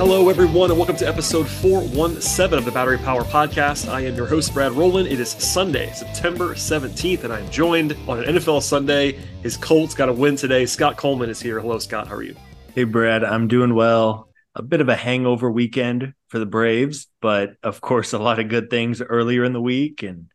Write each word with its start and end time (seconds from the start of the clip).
Hello, 0.00 0.30
everyone, 0.30 0.70
and 0.70 0.78
welcome 0.78 0.96
to 0.96 1.06
episode 1.06 1.46
417 1.46 2.58
of 2.58 2.64
the 2.64 2.70
Battery 2.70 2.96
Power 2.96 3.22
Podcast. 3.22 3.86
I 3.86 4.00
am 4.00 4.16
your 4.16 4.24
host, 4.24 4.54
Brad 4.54 4.72
Rowland. 4.72 5.08
It 5.08 5.20
is 5.20 5.32
Sunday, 5.32 5.92
September 5.92 6.54
17th, 6.54 7.24
and 7.24 7.30
I'm 7.30 7.50
joined 7.50 7.94
on 8.08 8.24
an 8.24 8.36
NFL 8.36 8.62
Sunday. 8.62 9.18
His 9.42 9.58
Colts 9.58 9.94
got 9.94 10.08
a 10.08 10.12
win 10.14 10.36
today. 10.36 10.64
Scott 10.64 10.96
Coleman 10.96 11.28
is 11.28 11.38
here. 11.38 11.60
Hello, 11.60 11.78
Scott. 11.78 12.08
How 12.08 12.14
are 12.14 12.22
you? 12.22 12.34
Hey, 12.74 12.84
Brad. 12.84 13.22
I'm 13.22 13.46
doing 13.46 13.74
well. 13.74 14.30
A 14.54 14.62
bit 14.62 14.80
of 14.80 14.88
a 14.88 14.96
hangover 14.96 15.50
weekend 15.50 16.14
for 16.28 16.38
the 16.38 16.46
Braves, 16.46 17.06
but 17.20 17.56
of 17.62 17.82
course, 17.82 18.14
a 18.14 18.18
lot 18.18 18.38
of 18.38 18.48
good 18.48 18.70
things 18.70 19.02
earlier 19.02 19.44
in 19.44 19.52
the 19.52 19.60
week. 19.60 20.02
And 20.02 20.30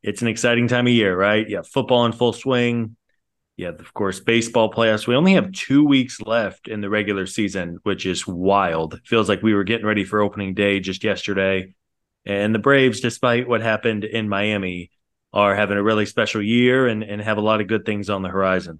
it's 0.00 0.22
an 0.22 0.28
exciting 0.28 0.68
time 0.68 0.86
of 0.86 0.92
year, 0.92 1.18
right? 1.18 1.44
Yeah, 1.48 1.62
football 1.62 2.06
in 2.06 2.12
full 2.12 2.34
swing, 2.34 2.94
yeah, 3.58 3.70
of 3.70 3.92
course, 3.92 4.20
baseball 4.20 4.72
playoffs. 4.72 5.08
We 5.08 5.16
only 5.16 5.34
have 5.34 5.50
two 5.50 5.84
weeks 5.84 6.20
left 6.20 6.68
in 6.68 6.80
the 6.80 6.88
regular 6.88 7.26
season, 7.26 7.80
which 7.82 8.06
is 8.06 8.24
wild. 8.24 9.00
Feels 9.04 9.28
like 9.28 9.42
we 9.42 9.52
were 9.52 9.64
getting 9.64 9.84
ready 9.84 10.04
for 10.04 10.20
opening 10.20 10.54
day 10.54 10.78
just 10.78 11.02
yesterday. 11.02 11.74
And 12.24 12.54
the 12.54 12.60
Braves, 12.60 13.00
despite 13.00 13.48
what 13.48 13.60
happened 13.60 14.04
in 14.04 14.28
Miami, 14.28 14.92
are 15.32 15.56
having 15.56 15.76
a 15.76 15.82
really 15.82 16.06
special 16.06 16.40
year 16.40 16.86
and, 16.86 17.02
and 17.02 17.20
have 17.20 17.36
a 17.36 17.40
lot 17.42 17.60
of 17.60 17.66
good 17.66 17.84
things 17.84 18.08
on 18.08 18.22
the 18.22 18.28
horizon. 18.28 18.78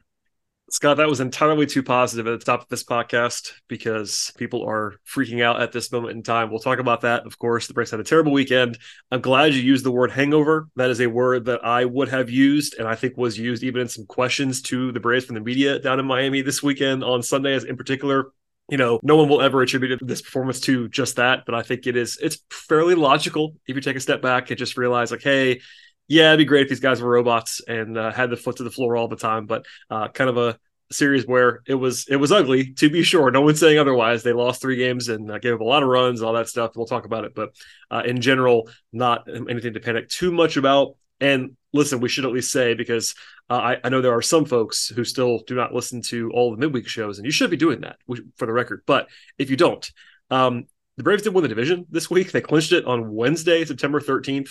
Scott, 0.71 0.99
that 0.99 1.09
was 1.09 1.21
entirely 1.21 1.65
too 1.65 1.83
positive 1.83 2.27
at 2.27 2.39
the 2.39 2.45
top 2.45 2.61
of 2.61 2.69
this 2.69 2.85
podcast 2.85 3.53
because 3.69 4.33
people 4.37 4.69
are 4.69 4.97
freaking 5.07 5.43
out 5.43 5.63
at 5.63 5.73
this 5.73 5.91
moment 5.91 6.15
in 6.15 6.23
time. 6.23 6.51
We'll 6.51 6.61
talk 6.61 6.79
about 6.79 7.01
that. 7.03 7.27
Of 7.27 7.39
course, 7.39 7.67
the 7.67 7.73
Braves 7.73 7.91
had 7.91 8.01
a 8.01 8.05
terrible 8.05 8.33
weekend. 8.33 8.79
I'm 9.11 9.23
glad 9.23 9.55
you 9.55 9.63
used 9.63 9.85
the 9.85 9.91
word 9.91 10.11
hangover. 10.11 10.69
That 10.77 10.91
is 10.91 11.01
a 11.01 11.07
word 11.07 11.47
that 11.47 11.65
I 11.65 11.87
would 11.87 12.11
have 12.11 12.29
used 12.29 12.75
and 12.79 12.87
I 12.87 12.97
think 12.97 13.17
was 13.17 13.39
used 13.39 13.63
even 13.63 13.81
in 13.81 13.89
some 13.89 14.05
questions 14.05 14.61
to 14.63 14.93
the 14.93 15.01
Braves 15.01 15.25
from 15.25 15.37
the 15.37 15.41
media 15.41 15.79
down 15.79 16.01
in 16.01 16.07
Miami 16.07 16.43
this 16.43 16.63
weekend 16.63 17.03
on 17.03 17.23
Sunday, 17.23 17.55
as 17.55 17.65
in 17.65 17.77
particular. 17.79 18.33
You 18.71 18.77
know, 18.77 19.01
no 19.03 19.17
one 19.17 19.31
will 19.31 19.41
ever 19.41 19.63
attribute 19.63 19.99
this 20.07 20.21
performance 20.21 20.61
to 20.61 20.91
just 20.91 21.17
that, 21.17 21.45
but 21.47 21.55
I 21.55 21.63
think 21.63 21.87
it 21.87 21.97
is 21.97 22.19
it's 22.21 22.43
fairly 22.51 22.95
logical 22.95 23.55
if 23.67 23.75
you 23.75 23.81
take 23.81 23.97
a 23.97 24.01
step 24.01 24.21
back 24.21 24.51
and 24.51 24.59
just 24.59 24.77
realize 24.77 25.11
like, 25.11 25.23
hey, 25.23 25.63
yeah, 26.09 26.29
it'd 26.29 26.39
be 26.39 26.45
great 26.45 26.63
if 26.63 26.69
these 26.71 26.81
guys 26.81 27.01
were 27.01 27.11
robots 27.11 27.61
and 27.69 27.97
uh, 27.97 28.11
had 28.11 28.31
the 28.31 28.37
foot 28.37 28.57
to 28.57 28.65
the 28.65 28.71
floor 28.71 28.97
all 28.97 29.09
the 29.09 29.17
time, 29.17 29.47
but 29.47 29.67
uh, 29.91 30.09
kind 30.09 30.31
of 30.31 30.39
a 30.39 30.59
series 30.91 31.27
where 31.27 31.61
it 31.67 31.75
was 31.75 32.07
it 32.09 32.17
was 32.17 32.33
ugly 32.33 32.73
to 32.73 32.89
be 32.89 33.03
sure. 33.03 33.31
No 33.31 33.43
one's 33.43 33.61
saying 33.61 33.79
otherwise. 33.79 34.23
They 34.23 34.33
lost 34.33 34.63
three 34.63 34.77
games 34.77 35.09
and 35.09 35.31
uh, 35.31 35.39
gave 35.39 35.55
up 35.55 35.61
a 35.61 35.65
lot 35.65 35.83
of 35.83 35.89
runs, 35.89 36.23
all 36.23 36.33
that 36.33 36.49
stuff. 36.49 36.73
We'll 36.75 36.87
talk 36.87 37.05
about 37.05 37.25
it, 37.25 37.35
but 37.35 37.51
uh, 37.91 38.03
in 38.07 38.23
general, 38.23 38.71
not 38.93 39.29
anything 39.29 39.75
to 39.75 39.81
panic 39.81 40.09
too 40.09 40.33
much 40.33 40.57
about. 40.57 40.97
And 41.21 41.57
listen, 41.73 42.01
we 42.01 42.09
should 42.09 42.25
at 42.25 42.33
least 42.33 42.51
say 42.51 42.75
because 42.75 43.15
uh, 43.51 43.55
I, 43.55 43.77
I, 43.85 43.89
know 43.89 44.01
there 44.01 44.15
are 44.15 44.23
some 44.23 44.45
folks 44.45 44.89
who 44.89 45.05
still 45.05 45.41
do 45.47 45.55
not 45.55 45.75
listen 45.75 46.01
to 46.03 46.31
all 46.31 46.53
the 46.53 46.57
midweek 46.57 46.87
shows, 46.87 47.19
and 47.19 47.27
you 47.27 47.33
should 47.33 47.51
be 47.51 47.57
doing 47.57 47.81
that 47.81 47.97
for 48.37 48.47
the 48.47 48.53
record. 48.53 48.83
But 48.87 49.09
if 49.37 49.51
you 49.51 49.57
don't, 49.57 49.91
um, 50.31 50.67
the 50.97 51.03
Braves 51.03 51.23
did 51.23 51.35
win 51.35 51.43
the 51.43 51.49
division 51.49 51.87
this 51.91 52.11
week. 52.11 52.33
They 52.33 52.41
clinched 52.41 52.73
it 52.73 52.85
on 52.85 53.13
Wednesday, 53.13 53.65
September 53.65 54.01
13th. 54.01 54.51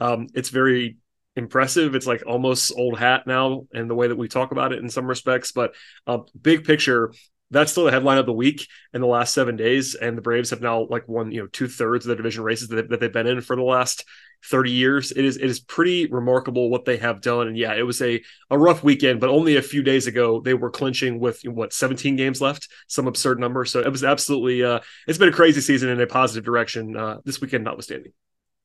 Um, 0.00 0.28
it's 0.34 0.50
very 0.50 0.98
impressive. 1.36 1.94
It's 1.94 2.06
like 2.06 2.24
almost 2.26 2.72
old 2.76 2.98
hat 2.98 3.26
now, 3.26 3.66
in 3.72 3.88
the 3.88 3.94
way 3.94 4.08
that 4.08 4.16
we 4.16 4.28
talk 4.28 4.52
about 4.52 4.72
it 4.72 4.78
in 4.78 4.88
some 4.88 5.06
respects. 5.06 5.52
But 5.52 5.74
uh, 6.06 6.18
big 6.40 6.64
picture, 6.64 7.12
that's 7.50 7.72
still 7.72 7.84
the 7.84 7.90
headline 7.90 8.18
of 8.18 8.26
the 8.26 8.32
week 8.32 8.66
in 8.92 9.00
the 9.00 9.06
last 9.06 9.34
seven 9.34 9.56
days. 9.56 9.94
And 9.94 10.16
the 10.16 10.22
Braves 10.22 10.50
have 10.50 10.60
now 10.60 10.86
like 10.88 11.08
won, 11.08 11.30
you 11.30 11.42
know, 11.42 11.46
two 11.46 11.68
thirds 11.68 12.04
of 12.04 12.10
the 12.10 12.16
division 12.16 12.42
races 12.42 12.68
that, 12.68 12.88
that 12.88 13.00
they've 13.00 13.12
been 13.12 13.26
in 13.26 13.40
for 13.40 13.56
the 13.56 13.62
last 13.62 14.04
30 14.44 14.70
years. 14.70 15.12
It 15.12 15.24
is 15.24 15.36
it 15.36 15.44
is 15.44 15.60
pretty 15.60 16.06
remarkable 16.06 16.68
what 16.68 16.84
they 16.84 16.96
have 16.98 17.20
done. 17.20 17.48
And 17.48 17.56
yeah, 17.56 17.74
it 17.74 17.82
was 17.82 18.02
a, 18.02 18.22
a 18.50 18.58
rough 18.58 18.82
weekend, 18.82 19.20
but 19.20 19.30
only 19.30 19.56
a 19.56 19.62
few 19.62 19.82
days 19.82 20.06
ago 20.06 20.40
they 20.40 20.54
were 20.54 20.70
clinching 20.70 21.18
with 21.18 21.40
what 21.44 21.72
17 21.72 22.16
games 22.16 22.40
left, 22.40 22.68
some 22.88 23.06
absurd 23.06 23.40
number. 23.40 23.64
So 23.64 23.80
it 23.80 23.90
was 23.90 24.04
absolutely 24.04 24.62
uh 24.62 24.80
it's 25.06 25.18
been 25.18 25.28
a 25.28 25.32
crazy 25.32 25.60
season 25.60 25.88
in 25.88 26.00
a 26.00 26.06
positive 26.06 26.44
direction, 26.44 26.96
uh 26.96 27.18
this 27.24 27.40
weekend 27.40 27.64
notwithstanding. 27.64 28.12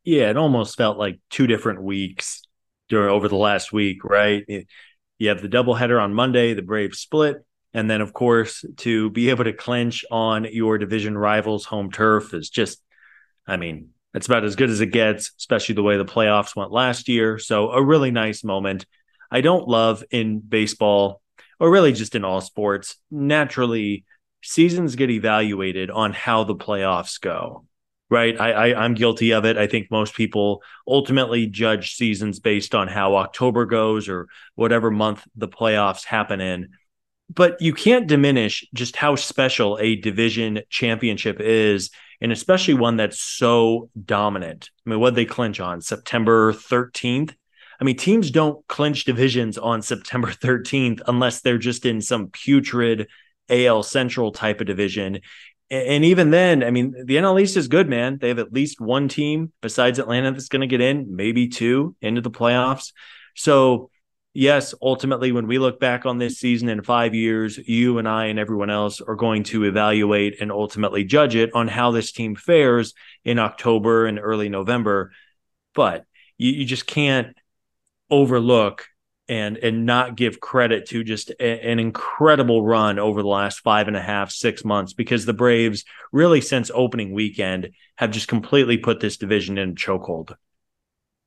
Yeah, 0.03 0.29
it 0.29 0.37
almost 0.37 0.77
felt 0.77 0.97
like 0.97 1.19
two 1.29 1.47
different 1.47 1.83
weeks 1.83 2.43
during 2.87 3.09
over 3.09 3.27
the 3.27 3.35
last 3.35 3.71
week, 3.71 4.03
right? 4.03 4.43
You 5.17 5.29
have 5.29 5.41
the 5.41 5.49
doubleheader 5.49 6.01
on 6.01 6.13
Monday, 6.13 6.53
the 6.53 6.61
Braves 6.61 6.99
split, 6.99 7.45
and 7.73 7.89
then 7.89 8.01
of 8.01 8.13
course 8.13 8.65
to 8.77 9.09
be 9.11 9.29
able 9.29 9.43
to 9.43 9.53
clinch 9.53 10.03
on 10.09 10.47
your 10.51 10.77
division 10.77 11.17
rivals' 11.17 11.65
home 11.65 11.91
turf 11.91 12.33
is 12.33 12.49
just, 12.49 12.81
I 13.45 13.57
mean, 13.57 13.89
it's 14.13 14.25
about 14.25 14.43
as 14.43 14.55
good 14.55 14.71
as 14.71 14.81
it 14.81 14.87
gets, 14.87 15.31
especially 15.37 15.75
the 15.75 15.83
way 15.83 15.97
the 15.97 16.05
playoffs 16.05 16.55
went 16.55 16.71
last 16.71 17.07
year. 17.09 17.37
So 17.37 17.69
a 17.71 17.83
really 17.83 18.09
nice 18.09 18.43
moment. 18.43 18.85
I 19.29 19.41
don't 19.41 19.67
love 19.67 20.03
in 20.09 20.39
baseball, 20.39 21.21
or 21.59 21.69
really 21.69 21.93
just 21.93 22.15
in 22.15 22.25
all 22.25 22.41
sports, 22.41 22.95
naturally 23.11 24.05
seasons 24.41 24.95
get 24.95 25.11
evaluated 25.11 25.91
on 25.91 26.13
how 26.13 26.45
the 26.45 26.55
playoffs 26.55 27.21
go 27.21 27.65
right? 28.09 28.39
I, 28.39 28.51
I 28.51 28.83
I'm 28.83 28.93
guilty 28.93 29.31
of 29.31 29.45
it. 29.45 29.57
I 29.57 29.67
think 29.67 29.91
most 29.91 30.15
people 30.15 30.63
ultimately 30.87 31.47
judge 31.47 31.95
seasons 31.95 32.39
based 32.39 32.73
on 32.73 32.87
how 32.87 33.15
October 33.15 33.65
goes 33.65 34.09
or 34.09 34.27
whatever 34.55 34.91
month 34.91 35.27
the 35.35 35.47
playoffs 35.47 36.05
happen 36.05 36.41
in. 36.41 36.69
But 37.31 37.61
you 37.61 37.73
can't 37.73 38.07
diminish 38.07 38.67
just 38.73 38.95
how 38.95 39.15
special 39.15 39.77
a 39.79 39.95
division 39.95 40.61
championship 40.69 41.39
is, 41.39 41.91
and 42.19 42.31
especially 42.31 42.73
one 42.73 42.97
that's 42.97 43.19
so 43.19 43.89
dominant. 44.03 44.71
I 44.85 44.89
mean, 44.89 44.99
what 44.99 45.13
they 45.13 45.25
clinch 45.25 45.59
on 45.59 45.81
September 45.81 46.53
13th? 46.53 47.35
I 47.79 47.83
mean, 47.83 47.95
teams 47.95 48.31
don't 48.31 48.67
clinch 48.67 49.05
divisions 49.05 49.57
on 49.57 49.81
September 49.83 50.31
13th 50.31 51.01
unless 51.07 51.41
they're 51.41 51.59
just 51.59 51.85
in 51.85 52.01
some 52.01 52.29
putrid 52.29 53.07
AL 53.49 53.83
Central 53.83 54.31
type 54.31 54.61
of 54.61 54.67
division 54.67 55.21
and 55.71 56.03
even 56.03 56.31
then, 56.31 56.63
I 56.63 56.71
mean, 56.71 56.95
the 57.05 57.17
NL 57.17 57.39
East 57.41 57.55
is 57.55 57.67
good, 57.67 57.87
man. 57.87 58.17
They 58.19 58.29
have 58.29 58.39
at 58.39 58.51
least 58.51 58.81
one 58.81 59.07
team 59.07 59.51
besides 59.61 59.99
Atlanta 59.99 60.31
that's 60.31 60.47
going 60.47 60.61
to 60.61 60.67
get 60.67 60.81
in, 60.81 61.15
maybe 61.15 61.47
two 61.47 61.95
into 62.01 62.21
the 62.21 62.31
playoffs. 62.31 62.91
So, 63.35 63.91
yes, 64.33 64.73
ultimately, 64.81 65.31
when 65.31 65.45
we 65.45 65.59
look 65.59 65.79
back 65.79 66.07
on 66.07 66.17
this 66.17 66.39
season 66.39 66.69
in 66.69 66.81
five 66.81 67.13
years, 67.13 67.57
you 67.57 67.99
and 67.99 68.07
I 68.07 68.25
and 68.25 68.39
everyone 68.39 68.71
else 68.71 68.99
are 68.99 69.15
going 69.15 69.43
to 69.43 69.65
evaluate 69.65 70.41
and 70.41 70.51
ultimately 70.51 71.03
judge 71.03 71.35
it 71.35 71.51
on 71.53 71.67
how 71.67 71.91
this 71.91 72.11
team 72.11 72.35
fares 72.35 72.95
in 73.23 73.37
October 73.37 74.07
and 74.07 74.19
early 74.19 74.49
November. 74.49 75.11
But 75.75 76.05
you, 76.37 76.51
you 76.51 76.65
just 76.65 76.87
can't 76.87 77.37
overlook 78.09 78.87
and 79.29 79.57
and 79.57 79.85
not 79.85 80.15
give 80.15 80.39
credit 80.39 80.87
to 80.87 81.03
just 81.03 81.29
a, 81.39 81.65
an 81.65 81.79
incredible 81.79 82.63
run 82.63 82.99
over 82.99 83.21
the 83.21 83.27
last 83.27 83.59
five 83.59 83.87
and 83.87 83.95
a 83.95 84.01
half 84.01 84.31
six 84.31 84.65
months 84.65 84.93
because 84.93 85.25
the 85.25 85.33
Braves 85.33 85.85
really 86.11 86.41
since 86.41 86.71
opening 86.73 87.13
weekend 87.13 87.69
have 87.95 88.11
just 88.11 88.27
completely 88.27 88.77
put 88.77 88.99
this 88.99 89.17
division 89.17 89.57
in 89.57 89.75
chokehold. 89.75 90.35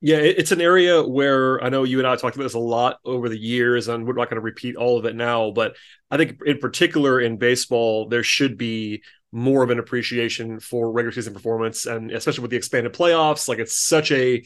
Yeah, 0.04 0.16
it's 0.16 0.50
an 0.50 0.60
area 0.60 1.00
where 1.00 1.62
I 1.62 1.68
know 1.68 1.84
you 1.84 1.98
and 1.98 2.08
I 2.08 2.16
talked 2.16 2.34
about 2.34 2.42
this 2.42 2.54
a 2.54 2.58
lot 2.58 2.98
over 3.04 3.28
the 3.28 3.38
years, 3.38 3.86
and 3.86 4.04
we're 4.04 4.14
not 4.14 4.28
going 4.28 4.34
to 4.34 4.40
repeat 4.40 4.74
all 4.74 4.98
of 4.98 5.04
it 5.04 5.14
now. 5.14 5.52
But 5.52 5.76
I 6.10 6.16
think, 6.16 6.40
in 6.44 6.58
particular, 6.58 7.20
in 7.20 7.36
baseball, 7.36 8.08
there 8.08 8.24
should 8.24 8.58
be 8.58 9.04
more 9.30 9.62
of 9.62 9.70
an 9.70 9.78
appreciation 9.78 10.58
for 10.58 10.90
regular 10.90 11.12
season 11.12 11.34
performance, 11.34 11.86
and 11.86 12.10
especially 12.10 12.42
with 12.42 12.50
the 12.50 12.56
expanded 12.56 12.92
playoffs. 12.92 13.46
Like 13.46 13.60
it's 13.60 13.76
such 13.78 14.10
a 14.10 14.44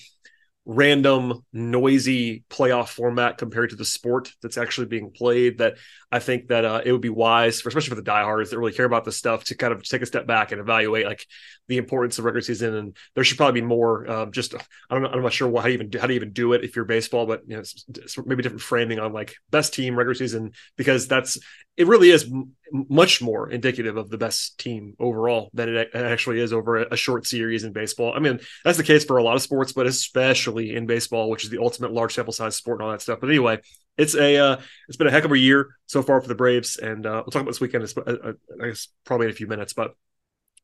random 0.69 1.45
noisy 1.53 2.43
playoff 2.51 2.89
format 2.89 3.39
compared 3.39 3.71
to 3.71 3.77
the 3.77 3.85
sport 3.85 4.33
that's 4.43 4.59
actually 4.59 4.89
being 4.89 5.13
played 5.13 5.59
that 5.59 5.77
i 6.11 6.19
think 6.19 6.49
that 6.49 6.65
uh, 6.65 6.81
it 6.85 6.91
would 6.91 7.01
be 7.01 7.09
wise 7.09 7.61
for 7.61 7.69
especially 7.69 7.91
for 7.91 7.95
the 7.95 8.03
diehards 8.03 8.51
that 8.51 8.59
really 8.59 8.73
care 8.73 8.85
about 8.85 9.05
this 9.05 9.17
stuff 9.17 9.45
to 9.45 9.55
kind 9.55 9.73
of 9.73 9.85
take 9.85 10.03
a 10.03 10.07
step 10.07 10.27
back 10.27 10.51
and 10.51 10.61
evaluate 10.61 11.07
like 11.07 11.25
the 11.69 11.79
importance 11.79 12.19
of 12.19 12.25
regular 12.25 12.43
season. 12.43 12.75
And 12.75 12.97
there 13.15 13.25
should 13.25 13.37
probably 13.37 13.61
be 13.61 13.67
more 13.67 14.09
uh, 14.09 14.27
just 14.27 14.55
i 14.55 14.59
don't 14.91 15.03
know 15.03 15.09
i'm 15.09 15.23
not 15.23 15.33
sure 15.33 15.49
what, 15.49 15.63
how 15.63 15.69
to 15.69 15.75
even 15.75 15.89
do, 15.89 15.99
how 15.99 16.07
to 16.07 16.15
even 16.15 16.33
do 16.33 16.53
it 16.53 16.65
if 16.65 16.75
you're 16.75 16.85
baseball 16.85 17.27
but 17.27 17.43
you 17.47 17.55
know 17.55 17.61
it's, 17.61 17.85
it's 17.89 18.19
maybe 18.27 18.43
different 18.43 18.63
framing 18.63 18.99
on 18.99 19.13
like 19.13 19.37
best 19.51 19.73
team 19.73 19.97
regular 19.97 20.15
season 20.15 20.53
because 20.77 21.07
that's 21.07 21.39
it 21.77 21.87
really 21.87 22.11
is 22.11 22.25
m- 22.25 22.53
much 22.73 23.23
more 23.23 23.51
indicative 23.51 23.97
of 23.97 24.11
the 24.11 24.19
best 24.19 24.59
team 24.59 24.95
overall 24.99 25.51
than 25.55 25.69
it 25.69 25.91
actually 25.95 26.41
is 26.41 26.53
over 26.53 26.79
a, 26.79 26.87
a 26.93 26.97
short 26.97 27.27
series 27.27 27.65
in 27.65 27.73
baseball 27.73 28.13
i 28.15 28.19
mean 28.19 28.41
that's 28.65 28.79
the 28.79 28.85
case 28.85 29.05
for 29.05 29.19
a 29.19 29.23
lot 29.23 29.37
of 29.37 29.43
sports 29.43 29.73
but 29.73 29.87
especially 29.87 30.27
especially 30.37 30.75
in 30.75 30.87
baseball, 30.87 31.31
which 31.31 31.45
is 31.45 31.51
the 31.51 31.59
ultimate 31.59 31.93
large 31.93 32.15
sample 32.15 32.33
size 32.33 32.57
sport 32.57 32.81
and 32.81 32.87
all 32.87 32.93
that 32.93 33.03
stuff. 33.03 33.21
But 33.21 33.29
anyway, 33.29 33.61
it's 33.97 34.15
a 34.15 34.37
uh, 34.37 34.57
it's 34.89 34.97
been 34.97 35.07
a 35.07 35.11
heck 35.11 35.25
of 35.25 35.33
a 35.33 35.39
year 35.39 35.69
so 35.87 36.03
far 36.03 36.21
for 36.21 36.29
the 36.29 36.35
Braves, 36.35 36.77
and 36.77 37.07
uh, 37.07 37.23
we'll 37.25 37.31
talk 37.31 37.43
about 37.43 37.51
this 37.51 37.61
weekend. 37.61 37.85
Uh, 37.97 38.01
uh, 38.01 38.33
I 38.63 38.67
guess 38.69 38.89
probably 39.05 39.27
in 39.27 39.33
a 39.33 39.37
few 39.37 39.47
minutes, 39.47 39.73
but 39.73 39.95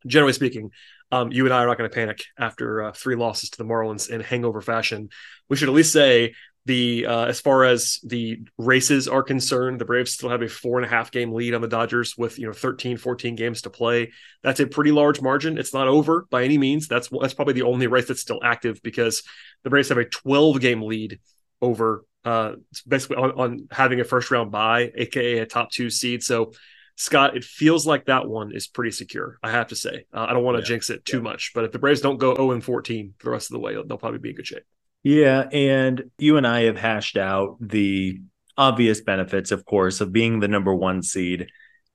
generally 0.06 0.32
speaking, 0.32 0.70
um, 1.10 1.32
you 1.32 1.44
and 1.44 1.54
I 1.54 1.62
are 1.62 1.66
not 1.66 1.78
going 1.78 1.88
to 1.88 1.94
panic 1.94 2.24
after 2.38 2.82
uh, 2.82 2.92
three 2.92 3.16
losses 3.16 3.50
to 3.50 3.58
the 3.58 3.64
Marlins 3.64 4.10
in 4.10 4.20
hangover 4.20 4.60
fashion. 4.60 5.08
We 5.48 5.56
should 5.56 5.68
at 5.68 5.74
least 5.74 5.92
say 5.92 6.34
the 6.64 7.06
uh, 7.06 7.24
as 7.24 7.40
far 7.40 7.64
as 7.64 7.98
the 8.04 8.38
races 8.56 9.08
are 9.08 9.22
concerned 9.22 9.80
the 9.80 9.84
braves 9.84 10.12
still 10.12 10.28
have 10.28 10.42
a 10.42 10.48
four 10.48 10.78
and 10.78 10.86
a 10.86 10.88
half 10.88 11.10
game 11.10 11.32
lead 11.32 11.54
on 11.54 11.60
the 11.60 11.68
dodgers 11.68 12.16
with 12.16 12.38
you 12.38 12.46
know 12.46 12.52
13 12.52 12.96
14 12.96 13.34
games 13.34 13.62
to 13.62 13.70
play 13.70 14.12
that's 14.42 14.60
a 14.60 14.66
pretty 14.66 14.92
large 14.92 15.20
margin 15.20 15.58
it's 15.58 15.74
not 15.74 15.88
over 15.88 16.26
by 16.30 16.44
any 16.44 16.58
means 16.58 16.86
that's 16.86 17.08
that's 17.20 17.34
probably 17.34 17.54
the 17.54 17.62
only 17.62 17.86
race 17.86 18.06
that's 18.06 18.20
still 18.20 18.40
active 18.44 18.80
because 18.82 19.22
the 19.64 19.70
braves 19.70 19.88
have 19.88 19.98
a 19.98 20.04
12 20.04 20.60
game 20.60 20.82
lead 20.82 21.18
over 21.60 22.04
uh 22.24 22.52
basically 22.86 23.16
on, 23.16 23.32
on 23.32 23.68
having 23.72 24.00
a 24.00 24.04
first 24.04 24.30
round 24.30 24.52
bye 24.52 24.92
aka 24.94 25.38
a 25.38 25.46
top 25.46 25.70
two 25.70 25.90
seed 25.90 26.22
so 26.22 26.52
Scott, 26.94 27.36
it 27.36 27.42
feels 27.42 27.86
like 27.86 28.04
that 28.04 28.28
one 28.28 28.52
is 28.52 28.66
pretty 28.66 28.90
secure. 28.90 29.38
I 29.42 29.50
have 29.50 29.68
to 29.68 29.74
say, 29.74 30.04
uh, 30.12 30.26
I 30.28 30.34
don't 30.34 30.44
want 30.44 30.58
to 30.58 30.62
yeah. 30.62 30.68
jinx 30.68 30.90
it 30.90 31.06
too 31.06 31.16
yeah. 31.16 31.22
much, 31.22 31.52
but 31.54 31.64
if 31.64 31.72
the 31.72 31.78
Braves 31.78 32.02
don't 32.02 32.18
go 32.18 32.34
0 32.34 32.52
and 32.52 32.62
14 32.62 33.14
for 33.18 33.24
the 33.24 33.30
rest 33.30 33.50
of 33.50 33.54
the 33.54 33.60
way, 33.60 33.72
they'll 33.72 33.96
probably 33.96 34.18
be 34.18 34.28
in 34.28 34.36
good 34.36 34.46
shape. 34.46 34.64
Yeah. 35.02 35.48
And 35.52 36.10
you 36.18 36.36
and 36.36 36.46
I 36.46 36.62
have 36.62 36.78
hashed 36.78 37.16
out 37.16 37.56
the 37.60 38.20
obvious 38.56 39.00
benefits, 39.00 39.50
of 39.50 39.64
course, 39.64 40.00
of 40.00 40.12
being 40.12 40.40
the 40.40 40.48
number 40.48 40.74
one 40.74 41.02
seed. 41.02 41.48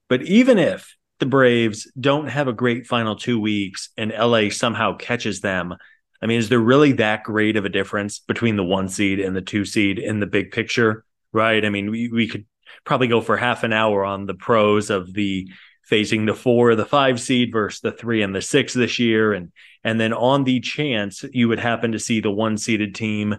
But 0.09 0.23
even 0.23 0.57
if 0.57 0.95
the 1.19 1.25
Braves 1.25 1.89
don't 1.99 2.27
have 2.27 2.47
a 2.47 2.53
great 2.53 2.87
final 2.87 3.15
two 3.15 3.39
weeks 3.39 3.89
and 3.97 4.11
LA 4.11 4.49
somehow 4.49 4.95
catches 4.95 5.41
them, 5.41 5.75
I 6.21 6.25
mean, 6.25 6.39
is 6.39 6.49
there 6.49 6.59
really 6.59 6.93
that 6.93 7.23
great 7.23 7.57
of 7.57 7.65
a 7.65 7.69
difference 7.69 8.19
between 8.19 8.55
the 8.55 8.63
one 8.63 8.89
seed 8.89 9.19
and 9.19 9.35
the 9.35 9.41
two 9.41 9.65
seed 9.65 9.99
in 9.99 10.19
the 10.19 10.27
big 10.27 10.51
picture? 10.51 11.05
Right. 11.31 11.63
I 11.63 11.69
mean, 11.69 11.91
we, 11.91 12.09
we 12.09 12.27
could 12.27 12.45
probably 12.85 13.07
go 13.07 13.21
for 13.21 13.37
half 13.37 13.63
an 13.63 13.73
hour 13.73 14.03
on 14.03 14.25
the 14.25 14.33
pros 14.33 14.89
of 14.89 15.13
the 15.13 15.49
facing 15.87 16.25
the 16.25 16.33
four, 16.33 16.75
the 16.75 16.85
five 16.85 17.19
seed 17.19 17.51
versus 17.51 17.79
the 17.79 17.91
three 17.91 18.21
and 18.21 18.35
the 18.35 18.41
six 18.41 18.73
this 18.73 18.99
year. 18.99 19.33
And 19.33 19.51
and 19.83 19.99
then 19.99 20.13
on 20.13 20.43
the 20.43 20.59
chance 20.59 21.23
you 21.31 21.47
would 21.47 21.59
happen 21.59 21.93
to 21.93 21.99
see 21.99 22.19
the 22.19 22.31
one 22.31 22.57
seeded 22.57 22.93
team, 22.93 23.37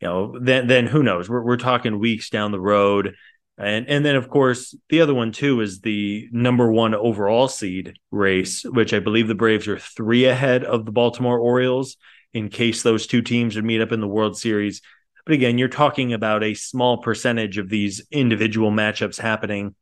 you 0.00 0.08
know, 0.08 0.38
then 0.40 0.68
then 0.68 0.86
who 0.86 1.02
knows? 1.02 1.28
We're 1.28 1.42
we're 1.42 1.56
talking 1.56 1.98
weeks 1.98 2.30
down 2.30 2.52
the 2.52 2.60
road. 2.60 3.14
And 3.58 3.88
and 3.88 4.04
then 4.04 4.14
of 4.14 4.28
course 4.30 4.74
the 4.88 5.00
other 5.00 5.14
one 5.14 5.32
too 5.32 5.60
is 5.60 5.80
the 5.80 6.28
number 6.30 6.70
one 6.70 6.94
overall 6.94 7.48
seed 7.48 7.98
race, 8.12 8.62
which 8.64 8.94
I 8.94 9.00
believe 9.00 9.26
the 9.26 9.34
Braves 9.34 9.66
are 9.66 9.78
three 9.78 10.24
ahead 10.26 10.64
of 10.64 10.86
the 10.86 10.92
Baltimore 10.92 11.38
Orioles 11.38 11.96
in 12.32 12.48
case 12.48 12.82
those 12.82 13.06
two 13.06 13.22
teams 13.22 13.56
would 13.56 13.64
meet 13.64 13.80
up 13.80 13.90
in 13.90 14.00
the 14.00 14.06
World 14.06 14.38
Series. 14.38 14.82
But 15.26 15.34
again, 15.34 15.58
you're 15.58 15.68
talking 15.68 16.12
about 16.12 16.44
a 16.44 16.54
small 16.54 16.98
percentage 16.98 17.58
of 17.58 17.68
these 17.68 18.06
individual 18.12 18.70
matchups 18.70 19.18
happening. 19.18 19.74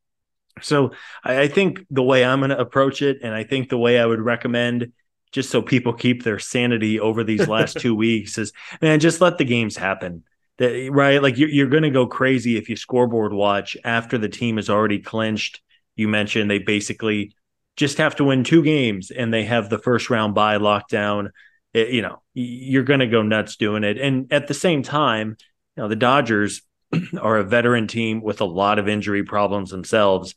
So 0.62 0.93
I 1.23 1.49
think 1.49 1.85
the 1.91 2.03
way 2.03 2.25
I'm 2.25 2.41
going 2.41 2.50
to 2.50 2.58
approach 2.58 3.03
it, 3.03 3.19
and 3.23 3.35
I 3.35 3.44
think 3.44 3.69
the 3.69 3.79
way 3.79 3.99
I 3.99 4.06
would 4.06 4.20
recommend 4.20 4.93
just 5.32 5.50
so 5.50 5.61
people 5.61 5.93
keep 5.93 6.23
their 6.23 6.38
sanity 6.38 6.99
over 6.99 7.23
these 7.23 7.47
last 7.47 7.76
two 7.81 7.94
weeks 7.94 8.38
is 8.38 8.53
man 8.81 9.00
just 9.00 9.20
let 9.20 9.38
the 9.38 9.44
games 9.44 9.76
happen. 9.76 10.25
That, 10.58 10.88
right? 10.91 11.23
Like 11.23 11.37
you're, 11.37 11.50
you're 11.50 11.69
going 11.69 11.82
to 11.82 11.91
go 11.91 12.06
crazy 12.06 12.56
if 12.56 12.70
you 12.70 12.76
scoreboard 12.76 13.35
watch 13.35 13.76
after 13.85 14.17
the 14.17 14.31
team 14.31 14.56
is 14.56 14.70
already 14.70 14.99
clinched. 14.99 15.61
You 15.94 16.08
mentioned 16.08 16.50
they 16.50 16.59
basically 16.59 17.35
just 17.76 17.99
have 17.99 18.17
to 18.17 18.25
win 18.25 18.43
two 18.43 18.62
games 18.62 19.11
and 19.11 19.32
they 19.32 19.44
have 19.44 19.69
the 19.69 19.79
first 19.79 20.09
round 20.09 20.35
bye 20.35 20.56
lockdown. 20.56 21.31
it, 21.75 21.88
eh, 21.88 21.91
you 21.91 22.02
know 22.02 22.23
you're 22.32 22.85
going 22.85 23.00
to 23.00 23.06
go 23.06 23.23
nuts 23.23 23.56
doing 23.56 23.85
it. 23.85 23.99
And 23.99 24.32
at 24.32 24.49
the 24.49 24.55
same 24.55 24.82
time 24.82 25.37
you 25.76 25.82
know 25.82 25.88
the 25.88 25.97
dodgers 25.97 26.62
are 27.20 27.37
a 27.37 27.44
veteran 27.44 27.87
team 27.88 28.23
with 28.23 28.41
a 28.41 28.47
lot 28.47 28.79
of 28.79 28.88
injury 28.88 29.23
problems 29.23 29.69
themselves 29.69 30.35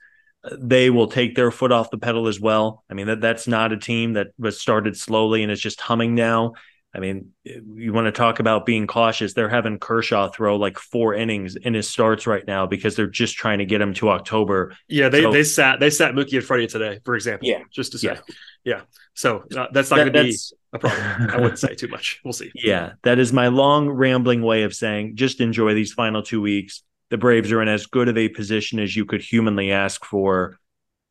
they 0.58 0.90
will 0.90 1.08
take 1.08 1.36
their 1.36 1.52
foot 1.52 1.72
off 1.72 1.90
the 1.90 1.98
pedal 1.98 2.28
as 2.28 2.40
well. 2.40 2.84
I 2.90 2.94
mean, 2.94 3.08
that 3.08 3.22
that's 3.22 3.48
not 3.48 3.74
a 3.74 3.78
team 3.78 4.14
that 4.14 4.28
was 4.38 4.60
started 4.60 4.96
slowly 4.98 5.44
and 5.44 5.52
is 5.52 5.60
just 5.60 5.82
humming 5.82 6.16
now. 6.16 6.54
I 6.94 7.00
mean, 7.00 7.34
you 7.44 7.94
want 7.94 8.06
to 8.06 8.12
talk 8.12 8.40
about 8.40 8.66
being 8.66 8.88
cautious. 8.88 9.34
They're 9.34 9.50
having 9.50 9.78
Kershaw 9.78 10.30
throw 10.30 10.56
like 10.56 10.80
four 10.80 11.14
innings 11.14 11.56
in 11.56 11.76
his 11.76 11.88
starts 11.88 12.26
right 12.26 12.46
now 12.48 12.66
because 12.66 12.96
they're 12.96 13.06
just 13.06 13.36
trying 13.36 13.60
to 13.60 13.66
get 13.66 13.80
him 13.80 13.94
to 13.96 14.10
October. 14.10 14.76
Yeah, 14.88 15.10
they, 15.10 15.22
so, 15.22 15.32
they 15.32 15.44
sat 15.44 15.80
they 15.80 15.92
sat 15.92 16.16
Mookie 16.16 16.38
and 16.38 16.44
Freddie 16.44 16.66
today, 16.66 17.00
for 17.06 17.16
example. 17.16 17.48
Yeah, 17.48 17.60
just 17.72 17.92
to 17.92 18.00
say, 18.00 18.08
yeah. 18.08 18.20
yeah. 18.64 18.82
So 19.14 19.44
uh, 19.56 19.68
that's 19.72 19.92
not 19.92 19.98
that, 19.98 20.14
going 20.14 20.14
to 20.14 20.32
be 20.32 20.38
a 20.74 20.80
problem. 20.80 21.30
I 21.30 21.36
wouldn't 21.36 21.60
say 21.60 21.76
too 21.76 21.90
much. 21.90 22.22
We'll 22.24 22.34
see. 22.34 22.52
Yeah, 22.56 22.94
that 23.04 23.20
is 23.20 23.32
my 23.32 23.50
long 23.50 23.88
rambling 23.88 24.42
way 24.42 24.64
of 24.64 24.74
saying 24.74 25.16
just 25.16 25.42
enjoy 25.42 25.76
these 25.76 25.94
final 25.94 26.24
two 26.24 26.42
weeks 26.42 26.82
the 27.10 27.18
Braves 27.18 27.52
are 27.52 27.62
in 27.62 27.68
as 27.68 27.86
good 27.86 28.08
of 28.08 28.18
a 28.18 28.30
position 28.30 28.80
as 28.80 28.96
you 28.96 29.06
could 29.06 29.22
humanly 29.22 29.72
ask 29.72 30.06
for 30.06 30.58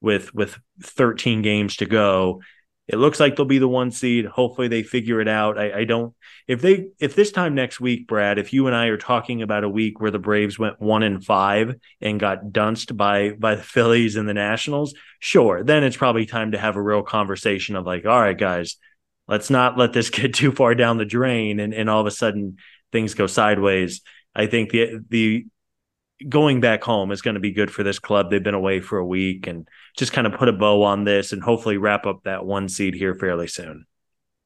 with 0.00 0.35
with 0.35 0.59
13 0.83 1.43
games 1.43 1.77
to 1.77 1.87
go. 1.87 2.41
It 2.87 2.97
looks 2.97 3.21
like 3.21 3.37
they'll 3.37 3.45
be 3.45 3.59
the 3.59 3.69
one 3.69 3.91
seed. 3.91 4.25
Hopefully 4.25 4.69
they 4.69 4.83
figure 4.83 5.21
it 5.21 5.29
out. 5.29 5.59
I, 5.59 5.81
I 5.81 5.85
don't 5.85 6.15
if 6.47 6.62
they 6.62 6.89
if 6.99 7.15
this 7.15 7.31
time 7.31 7.55
next 7.55 7.81
week, 7.81 8.06
Brad, 8.06 8.39
if 8.39 8.53
you 8.53 8.67
and 8.67 8.75
I 8.75 8.87
are 8.87 8.97
talking 8.97 9.43
about 9.43 9.65
a 9.65 9.69
week 9.69 10.00
where 10.00 10.11
the 10.11 10.19
Braves 10.19 10.59
went 10.59 10.81
one 10.81 11.03
and 11.03 11.23
five 11.23 11.75
and 12.00 12.19
got 12.19 12.53
dunced 12.53 12.97
by 12.97 13.33
by 13.33 13.56
the 13.56 13.62
Phillies 13.62 14.17
and 14.17 14.27
the 14.27 14.35
Nationals, 14.35 14.95
sure, 15.21 15.62
then 15.62 15.85
it's 15.85 15.97
probably 15.97 16.25
time 16.25 16.53
to 16.53 16.59
have 16.59 16.77
a 16.77 16.83
real 16.83 17.03
conversation 17.03 17.77
of 17.77 17.85
like, 17.85 18.06
all 18.06 18.21
right, 18.21 18.39
guys, 18.39 18.77
let's 19.27 19.50
not 19.50 19.77
let 19.77 19.93
this 19.93 20.09
get 20.11 20.33
too 20.33 20.53
far 20.53 20.75
down 20.75 20.97
the 20.97 21.05
drain 21.05 21.61
and, 21.61 21.75
and 21.75 21.91
all 21.91 22.00
of 22.00 22.06
a 22.06 22.11
sudden 22.11 22.56
things 22.91 23.12
go 23.12 23.27
sideways. 23.27 24.00
I 24.35 24.47
think 24.47 24.71
the 24.71 25.00
the 25.09 25.47
going 26.26 26.61
back 26.61 26.82
home 26.82 27.12
is 27.12 27.23
going 27.23 27.35
to 27.35 27.41
be 27.41 27.53
good 27.53 27.70
for 27.70 27.82
this 27.82 27.99
club. 27.99 28.31
They've 28.31 28.43
been 28.43 28.55
away 28.55 28.81
for 28.81 28.99
a 28.99 29.06
week 29.06 29.47
and 29.47 29.69
just 29.97 30.12
kind 30.12 30.26
of 30.26 30.35
put 30.35 30.49
a 30.49 30.53
bow 30.53 30.82
on 30.82 31.05
this 31.05 31.32
and 31.32 31.43
hopefully 31.43 31.76
wrap 31.76 32.06
up 32.06 32.23
that 32.25 32.44
one 32.44 32.69
seed 32.69 32.94
here 32.94 33.15
fairly 33.15 33.47
soon. 33.47 33.87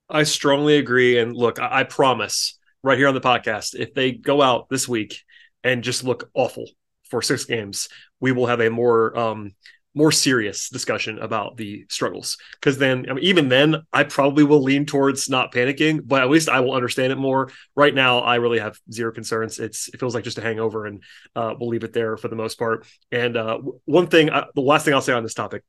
I 0.09 0.25
strongly 0.25 0.77
agree. 0.77 1.19
And 1.19 1.35
look, 1.35 1.59
I, 1.59 1.81
I 1.81 1.85
promise 1.85 2.59
right 2.83 2.99
here 2.99 3.09
on 3.09 3.15
the 3.15 3.21
podcast, 3.21 3.75
if 3.75 3.95
they 3.95 4.13
go 4.13 4.43
out 4.43 4.69
this 4.69 4.87
week 4.87 5.23
and 5.65 5.83
just 5.83 6.05
look 6.05 6.31
awful 6.35 6.67
for 7.09 7.23
six 7.23 7.45
games, 7.45 7.89
we 8.21 8.33
will 8.33 8.47
have 8.47 8.61
a 8.61 8.71
more 8.71 9.17
um, 9.19 9.53
more 9.95 10.13
serious 10.13 10.69
discussion 10.71 11.19
about 11.19 11.57
the 11.57 11.85
struggles. 11.89 12.39
Because 12.53 12.79
then, 12.79 13.07
I 13.11 13.15
mean, 13.15 13.25
even 13.25 13.49
then, 13.49 13.83
I 13.93 14.05
probably 14.05 14.45
will 14.45 14.63
lean 14.63 14.87
towards 14.87 15.29
not 15.29 15.53
panicking, 15.53 16.01
but 16.05 16.23
at 16.23 16.31
least 16.31 16.49
I 16.49 16.61
will 16.61 16.73
understand 16.73 17.13
it 17.13 17.19
more. 17.19 17.51
Right 17.77 17.95
now, 17.95 18.21
I 18.21 18.37
really 18.37 18.59
have 18.59 18.79
zero 18.91 19.13
concerns. 19.13 19.59
It's 19.59 19.89
it 19.89 20.01
feels 20.01 20.15
like 20.15 20.25
just 20.25 20.39
a 20.39 20.43
hangover, 20.43 20.87
and 20.87 21.03
uh, 21.37 21.55
we'll 21.59 21.69
leave 21.69 21.85
it 21.85 21.93
there 21.93 22.17
for 22.17 22.29
the 22.29 22.37
most 22.37 22.59
part. 22.59 22.87
And 23.11 23.37
uh, 23.37 23.59
one 23.85 24.07
thing, 24.07 24.31
uh, 24.31 24.47
the 24.55 24.63
last 24.63 24.85
thing 24.85 24.95
I'll 24.95 25.03
say 25.03 25.13
on 25.13 25.23
this 25.23 25.35
topic 25.35 25.63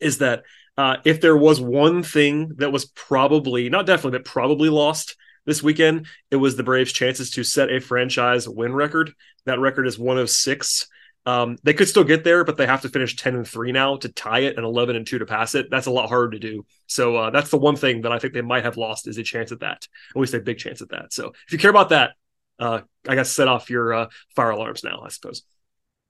is 0.00 0.18
that 0.18 0.42
uh, 0.76 0.96
if 1.04 1.20
there 1.20 1.36
was 1.36 1.60
one 1.60 2.02
thing 2.02 2.52
that 2.56 2.72
was 2.72 2.86
probably 2.86 3.68
not 3.68 3.86
definitely, 3.86 4.18
but 4.18 4.24
probably 4.24 4.68
lost 4.68 5.16
this 5.46 5.62
weekend, 5.62 6.06
it 6.30 6.36
was 6.36 6.56
the 6.56 6.62
Braves' 6.62 6.92
chances 6.92 7.30
to 7.30 7.44
set 7.44 7.70
a 7.70 7.80
franchise 7.80 8.48
win 8.48 8.74
record. 8.74 9.12
That 9.44 9.60
record 9.60 9.86
is 9.86 9.98
one 9.98 10.18
of 10.18 10.30
six. 10.30 10.88
Um, 11.26 11.56
they 11.62 11.72
could 11.72 11.88
still 11.88 12.04
get 12.04 12.22
there, 12.22 12.44
but 12.44 12.56
they 12.56 12.66
have 12.66 12.82
to 12.82 12.88
finish 12.88 13.16
10 13.16 13.34
and 13.34 13.48
3 13.48 13.72
now 13.72 13.96
to 13.96 14.08
tie 14.10 14.40
it 14.40 14.56
and 14.56 14.64
11 14.64 14.94
and 14.94 15.06
2 15.06 15.18
to 15.18 15.26
pass 15.26 15.54
it. 15.54 15.70
That's 15.70 15.86
a 15.86 15.90
lot 15.90 16.08
harder 16.08 16.30
to 16.32 16.38
do. 16.38 16.66
So 16.86 17.16
uh, 17.16 17.30
that's 17.30 17.50
the 17.50 17.58
one 17.58 17.76
thing 17.76 18.02
that 18.02 18.12
I 18.12 18.18
think 18.18 18.34
they 18.34 18.42
might 18.42 18.64
have 18.64 18.76
lost 18.76 19.08
is 19.08 19.16
a 19.16 19.22
chance 19.22 19.50
at 19.50 19.60
that, 19.60 19.86
at 20.14 20.20
least 20.20 20.34
a 20.34 20.40
big 20.40 20.58
chance 20.58 20.82
at 20.82 20.90
that. 20.90 21.12
So 21.12 21.32
if 21.46 21.52
you 21.52 21.58
care 21.58 21.70
about 21.70 21.90
that, 21.90 22.12
uh, 22.58 22.80
I 23.08 23.14
guess 23.14 23.30
set 23.30 23.48
off 23.48 23.70
your 23.70 23.94
uh, 23.94 24.06
fire 24.36 24.50
alarms 24.50 24.84
now, 24.84 25.02
I 25.04 25.08
suppose. 25.08 25.42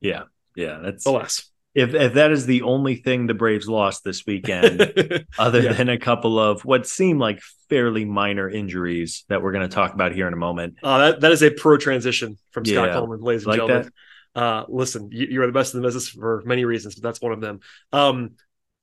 Yeah. 0.00 0.24
Yeah. 0.56 0.80
That's 0.82 1.06
alas. 1.06 1.48
If, 1.74 1.92
if 1.94 2.14
that 2.14 2.30
is 2.30 2.46
the 2.46 2.62
only 2.62 2.96
thing 2.96 3.26
the 3.26 3.34
Braves 3.34 3.68
lost 3.68 4.04
this 4.04 4.24
weekend, 4.26 4.80
other 5.38 5.60
yeah. 5.60 5.72
than 5.72 5.88
a 5.88 5.98
couple 5.98 6.38
of 6.38 6.64
what 6.64 6.86
seem 6.86 7.18
like 7.18 7.40
fairly 7.68 8.04
minor 8.04 8.48
injuries 8.48 9.24
that 9.28 9.42
we're 9.42 9.50
going 9.50 9.68
to 9.68 9.74
talk 9.74 9.92
about 9.92 10.12
here 10.12 10.28
in 10.28 10.32
a 10.32 10.36
moment. 10.36 10.76
Uh, 10.84 10.98
that, 10.98 11.20
that 11.22 11.32
is 11.32 11.42
a 11.42 11.50
pro 11.50 11.76
transition 11.76 12.38
from 12.52 12.64
Scott 12.64 12.88
yeah. 12.88 12.94
Coleman, 12.94 13.20
ladies 13.20 13.42
and 13.42 13.48
like 13.48 13.58
gentlemen. 13.58 13.82
That? 13.84 13.92
Uh, 14.34 14.64
listen, 14.68 15.10
you, 15.12 15.26
you, 15.30 15.42
are 15.42 15.46
the 15.46 15.52
best 15.52 15.74
in 15.74 15.80
the 15.80 15.86
business 15.86 16.08
for 16.08 16.42
many 16.44 16.64
reasons, 16.64 16.94
but 16.94 17.02
that's 17.02 17.20
one 17.20 17.32
of 17.32 17.40
them. 17.40 17.60
Um, 17.92 18.32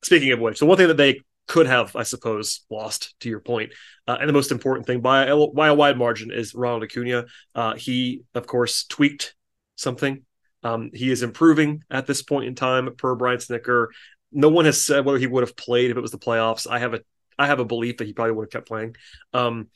speaking 0.02 0.32
of 0.32 0.40
which, 0.40 0.60
the 0.60 0.66
one 0.66 0.78
thing 0.78 0.88
that 0.88 0.98
they 0.98 1.22
could 1.48 1.68
have, 1.68 1.96
I 1.96 2.04
suppose, 2.04 2.62
lost 2.70 3.14
to 3.22 3.30
your 3.30 3.42
point. 3.42 3.74
Uh, 4.08 4.18
and 4.20 4.30
the 4.30 4.34
most 4.34 4.52
important 4.52 4.88
thing 4.88 5.02
by 5.02 5.26
a, 5.26 5.48
by 5.48 5.68
a 5.68 5.74
wide 5.74 5.98
margin 5.98 6.32
is 6.32 6.56
Ronald 6.56 6.84
Acuna. 6.84 7.26
Uh, 7.54 7.76
he, 7.76 8.22
of 8.34 8.48
course, 8.48 8.86
tweaked 8.86 9.36
something. 9.76 10.24
Um, 10.64 10.92
he 10.94 11.12
is 11.12 11.24
improving 11.24 11.84
at 11.90 12.08
this 12.08 12.22
point 12.22 12.46
in 12.46 12.56
time, 12.56 12.96
per 12.96 13.16
Brian 13.16 13.40
Snitker. 13.40 13.88
No 14.32 14.48
one 14.48 14.66
has 14.66 14.82
said 14.82 15.04
whether 15.04 15.18
he 15.18 15.28
would 15.28 15.44
have 15.44 15.58
played 15.58 15.92
if 15.92 15.98
it 15.98 16.02
was 16.02 16.12
the 16.12 16.20
playoffs. 16.20 16.70
I 16.70 16.80
have 16.80 16.94
a 16.94 17.02
I 17.38 17.48
have 17.48 17.60
a 17.60 17.66
belief 17.66 17.98
that 17.98 18.08
he 18.08 18.14
probably 18.14 18.34
would 18.34 18.44
have 18.44 18.52
kept 18.52 18.68
playing. 18.68 18.96
Um, 19.34 19.68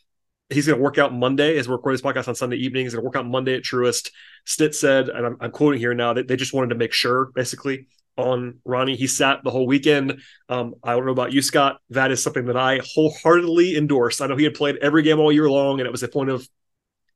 he's 0.50 0.68
going 0.68 0.78
to 0.78 0.84
work 0.84 0.98
out 0.98 1.14
Monday 1.14 1.58
as 1.58 1.68
we're 1.68 1.76
recording 1.76 1.96
this 1.96 2.02
podcast 2.02 2.28
on 2.28 2.36
Sunday 2.36 2.58
evening. 2.58 2.86
He's 2.86 2.94
going 2.94 3.02
to 3.02 3.06
work 3.06 3.16
out 3.16 3.26
Monday 3.26 3.56
at 3.56 3.64
Truist. 3.64 4.12
Snit 4.46 4.76
said, 4.76 5.10
and 5.10 5.26
I'm, 5.26 5.38
I'm 5.40 5.52
quoting 5.52 5.80
here 5.80 5.94
now, 5.94 6.14
that 6.14 6.28
they 6.28 6.36
just 6.36 6.54
wanted 6.54 6.70
to 6.70 6.76
make 6.76 6.94
sure, 6.94 7.32
basically, 7.34 7.88
on 8.18 8.60
Ronnie. 8.64 8.96
He 8.96 9.08
sat 9.08 9.44
the 9.44 9.50
whole 9.50 9.66
weekend. 9.66 10.22
Um, 10.48 10.76
I 10.84 10.94
don't 10.94 11.06
know 11.06 11.12
about 11.12 11.34
you, 11.34 11.42
Scott. 11.42 11.80
That 11.90 12.12
is 12.12 12.22
something 12.22 12.46
that 12.46 12.58
I 12.58 12.80
wholeheartedly 12.94 13.76
endorse. 13.76 14.22
I 14.22 14.28
know 14.28 14.36
he 14.36 14.44
had 14.44 14.54
played 14.54 14.78
every 14.78 15.02
game 15.02 15.20
all 15.20 15.32
year 15.32 15.50
long, 15.50 15.80
and 15.80 15.88
it 15.88 15.92
was 15.92 16.04
a 16.04 16.08
point 16.08 16.30
of 16.30 16.48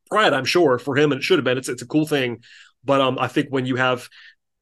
pride, 0.09 0.33
I'm 0.33 0.45
sure, 0.45 0.79
for 0.79 0.97
him, 0.97 1.11
and 1.11 1.19
it 1.19 1.23
should 1.23 1.37
have 1.37 1.45
been. 1.45 1.57
It's 1.57 1.69
it's 1.69 1.83
a 1.83 1.87
cool 1.87 2.07
thing. 2.07 2.43
But 2.83 3.01
um, 3.01 3.17
I 3.19 3.27
think 3.27 3.47
when 3.49 3.65
you 3.65 3.75
have 3.75 4.09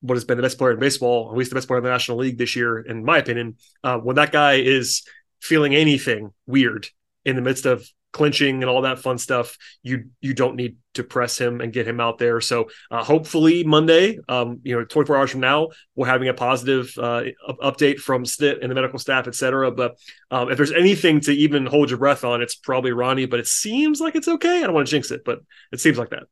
what 0.01 0.15
has 0.15 0.25
been 0.25 0.38
the 0.38 0.43
best 0.43 0.57
player 0.57 0.74
in 0.74 0.79
baseball, 0.79 1.31
at 1.31 1.38
least 1.38 1.50
the 1.50 1.55
best 1.55 1.67
player 1.67 1.79
in 1.79 1.83
the 1.83 1.89
National 1.89 2.17
League 2.17 2.38
this 2.38 2.55
year, 2.55 2.79
in 2.79 3.03
my 3.03 3.17
opinion, 3.17 3.55
uh, 3.83 3.97
when 3.97 4.17
that 4.17 4.31
guy 4.31 4.55
is 4.55 5.03
feeling 5.39 5.74
anything 5.74 6.31
weird 6.45 6.88
in 7.25 7.36
the 7.36 7.41
midst 7.41 7.65
of 7.65 7.88
clinching 8.17 8.63
and 8.63 8.69
all 8.69 8.81
that 8.81 9.00
fun 9.00 9.17
stuff, 9.17 9.57
you 9.83 10.05
you 10.19 10.33
don't 10.33 10.55
need 10.55 10.77
to 10.95 11.03
press 11.03 11.38
him 11.38 11.62
and 11.62 11.71
get 11.71 11.88
him 11.88 12.00
out 12.00 12.17
there. 12.17 12.41
So 12.41 12.69
uh, 12.89 13.03
hopefully 13.03 13.63
Monday, 13.63 14.17
um, 14.27 14.59
you 14.63 14.75
know, 14.75 14.83
24 14.83 15.15
hours 15.15 15.31
from 15.31 15.41
now, 15.41 15.69
we're 15.95 16.07
having 16.07 16.27
a 16.27 16.33
positive 16.33 16.91
uh, 16.97 17.24
update 17.63 18.00
from 18.00 18.25
SNIT 18.25 18.62
and 18.62 18.71
the 18.71 18.75
medical 18.75 18.97
staff, 18.97 19.27
et 19.27 19.36
cetera. 19.36 19.71
But 19.71 19.97
um, 20.31 20.50
if 20.50 20.57
there's 20.57 20.71
anything 20.71 21.21
to 21.21 21.31
even 21.31 21.67
hold 21.67 21.91
your 21.91 22.00
breath 22.00 22.24
on, 22.24 22.41
it's 22.41 22.55
probably 22.55 22.91
Ronnie. 22.91 23.27
But 23.27 23.39
it 23.39 23.47
seems 23.47 24.01
like 24.01 24.15
it's 24.15 24.27
okay. 24.27 24.57
I 24.57 24.62
don't 24.63 24.74
want 24.74 24.88
to 24.88 24.91
jinx 24.91 25.12
it, 25.12 25.21
but 25.24 25.39
it 25.71 25.79
seems 25.79 26.00
like 26.00 26.09
that. 26.09 26.24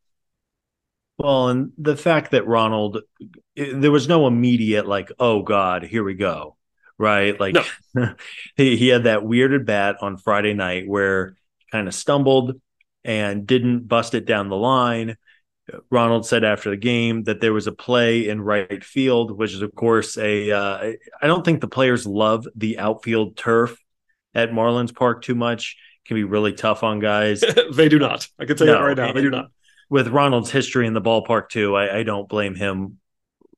Well, 1.17 1.49
and 1.49 1.71
the 1.77 1.95
fact 1.95 2.31
that 2.31 2.47
Ronald, 2.47 2.99
there 3.55 3.91
was 3.91 4.09
no 4.09 4.27
immediate 4.27 4.85
like, 4.85 5.11
oh 5.17 5.43
God, 5.43 5.83
here 5.83 6.03
we 6.03 6.15
go, 6.15 6.57
right? 6.97 7.39
Like 7.39 7.55
no. 7.93 8.15
he, 8.57 8.75
he 8.75 8.87
had 8.89 9.03
that 9.03 9.21
weirded 9.21 9.65
bat 9.65 9.97
on 10.01 10.17
Friday 10.17 10.53
night 10.53 10.87
where 10.87 11.37
kind 11.75 11.87
of 11.89 11.93
stumbled 11.93 12.53
and 13.03 13.45
didn't 13.45 13.87
bust 13.87 14.13
it 14.13 14.25
down 14.25 14.47
the 14.47 14.55
line. 14.55 15.17
Ronald 15.89 16.25
said 16.25 16.45
after 16.45 16.69
the 16.69 16.77
game 16.77 17.23
that 17.23 17.41
there 17.41 17.51
was 17.51 17.67
a 17.67 17.73
play 17.73 18.29
in 18.29 18.39
right 18.39 18.83
field, 18.83 19.31
which 19.31 19.51
is 19.51 19.61
of 19.61 19.75
course 19.75 20.17
a. 20.17 20.51
Uh, 20.51 20.93
I 21.21 21.27
don't 21.27 21.43
think 21.43 21.59
the 21.59 21.67
players 21.67 22.05
love 22.05 22.47
the 22.55 22.79
outfield 22.79 23.35
turf 23.35 23.77
at 24.33 24.51
Marlins 24.51 24.95
Park 24.95 25.21
too 25.21 25.35
much. 25.35 25.75
It 26.03 26.07
can 26.07 26.15
be 26.15 26.23
really 26.23 26.53
tough 26.53 26.83
on 26.83 26.99
guys. 26.99 27.43
they 27.73 27.89
do 27.89 27.99
not. 27.99 28.27
I 28.39 28.45
can 28.45 28.55
tell 28.55 28.67
no, 28.67 28.73
you 28.73 28.79
that 28.79 28.85
right 28.85 28.97
now. 28.97 29.11
They 29.11 29.21
do 29.21 29.31
not. 29.31 29.49
With 29.89 30.07
Ronald's 30.07 30.51
history 30.51 30.87
in 30.87 30.93
the 30.93 31.01
ballpark 31.01 31.49
too, 31.49 31.75
I, 31.75 31.99
I 31.99 32.03
don't 32.03 32.29
blame 32.29 32.55
him 32.55 32.99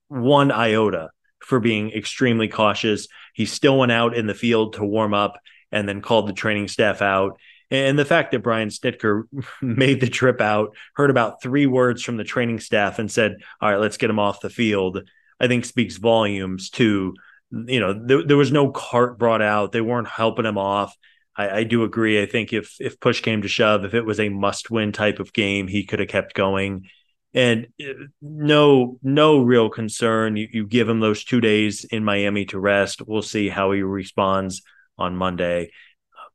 one 0.07 0.51
iota 0.51 1.09
for 1.39 1.59
being 1.59 1.91
extremely 1.91 2.47
cautious. 2.47 3.07
He 3.33 3.45
still 3.45 3.77
went 3.77 3.91
out 3.91 4.15
in 4.15 4.27
the 4.27 4.33
field 4.33 4.73
to 4.73 4.85
warm 4.85 5.13
up 5.13 5.37
and 5.71 5.87
then 5.87 6.01
called 6.01 6.27
the 6.27 6.33
training 6.33 6.69
staff 6.69 7.01
out 7.01 7.37
and 7.69 7.99
the 7.99 8.05
fact 8.05 8.31
that 8.31 8.43
Brian 8.43 8.69
Snitker 8.69 9.23
made 9.61 9.99
the 9.99 10.09
trip 10.09 10.41
out, 10.41 10.75
heard 10.95 11.09
about 11.09 11.41
three 11.41 11.65
words 11.65 12.03
from 12.03 12.17
the 12.17 12.23
training 12.23 12.59
staff, 12.59 12.99
and 12.99 13.11
said, 13.11 13.37
"All 13.61 13.69
right, 13.69 13.79
let's 13.79 13.97
get 13.97 14.09
him 14.09 14.19
off 14.19 14.41
the 14.41 14.49
field," 14.49 14.99
I 15.39 15.47
think 15.47 15.65
speaks 15.65 15.97
volumes 15.97 16.69
to 16.71 17.13
you 17.51 17.79
know 17.79 17.93
there, 17.93 18.23
there 18.23 18.37
was 18.37 18.51
no 18.51 18.71
cart 18.71 19.17
brought 19.17 19.41
out. 19.41 19.71
They 19.71 19.81
weren't 19.81 20.07
helping 20.07 20.45
him 20.45 20.57
off. 20.57 20.95
I, 21.35 21.59
I, 21.59 21.63
do 21.63 21.83
agree. 21.83 22.21
I 22.21 22.25
think 22.25 22.51
if 22.51 22.75
if 22.79 22.99
push 22.99 23.21
came 23.21 23.41
to 23.43 23.47
shove, 23.47 23.85
if 23.85 23.93
it 23.93 24.05
was 24.05 24.19
a 24.19 24.29
must 24.29 24.71
win 24.71 24.91
type 24.91 25.19
of 25.19 25.33
game, 25.33 25.67
he 25.67 25.85
could 25.85 25.99
have 25.99 26.09
kept 26.09 26.33
going. 26.33 26.87
And 27.33 27.67
uh, 27.81 28.05
no, 28.21 28.97
no 29.03 29.39
real 29.41 29.69
concern. 29.69 30.37
You, 30.37 30.47
you 30.51 30.65
give 30.65 30.89
him 30.89 30.99
those 30.99 31.23
two 31.23 31.41
days 31.41 31.85
in 31.85 32.03
Miami 32.03 32.45
to 32.45 32.59
rest. 32.59 33.05
We'll 33.05 33.21
see 33.21 33.49
how 33.49 33.71
he 33.71 33.81
responds 33.81 34.63
on 34.97 35.15
Monday. 35.15 35.71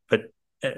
But 0.08 0.26
uh, 0.62 0.70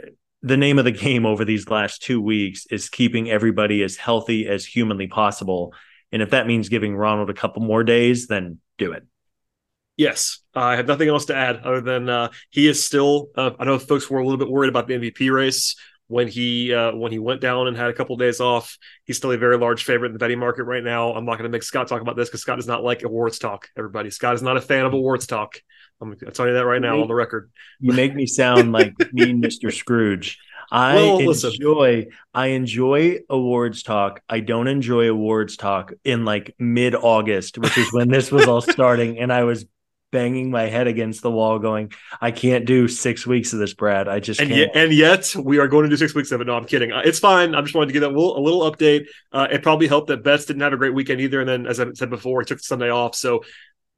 the 0.44 0.58
name 0.58 0.78
of 0.78 0.84
the 0.84 0.92
game 0.92 1.24
over 1.24 1.42
these 1.42 1.70
last 1.70 2.02
two 2.02 2.20
weeks 2.20 2.66
is 2.70 2.90
keeping 2.90 3.30
everybody 3.30 3.82
as 3.82 3.96
healthy 3.96 4.46
as 4.46 4.66
humanly 4.66 5.06
possible. 5.06 5.72
And 6.12 6.20
if 6.20 6.30
that 6.30 6.46
means 6.46 6.68
giving 6.68 6.94
Ronald 6.94 7.30
a 7.30 7.34
couple 7.34 7.62
more 7.62 7.82
days, 7.82 8.26
then 8.26 8.58
do 8.76 8.92
it. 8.92 9.04
Yes, 9.96 10.40
I 10.54 10.76
have 10.76 10.86
nothing 10.86 11.08
else 11.08 11.24
to 11.26 11.34
add 11.34 11.60
other 11.64 11.80
than 11.80 12.10
uh, 12.10 12.28
he 12.50 12.66
is 12.66 12.84
still. 12.84 13.28
Uh, 13.34 13.52
I 13.58 13.64
know 13.64 13.78
folks 13.78 14.10
were 14.10 14.18
a 14.18 14.22
little 14.22 14.38
bit 14.38 14.50
worried 14.50 14.68
about 14.68 14.86
the 14.86 14.94
MVP 14.94 15.32
race 15.32 15.76
when 16.08 16.28
he 16.28 16.72
uh, 16.72 16.94
when 16.94 17.12
he 17.12 17.18
went 17.18 17.40
down 17.40 17.66
and 17.66 17.76
had 17.76 17.90
a 17.90 17.92
couple 17.92 18.14
of 18.14 18.20
days 18.20 18.40
off. 18.40 18.76
He's 19.04 19.16
still 19.16 19.32
a 19.32 19.38
very 19.38 19.56
large 19.56 19.84
favorite 19.84 20.08
in 20.08 20.12
the 20.12 20.18
betting 20.18 20.38
market 20.38 20.64
right 20.64 20.84
now. 20.84 21.12
I'm 21.14 21.24
not 21.24 21.38
going 21.38 21.44
to 21.44 21.54
make 21.54 21.62
Scott 21.62 21.88
talk 21.88 22.00
about 22.00 22.16
this 22.16 22.28
because 22.28 22.42
Scott 22.42 22.56
does 22.56 22.66
not 22.66 22.82
like 22.82 23.02
awards 23.02 23.38
talk. 23.38 23.68
Everybody, 23.76 24.10
Scott 24.10 24.34
is 24.34 24.42
not 24.42 24.56
a 24.56 24.60
fan 24.60 24.86
of 24.86 24.92
awards 24.92 25.26
talk. 25.26 25.60
I'm 26.00 26.16
telling 26.16 26.50
you 26.50 26.58
that 26.58 26.66
right 26.66 26.82
now 26.82 27.00
on 27.00 27.08
the 27.08 27.14
record. 27.14 27.50
You 27.80 27.92
make 27.92 28.14
me 28.14 28.26
sound 28.26 28.72
like 28.72 28.94
mean 29.12 29.40
Mr. 29.42 29.72
Scrooge. 29.72 30.38
I 30.70 30.96
well, 30.96 31.18
enjoy 31.18 31.26
listen. 31.28 32.10
I 32.32 32.46
enjoy 32.48 33.18
awards 33.28 33.82
talk. 33.82 34.22
I 34.28 34.40
don't 34.40 34.66
enjoy 34.66 35.08
awards 35.08 35.56
talk 35.56 35.92
in 36.04 36.24
like 36.24 36.54
mid 36.58 36.94
August, 36.94 37.58
which 37.58 37.78
is 37.78 37.92
when 37.92 38.08
this 38.08 38.32
was 38.32 38.46
all 38.48 38.60
starting, 38.60 39.18
and 39.18 39.32
I 39.32 39.44
was 39.44 39.66
banging 40.14 40.48
my 40.48 40.62
head 40.62 40.86
against 40.86 41.22
the 41.22 41.30
wall, 41.30 41.58
going, 41.58 41.92
"I 42.20 42.30
can't 42.30 42.64
do 42.64 42.86
six 42.86 43.26
weeks 43.26 43.52
of 43.52 43.58
this, 43.58 43.74
Brad. 43.74 44.06
I 44.06 44.20
just 44.20 44.40
and 44.40 44.48
can't." 44.48 44.60
Yet, 44.60 44.70
and 44.76 44.92
yet 44.92 45.34
we 45.36 45.58
are 45.58 45.66
going 45.66 45.82
to 45.82 45.90
do 45.90 45.96
six 45.96 46.14
weeks 46.14 46.30
of 46.30 46.40
it. 46.40 46.46
No, 46.46 46.54
I'm 46.54 46.64
kidding. 46.64 46.92
Uh, 46.92 47.02
it's 47.04 47.18
fine. 47.18 47.56
I 47.56 47.60
just 47.62 47.74
wanted 47.74 47.88
to 47.88 47.92
give 47.94 48.02
that 48.02 48.12
a 48.12 48.16
little, 48.16 48.38
a 48.38 48.40
little 48.40 48.70
update. 48.70 49.08
Uh, 49.32 49.48
it 49.50 49.64
probably 49.64 49.88
helped 49.88 50.06
that 50.08 50.22
Betts 50.22 50.44
didn't 50.44 50.62
have 50.62 50.72
a 50.72 50.76
great 50.76 50.94
weekend 50.94 51.20
either, 51.20 51.40
and 51.40 51.48
then 51.48 51.66
as 51.66 51.80
I 51.80 51.92
said 51.94 52.10
before, 52.10 52.40
he 52.40 52.44
took 52.44 52.60
Sunday 52.60 52.90
off, 52.90 53.16
so 53.16 53.42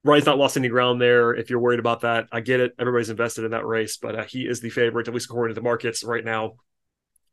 Ryan's 0.07 0.27
not 0.27 0.39
lost 0.39 0.57
any 0.57 0.69
ground 0.69 1.01
there. 1.01 1.35
If 1.35 1.51
you're 1.51 1.61
worried 1.61 1.81
about 1.81 2.01
that, 2.01 2.29
I 2.33 2.41
get 2.41 2.61
it. 2.61 2.73
Everybody's 2.79 3.11
invested 3.11 3.45
in 3.45 3.51
that 3.51 3.67
race, 3.67 3.99
but 3.99 4.15
uh, 4.15 4.25
he 4.25 4.47
is 4.47 4.61
the 4.61 4.71
favorite, 4.71 5.09
at 5.09 5.15
least 5.15 5.27
according 5.27 5.55
to 5.55 5.61
the 5.61 5.65
markets 5.65 6.03
right 6.03 6.25
now. 6.25 6.55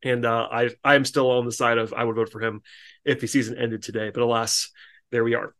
And 0.04 0.26
uh, 0.26 0.48
I 0.52 0.72
I 0.84 0.96
am 0.96 1.06
still 1.06 1.32
on 1.32 1.46
the 1.46 1.52
side 1.54 1.78
of 1.78 1.94
I 1.94 2.04
would 2.04 2.18
vote 2.18 2.32
for 2.32 2.42
him 2.42 2.62
if 3.06 3.22
the 3.22 3.28
season 3.28 3.58
ended 3.58 3.84
today. 3.84 4.12
But 4.14 4.24
alas, 4.24 4.70
there 5.12 5.24
we 5.24 5.36
are. 5.36 5.56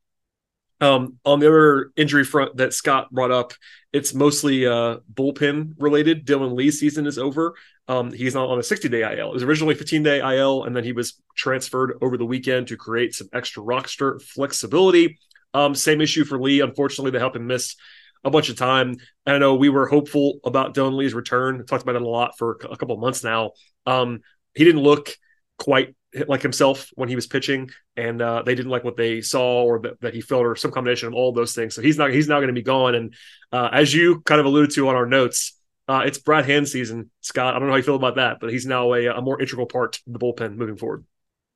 Um, 0.84 1.18
on 1.24 1.40
the 1.40 1.48
other 1.48 1.92
injury 1.96 2.26
front 2.26 2.58
that 2.58 2.74
Scott 2.74 3.10
brought 3.10 3.32
up, 3.32 3.54
it's 3.94 4.14
mostly 4.14 4.68
uh, 4.68 4.98
bullpen 5.14 5.76
related. 5.78 6.26
Dylan 6.26 6.56
Lee's 6.56 6.78
season 6.78 7.08
is 7.08 7.18
over. 7.18 7.56
Um, 7.88 8.12
he's 8.12 8.36
not 8.36 8.50
on 8.50 8.60
a 8.60 8.64
60 8.64 8.90
day 8.90 9.02
IL. 9.02 9.30
It 9.30 9.34
was 9.34 9.44
originally 9.44 9.76
15 9.76 10.04
day 10.04 10.20
IL, 10.20 10.66
and 10.66 10.76
then 10.76 10.84
he 10.84 10.92
was 10.92 11.22
transferred 11.38 11.98
over 12.02 12.18
the 12.18 12.26
weekend 12.26 12.68
to 12.68 12.76
create 12.76 13.16
some 13.16 13.30
extra 13.32 13.64
roster 13.64 14.20
flexibility. 14.20 15.20
Um, 15.54 15.74
same 15.74 16.02
issue 16.02 16.26
for 16.26 16.38
Lee. 16.38 16.60
Unfortunately, 16.60 17.12
they 17.12 17.20
helped 17.20 17.38
him 17.38 17.48
miss 17.48 17.78
a 18.26 18.30
bunch 18.30 18.50
of 18.50 18.58
time. 18.58 18.98
I 19.26 19.38
know 19.38 19.56
we 19.56 19.70
were 19.70 19.88
hopeful 19.88 20.40
about 20.44 20.74
Dylan 20.74 20.98
Lee's 20.98 21.14
return. 21.14 21.60
We 21.60 21.64
talked 21.64 21.84
about 21.84 21.96
it 21.96 22.02
a 22.02 22.10
lot 22.10 22.38
for 22.38 22.58
a 22.70 22.76
couple 22.76 22.98
months 22.98 23.24
now. 23.24 23.52
Um, 23.86 24.20
he 24.54 24.66
didn't 24.66 24.84
look 24.84 25.16
quite 25.58 25.96
like 26.28 26.42
himself 26.42 26.90
when 26.96 27.10
he 27.10 27.16
was 27.16 27.28
pitching, 27.28 27.70
and 27.96 28.22
uh, 28.22 28.44
they 28.44 28.56
didn't 28.56 28.72
like 28.72 28.84
what 28.84 28.98
they 28.98 29.22
saw 29.22 29.64
or 29.64 29.80
that, 29.80 30.02
that, 30.02 30.14
he 30.14 30.22
felt 30.22 30.46
or 30.46 30.56
some 30.56 30.72
combination 30.72 31.08
of 31.08 31.14
all 31.14 31.32
those 31.32 31.54
things. 31.54 31.76
So 31.76 31.82
he's 31.82 31.98
not 31.98 32.12
he's 32.12 32.28
not 32.28 32.38
going 32.38 32.48
to 32.48 32.54
be 32.54 32.62
gone. 32.62 32.96
And 32.96 33.14
uh, 33.52 33.70
as 33.72 33.94
you 33.94 34.22
kind 34.22 34.40
of 34.40 34.46
alluded 34.46 34.72
to 34.72 34.90
on 34.90 34.96
our 34.96 35.06
notes, 35.06 35.60
uh, 35.88 36.04
it's 36.06 36.18
Brad 36.18 36.46
Hand 36.46 36.68
season, 36.68 37.10
Scott. 37.22 37.56
I 37.56 37.60
don't 37.60 37.68
know 37.68 37.74
how 37.74 37.78
you 37.78 37.84
feel 37.84 37.96
about 37.96 38.16
that, 38.16 38.40
but 38.40 38.52
he's 38.52 38.66
now 38.66 38.94
a, 38.94 39.08
a 39.08 39.22
more 39.22 39.42
integral 39.42 39.68
part 39.68 40.00
of 40.08 40.14
the 40.14 40.20
bullpen 40.20 40.56
moving 40.56 40.78
forward. 40.78 41.06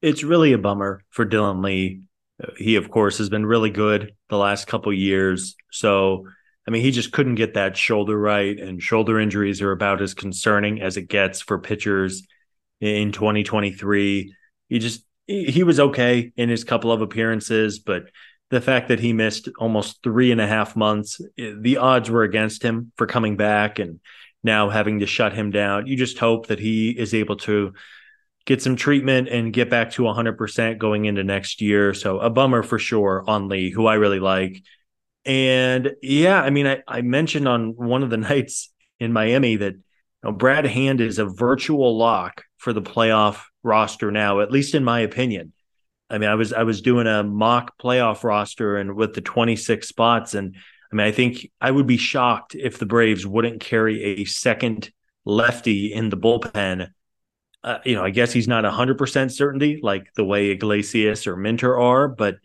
It's 0.02 0.24
really 0.24 0.54
a 0.54 0.58
bummer 0.58 1.04
for 1.10 1.26
Dylan 1.26 1.64
Lee 1.64 2.02
he, 2.58 2.76
of 2.76 2.90
course, 2.90 3.18
has 3.18 3.30
been 3.30 3.46
really 3.46 3.70
good 3.70 4.14
the 4.30 4.38
last 4.38 4.68
couple 4.68 4.94
years. 4.94 5.56
So, 5.72 6.28
I 6.68 6.72
mean, 6.72 6.82
he 6.82 6.92
just 6.92 7.12
couldn't 7.12 7.36
get 7.36 7.56
that 7.56 7.78
shoulder 7.78 8.18
right, 8.18 8.58
and 8.60 8.82
shoulder 8.82 9.20
injuries 9.20 9.62
are 9.62 9.72
about 9.72 10.02
as 10.02 10.14
concerning 10.14 10.82
as 10.82 10.98
it 10.98 11.04
gets 11.04 11.42
for 11.42 11.60
pitchers 11.60 12.28
in 12.80 13.12
2023. 13.12 14.34
He 14.70 14.80
just 14.80 15.04
he 15.28 15.64
was 15.64 15.80
okay 15.80 16.32
in 16.38 16.48
his 16.48 16.64
couple 16.64 16.92
of 16.92 17.02
appearances, 17.02 17.80
but 17.80 18.04
the 18.50 18.62
fact 18.62 18.88
that 18.88 19.00
he 19.00 19.12
missed 19.12 19.50
almost 19.60 20.02
three 20.02 20.32
and 20.32 20.40
a 20.40 20.48
half 20.48 20.76
months, 20.76 21.20
eh, 21.38 21.52
the 21.60 21.78
odds 21.78 22.10
were 22.10 22.24
against 22.24 22.64
him 22.64 22.94
for 22.96 23.06
coming 23.06 23.36
back 23.36 23.78
and 23.78 24.00
now 24.44 24.70
having 24.70 25.00
to 25.00 25.06
shut 25.06 25.34
him 25.34 25.52
down. 25.52 25.88
You 25.88 25.98
just 25.98 26.18
hope 26.18 26.48
that 26.48 26.60
he 26.60 26.92
is 26.92 27.14
able 27.14 27.36
to 27.38 27.74
get 28.46 28.62
some 28.62 28.78
treatment 28.78 29.28
and 29.28 29.52
get 29.52 29.70
back 29.70 29.92
to 29.92 30.04
100% 30.04 30.78
going 30.78 31.06
into 31.06 31.24
next 31.24 31.60
year. 31.60 31.94
So 31.94 32.20
a 32.20 32.30
bummer 32.30 32.64
for 32.64 32.80
sure 32.80 33.26
on 33.28 33.50
Lee, 33.50 33.70
who 33.70 33.86
I 33.86 33.96
really 33.96 34.22
like. 34.22 34.64
And 35.26 35.94
yeah, 36.02 36.42
I 36.42 36.50
mean, 36.50 36.66
I, 36.66 36.82
I 36.88 37.02
mentioned 37.02 37.48
on 37.48 37.76
one 37.76 38.04
of 38.04 38.10
the 38.10 38.18
nights 38.32 38.72
in 39.00 39.12
Miami 39.12 39.58
that 39.58 39.74
you 39.74 39.82
know, 40.24 40.32
Brad 40.32 40.66
Hand 40.66 41.02
is 41.02 41.20
a 41.20 41.26
virtual 41.26 41.98
lock 41.98 42.44
for 42.56 42.72
the 42.72 42.82
playoff 42.82 43.42
roster 43.68 44.12
now, 44.12 44.40
at 44.40 44.52
least 44.52 44.74
in 44.74 44.84
my 44.84 45.02
opinion. 45.02 45.54
I 46.10 46.18
mean, 46.18 46.30
I 46.30 46.36
was 46.36 46.54
I 46.54 46.64
was 46.64 46.82
doing 46.82 47.06
a 47.06 47.24
mock 47.24 47.78
playoff 47.78 48.24
roster 48.24 48.78
and 48.78 48.96
with 48.96 49.14
the 49.14 49.22
26 49.22 49.88
spots, 49.88 50.34
and 50.34 50.56
I 50.92 50.96
mean, 50.96 51.06
I 51.06 51.12
think 51.12 51.52
I 51.60 51.70
would 51.70 51.86
be 51.86 51.98
shocked 51.98 52.56
if 52.56 52.80
the 52.80 52.86
Braves 52.86 53.28
wouldn't 53.28 53.60
carry 53.60 54.04
a 54.04 54.26
second 54.26 54.90
lefty 55.26 55.94
in 55.94 56.10
the 56.10 56.18
bullpen. 56.18 56.90
Uh, 57.64 57.80
you 57.84 57.96
know, 57.96 58.04
I 58.04 58.12
guess 58.12 58.32
he's 58.32 58.48
not 58.48 58.64
100% 58.64 59.32
certainty 59.32 59.80
like 59.84 60.14
the 60.16 60.24
way 60.24 60.52
Iglesias 60.52 61.28
or 61.28 61.36
Minter 61.36 61.78
are, 61.78 62.08
but 62.08 62.38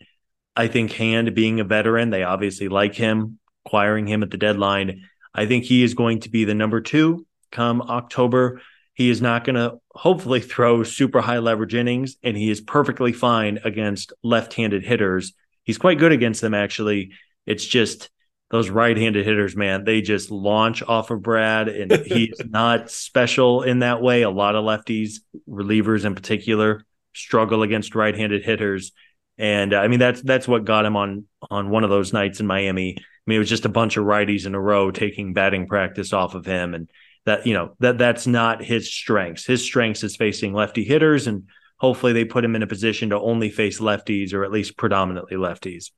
I 0.55 0.67
think 0.67 0.91
Hand 0.91 1.33
being 1.33 1.59
a 1.61 1.63
veteran, 1.63 2.09
they 2.09 2.23
obviously 2.23 2.67
like 2.67 2.95
him, 2.95 3.39
acquiring 3.65 4.07
him 4.07 4.23
at 4.23 4.31
the 4.31 4.37
deadline. 4.37 5.03
I 5.33 5.45
think 5.45 5.63
he 5.63 5.83
is 5.83 5.93
going 5.93 6.19
to 6.21 6.29
be 6.29 6.43
the 6.43 6.53
number 6.53 6.81
two 6.81 7.25
come 7.51 7.81
October. 7.81 8.61
He 8.93 9.09
is 9.09 9.21
not 9.21 9.43
going 9.43 9.55
to 9.55 9.77
hopefully 9.91 10.39
throw 10.39 10.83
super 10.83 11.21
high 11.21 11.39
leverage 11.39 11.73
innings, 11.73 12.17
and 12.23 12.37
he 12.37 12.49
is 12.49 12.61
perfectly 12.61 13.11
fine 13.11 13.59
against 13.63 14.13
left 14.23 14.53
handed 14.53 14.83
hitters. 14.83 15.33
He's 15.63 15.77
quite 15.77 15.99
good 15.99 16.11
against 16.11 16.41
them, 16.41 16.53
actually. 16.53 17.11
It's 17.45 17.65
just 17.65 18.09
those 18.53 18.69
right-handed 18.69 19.25
hitters, 19.25 19.55
man, 19.55 19.83
they 19.83 20.01
just 20.01 20.29
launch 20.29 20.83
off 20.83 21.09
of 21.09 21.23
Brad, 21.23 21.69
and 21.69 21.91
he's 22.05 22.35
not 22.45 22.91
special 22.91 23.63
in 23.63 23.79
that 23.79 23.99
way. 23.99 24.21
A 24.21 24.29
lot 24.29 24.53
of 24.53 24.63
lefties, 24.63 25.21
relievers 25.49 26.05
in 26.05 26.13
particular, 26.13 26.85
struggle 27.13 27.63
against 27.63 27.95
right-handed 27.95 28.45
hitters, 28.45 28.91
and 29.39 29.73
uh, 29.73 29.79
I 29.79 29.87
mean 29.87 29.97
that's 29.97 30.21
that's 30.21 30.47
what 30.47 30.65
got 30.65 30.85
him 30.85 30.95
on 30.95 31.25
on 31.49 31.71
one 31.71 31.83
of 31.83 31.89
those 31.89 32.13
nights 32.13 32.41
in 32.41 32.45
Miami. 32.45 32.95
I 32.99 33.01
mean, 33.25 33.37
it 33.37 33.39
was 33.39 33.49
just 33.49 33.65
a 33.65 33.69
bunch 33.69 33.97
of 33.97 34.05
righties 34.05 34.45
in 34.45 34.53
a 34.53 34.61
row 34.61 34.91
taking 34.91 35.33
batting 35.33 35.65
practice 35.65 36.13
off 36.13 36.35
of 36.35 36.45
him, 36.45 36.75
and 36.75 36.91
that 37.25 37.47
you 37.47 37.53
know 37.53 37.75
that 37.79 37.97
that's 37.97 38.27
not 38.27 38.63
his 38.63 38.91
strengths. 38.91 39.45
His 39.45 39.63
strengths 39.63 40.03
is 40.03 40.15
facing 40.15 40.53
lefty 40.53 40.83
hitters, 40.83 41.27
and 41.27 41.43
hopefully 41.77 42.13
they 42.13 42.25
put 42.25 42.45
him 42.45 42.55
in 42.55 42.63
a 42.63 42.67
position 42.67 43.09
to 43.09 43.19
only 43.19 43.49
face 43.49 43.79
lefties 43.79 44.33
or 44.33 44.43
at 44.43 44.51
least 44.51 44.77
predominantly 44.77 45.37
lefties. 45.37 45.91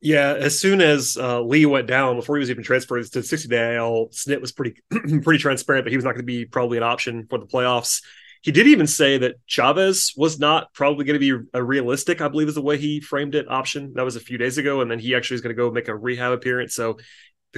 Yeah, 0.00 0.34
as 0.34 0.60
soon 0.60 0.80
as 0.80 1.16
uh, 1.16 1.42
Lee 1.42 1.66
went 1.66 1.88
down, 1.88 2.16
before 2.16 2.36
he 2.36 2.40
was 2.40 2.50
even 2.50 2.62
transferred 2.62 3.04
to 3.04 3.22
60 3.22 3.48
day 3.48 3.76
Snit 3.78 4.40
was 4.40 4.52
pretty 4.52 4.80
pretty 4.90 5.38
transparent 5.38 5.84
that 5.84 5.90
he 5.90 5.96
was 5.96 6.04
not 6.04 6.12
going 6.12 6.22
to 6.22 6.26
be 6.26 6.44
probably 6.44 6.76
an 6.76 6.84
option 6.84 7.26
for 7.28 7.38
the 7.38 7.46
playoffs. 7.46 8.02
He 8.42 8.52
did 8.52 8.68
even 8.68 8.86
say 8.86 9.18
that 9.18 9.34
Chavez 9.46 10.12
was 10.16 10.38
not 10.38 10.72
probably 10.72 11.04
going 11.04 11.20
to 11.20 11.40
be 11.40 11.48
a 11.52 11.62
realistic, 11.62 12.20
I 12.20 12.28
believe 12.28 12.46
is 12.46 12.54
the 12.54 12.62
way 12.62 12.78
he 12.78 13.00
framed 13.00 13.34
it, 13.34 13.50
option. 13.50 13.94
That 13.94 14.04
was 14.04 14.14
a 14.14 14.20
few 14.20 14.38
days 14.38 14.58
ago. 14.58 14.80
And 14.80 14.88
then 14.88 15.00
he 15.00 15.16
actually 15.16 15.34
is 15.34 15.40
going 15.40 15.56
to 15.56 15.60
go 15.60 15.72
make 15.72 15.88
a 15.88 15.96
rehab 15.96 16.32
appearance. 16.32 16.74
So 16.74 16.98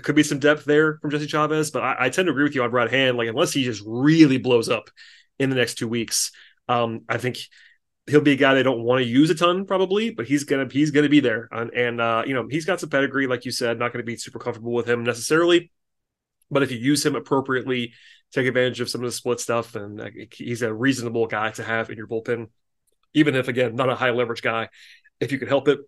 there 0.01 0.05
could 0.07 0.17
be 0.17 0.23
some 0.23 0.39
depth 0.39 0.65
there 0.65 0.97
from 1.03 1.11
Jesse 1.11 1.27
Chavez. 1.27 1.71
But 1.71 1.83
I, 1.83 1.97
I 2.07 2.09
tend 2.09 2.27
to 2.27 2.33
agree 2.33 2.45
with 2.45 2.55
you 2.55 2.63
on 2.63 2.71
Brad 2.71 2.91
Hand. 2.91 3.19
Like, 3.19 3.29
unless 3.29 3.53
he 3.53 3.65
just 3.65 3.83
really 3.87 4.39
blows 4.39 4.71
up 4.71 4.89
in 5.39 5.51
the 5.51 5.57
next 5.57 5.75
two 5.75 5.89
weeks, 5.89 6.33
um, 6.69 7.03
I 7.07 7.19
think 7.19 7.37
he'll 8.07 8.23
be 8.23 8.33
a 8.33 8.37
guy 8.37 8.55
they 8.55 8.63
don't 8.63 8.83
want 8.83 9.03
to 9.03 9.07
use 9.07 9.29
a 9.29 9.35
ton 9.35 9.67
probably, 9.67 10.09
but 10.09 10.27
he's 10.27 10.45
gonna 10.45 10.67
he's 10.71 10.91
gonna 10.91 11.11
be 11.11 11.21
there. 11.21 11.49
And, 11.53 11.71
and 11.75 12.01
uh, 12.01 12.23
you 12.27 12.33
know 12.33 12.47
he's 12.49 12.65
got 12.65 12.81
some 12.81 12.89
pedigree, 12.89 13.27
like 13.27 13.45
you 13.45 13.51
said. 13.51 13.79
Not 13.79 13.93
going 13.93 14.03
to 14.03 14.11
be 14.11 14.17
super 14.17 14.39
comfortable 14.39 14.73
with 14.73 14.89
him 14.89 15.05
necessarily, 15.05 15.71
but 16.51 16.63
if 16.63 16.71
you 16.71 16.79
use 16.79 17.05
him 17.05 17.15
appropriately, 17.15 17.93
take 18.33 18.47
advantage 18.47 18.81
of 18.81 18.89
some 18.89 19.03
of 19.03 19.07
the 19.07 19.13
split 19.13 19.39
stuff, 19.39 19.75
and 19.75 20.01
uh, 20.01 20.09
he's 20.33 20.63
a 20.63 20.73
reasonable 20.73 21.27
guy 21.27 21.51
to 21.51 21.63
have 21.63 21.91
in 21.91 21.99
your 21.99 22.07
bullpen. 22.07 22.47
Even 23.13 23.35
if 23.35 23.49
again 23.49 23.75
not 23.75 23.91
a 23.91 23.95
high 23.95 24.13
leverage 24.13 24.41
guy, 24.41 24.71
if 25.21 25.31
you 25.31 25.39
could 25.39 25.49
help 25.49 25.69
it. 25.69 25.79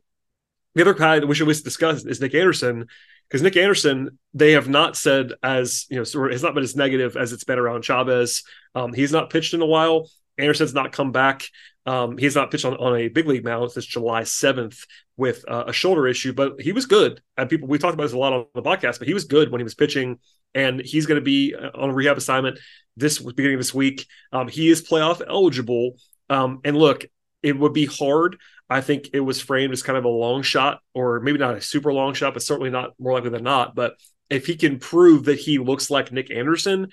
The 0.75 0.83
other 0.83 0.95
guy 0.95 1.19
that 1.19 1.27
we 1.27 1.35
should 1.35 1.45
always 1.45 1.63
discuss 1.63 2.05
is 2.05 2.21
Nick 2.21 2.35
Anderson, 2.35 2.87
because 3.29 3.43
Nick 3.43 3.57
Anderson, 3.57 4.19
they 4.35 4.53
have 4.53 4.69
not 4.69 4.97
said 4.97 5.33
as 5.43 5.87
you 5.91 5.97
know, 5.97 6.29
has 6.29 6.43
not 6.43 6.55
been 6.55 6.63
as 6.63 6.77
negative 6.77 7.17
as 7.17 7.33
it's 7.33 7.45
been 7.45 7.59
around 7.59 7.85
Chavez. 7.85 8.43
Um, 8.75 8.93
he's 8.93 9.13
not 9.13 9.31
pitched 9.31 9.55
in 9.55 9.63
a 9.63 9.67
while. 9.67 10.09
Anderson's 10.39 10.75
not 10.75 10.93
come 10.93 11.13
back. 11.13 11.45
Um, 11.85 12.17
he's 12.17 12.37
not 12.37 12.51
pitched 12.51 12.65
on, 12.65 12.75
on 12.77 12.97
a 12.97 13.09
big 13.09 13.27
league 13.27 13.45
mound 13.45 13.73
since 13.73 13.85
July 13.85 14.23
7th 14.23 14.87
with 15.17 15.45
uh, 15.49 15.65
a 15.67 15.73
shoulder 15.73 16.07
issue, 16.07 16.33
but 16.33 16.61
he 16.61 16.73
was 16.73 16.87
good. 16.87 17.21
And 17.37 17.51
people, 17.51 17.69
we 17.69 17.79
talked 17.79 17.95
about 17.95 18.05
this 18.05 18.13
a 18.13 18.19
lot 18.19 18.33
on 18.33 18.47
the 18.55 18.63
podcast, 18.63 18.99
but 18.99 19.09
he 19.09 19.15
was 19.15 19.25
good 19.25 19.51
when 19.51 19.61
he 19.61 19.65
was 19.65 19.75
pitching, 19.75 20.19
and 20.55 20.81
he's 20.81 21.07
going 21.07 21.21
to 21.21 21.25
be 21.25 21.55
uh, 21.55 21.71
on 21.75 21.91
a 21.91 21.95
rehab 21.95 22.17
assignment 22.17 22.59
this 22.97 23.19
beginning 23.19 23.55
of 23.55 23.61
this 23.61 23.75
week. 23.75 24.07
Um, 24.33 24.49
he 24.49 24.71
is 24.71 24.87
playoff 24.87 25.23
eligible. 25.27 25.97
Um, 26.31 26.61
and 26.65 26.77
look, 26.77 27.05
it 27.43 27.59
would 27.59 27.73
be 27.73 27.87
hard. 27.87 28.39
I 28.69 28.81
think 28.81 29.11
it 29.13 29.21
was 29.21 29.41
framed 29.41 29.73
as 29.73 29.83
kind 29.83 29.99
of 29.99 30.05
a 30.05 30.09
long 30.09 30.43
shot, 30.43 30.81
or 30.95 31.21
maybe 31.21 31.39
not 31.39 31.57
a 31.57 31.61
super 31.61 31.93
long 31.93 32.15
shot, 32.15 32.35
but 32.35 32.43
certainly 32.43 32.71
not 32.71 32.93
more 32.99 33.13
likely 33.13 33.31
than 33.31 33.45
not. 33.45 33.75
But 33.75 33.95
if 34.31 34.47
he 34.47 34.57
can 34.57 34.79
prove 34.79 35.25
that 35.27 35.39
he 35.39 35.59
looks 35.59 35.91
like 35.91 36.11
Nick 36.11 36.31
Anderson, 36.31 36.89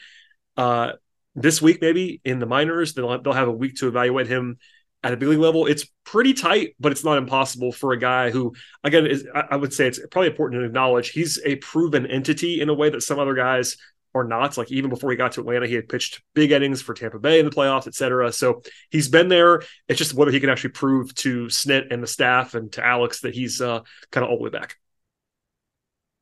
uh, 0.58 0.94
this 1.36 1.62
week, 1.62 1.80
maybe 1.82 2.20
in 2.26 2.40
the 2.40 2.46
minors, 2.46 2.94
they'll 2.94 3.22
they'll 3.22 3.34
have 3.34 3.48
a 3.48 3.54
week 3.54 3.76
to 3.76 3.88
evaluate 3.88 4.28
him 4.28 4.58
at 5.04 5.14
a 5.14 5.18
big 5.18 5.30
league 5.30 5.40
level. 5.40 5.66
It's 5.68 5.86
pretty 6.04 6.34
tight, 6.34 6.76
but 6.80 6.92
it's 6.92 7.06
not 7.06 7.18
impossible 7.18 7.72
for 7.72 7.94
a 7.94 8.00
guy 8.00 8.32
who, 8.32 8.54
again, 8.84 9.06
is 9.06 9.26
I 9.34 9.56
would 9.56 9.74
say 9.74 9.88
it's 9.88 10.00
probably 10.12 10.30
important 10.30 10.62
to 10.62 10.66
acknowledge 10.66 11.12
he's 11.12 11.40
a 11.46 11.56
proven 11.58 12.06
entity 12.06 12.60
in 12.60 12.68
a 12.68 12.74
way 12.74 12.90
that 12.90 13.04
some 13.04 13.20
other 13.20 13.36
guys 13.36 13.78
are 14.16 14.24
not. 14.24 14.58
Like 14.58 14.72
even 14.72 14.90
before 14.90 15.12
he 15.12 15.18
got 15.18 15.34
to 15.34 15.42
Atlanta, 15.42 15.68
he 15.68 15.76
had 15.76 15.90
pitched 15.90 16.22
big 16.34 16.52
innings 16.52 16.82
for 16.82 16.94
Tampa 16.94 17.20
Bay 17.20 17.40
in 17.40 17.46
the 17.46 17.52
playoffs, 17.52 17.88
et 17.88 17.96
cetera. 17.96 18.32
So 18.32 18.62
he's 18.90 19.08
been 19.08 19.28
there. 19.28 19.62
It's 19.88 19.98
just 19.98 20.14
whether 20.14 20.32
he 20.32 20.40
can 20.40 20.50
actually 20.50 20.72
prove 20.72 21.14
to 21.16 21.46
Snit 21.46 21.92
and 21.92 22.02
the 22.02 22.08
staff 22.08 22.56
and 22.56 22.72
to 22.74 22.86
Alex 22.86 23.22
that 23.22 23.36
he's 23.36 23.62
uh, 23.62 23.82
kind 24.12 24.24
of 24.24 24.32
all 24.32 24.38
the 24.38 24.44
way 24.44 24.50
back. 24.50 24.78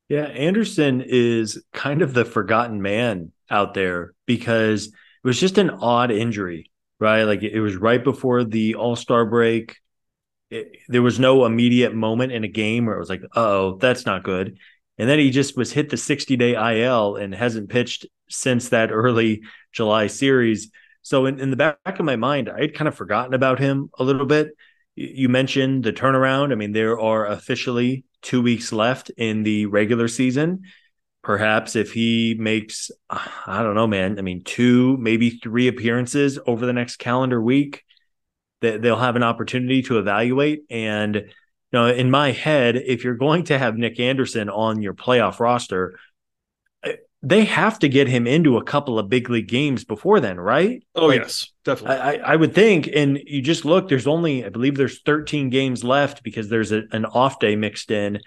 Yeah, 0.08 0.24
Anderson 0.24 1.02
is 1.06 1.62
kind 1.72 2.00
of 2.00 2.14
the 2.14 2.24
forgotten 2.24 2.80
man 2.80 3.32
out 3.50 3.74
there 3.74 4.14
because 4.26 4.86
it 4.86 4.94
was 5.22 5.38
just 5.38 5.58
an 5.58 5.68
odd 5.70 6.10
injury, 6.10 6.70
right? 6.98 7.24
Like 7.24 7.42
it 7.42 7.60
was 7.60 7.76
right 7.76 8.02
before 8.02 8.44
the 8.44 8.76
All 8.76 8.96
Star 8.96 9.26
break. 9.26 9.76
It, 10.50 10.78
there 10.88 11.02
was 11.02 11.18
no 11.18 11.44
immediate 11.44 11.94
moment 11.94 12.32
in 12.32 12.42
a 12.42 12.48
game 12.48 12.86
where 12.86 12.96
it 12.96 13.00
was 13.00 13.10
like, 13.10 13.22
oh, 13.34 13.76
that's 13.76 14.06
not 14.06 14.22
good. 14.22 14.56
And 14.98 15.08
then 15.08 15.18
he 15.18 15.30
just 15.30 15.56
was 15.56 15.72
hit 15.72 15.90
the 15.90 15.96
60 15.96 16.36
day 16.36 16.82
IL 16.82 17.16
and 17.16 17.34
hasn't 17.34 17.70
pitched 17.70 18.06
since 18.28 18.70
that 18.70 18.90
early 18.90 19.42
July 19.72 20.08
series. 20.08 20.70
So 21.02 21.26
in, 21.26 21.38
in 21.40 21.50
the 21.50 21.56
back 21.56 21.78
of 21.86 22.04
my 22.04 22.16
mind, 22.16 22.50
I'd 22.50 22.74
kind 22.74 22.88
of 22.88 22.94
forgotten 22.94 23.32
about 23.32 23.58
him 23.58 23.90
a 23.98 24.04
little 24.04 24.26
bit. 24.26 24.50
You 24.96 25.28
mentioned 25.28 25.84
the 25.84 25.92
turnaround. 25.92 26.52
I 26.52 26.56
mean, 26.56 26.72
there 26.72 26.98
are 26.98 27.26
officially 27.26 28.04
two 28.20 28.42
weeks 28.42 28.72
left 28.72 29.10
in 29.10 29.44
the 29.44 29.66
regular 29.66 30.08
season. 30.08 30.62
Perhaps 31.22 31.76
if 31.76 31.92
he 31.92 32.34
makes, 32.38 32.90
I 33.08 33.62
don't 33.62 33.74
know, 33.74 33.86
man, 33.86 34.18
I 34.18 34.22
mean, 34.22 34.42
two, 34.44 34.96
maybe 34.98 35.30
three 35.30 35.68
appearances 35.68 36.38
over 36.46 36.66
the 36.66 36.72
next 36.72 36.96
calendar 36.96 37.40
week, 37.40 37.84
that 38.60 38.82
they'll 38.82 38.96
have 38.96 39.14
an 39.14 39.22
opportunity 39.22 39.82
to 39.82 39.98
evaluate. 39.98 40.64
And, 40.68 41.30
know, 41.72 41.86
in 41.86 42.10
my 42.10 42.32
head, 42.32 42.76
if 42.76 43.04
you're 43.04 43.14
going 43.14 43.44
to 43.44 43.58
have 43.58 43.76
Nick 43.76 44.00
Anderson 44.00 44.48
on 44.48 44.82
your 44.82 44.94
playoff 44.94 45.40
roster, 45.40 45.98
eh, 46.82 46.94
they 47.22 47.44
have 47.44 47.78
to 47.80 47.88
get 47.88 48.08
him 48.08 48.26
into 48.26 48.56
a 48.56 48.64
couple 48.64 48.98
of 48.98 49.08
big 49.08 49.28
league 49.28 49.48
games 49.48 49.84
before 49.84 50.20
then, 50.20 50.38
right? 50.38 50.82
Oh 50.94 51.06
like, 51.06 51.20
yes, 51.20 51.50
definitely. 51.64 51.96
I, 51.96 52.32
I, 52.32 52.36
would 52.36 52.54
think, 52.54 52.88
and 52.94 53.18
you 53.26 53.42
just 53.42 53.64
look. 53.64 53.88
There's 53.88 54.06
only, 54.06 54.44
I 54.44 54.48
believe, 54.48 54.76
there's 54.76 55.02
13 55.02 55.50
games 55.50 55.84
left 55.84 56.22
because 56.22 56.48
there's 56.48 56.72
a, 56.72 56.82
an 56.92 57.04
off 57.04 57.38
day 57.38 57.56
mixed 57.56 57.90
in. 57.90 58.20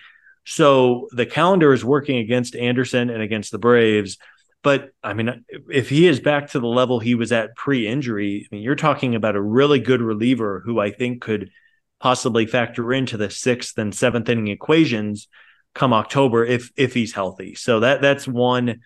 So 0.46 1.08
the 1.12 1.26
calendar 1.26 1.74
is 1.74 1.86
working 1.86 2.18
against 2.18 2.56
Anderson 2.56 3.10
and 3.10 3.22
against 3.22 3.52
the 3.52 3.60
Braves. 3.60 4.18
But 4.64 4.92
I 5.04 5.14
mean, 5.14 5.44
if 5.70 5.90
he 5.90 6.08
is 6.08 6.20
back 6.20 6.52
to 6.52 6.60
the 6.60 6.68
level 6.68 7.00
he 7.00 7.16
was 7.16 7.32
at 7.32 7.56
pre-injury, 7.56 8.48
I 8.52 8.56
mean, 8.56 8.64
you're 8.64 8.76
talking 8.76 9.16
about 9.16 9.36
a 9.36 9.42
really 9.42 9.80
good 9.80 10.02
reliever 10.02 10.62
who 10.64 10.80
I 10.80 10.92
think 10.92 11.22
could 11.22 11.50
possibly 12.02 12.48
factor 12.48 12.92
into 12.92 13.16
the 13.16 13.30
sixth 13.30 13.78
and 13.78 13.94
seventh 13.94 14.28
inning 14.28 14.48
equations 14.48 15.28
come 15.74 15.94
October 15.94 16.44
if 16.44 16.72
if 16.76 16.94
he's 16.94 17.14
healthy. 17.14 17.56
So 17.56 17.80
that 17.82 18.02
that's 18.02 18.28
one 18.28 18.82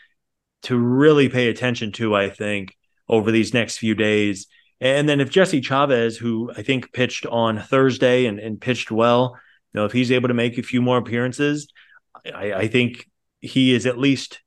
to 0.64 0.78
really 0.78 1.30
pay 1.30 1.48
attention 1.48 1.92
to, 1.94 2.16
I 2.16 2.30
think, 2.30 2.76
over 3.08 3.32
these 3.32 3.54
next 3.54 3.78
few 3.78 3.96
days. 3.96 4.48
And 4.82 5.08
then 5.08 5.22
if 5.22 5.30
Jesse 5.30 5.62
Chavez, 5.62 6.18
who 6.18 6.52
I 6.56 6.62
think 6.62 6.92
pitched 6.92 7.26
on 7.26 7.60
Thursday 7.60 8.26
and, 8.26 8.40
and 8.40 8.60
pitched 8.60 8.92
well, 8.92 9.38
you 9.74 9.80
know, 9.80 9.86
if 9.86 9.94
he's 9.94 10.12
able 10.12 10.28
to 10.28 10.34
make 10.34 10.58
a 10.58 10.64
few 10.64 10.82
more 10.82 10.98
appearances, 10.98 11.68
I, 12.26 12.54
I 12.54 12.68
think 12.68 13.08
he 13.40 13.74
is 13.74 13.86
at 13.86 13.98
least 13.98 14.42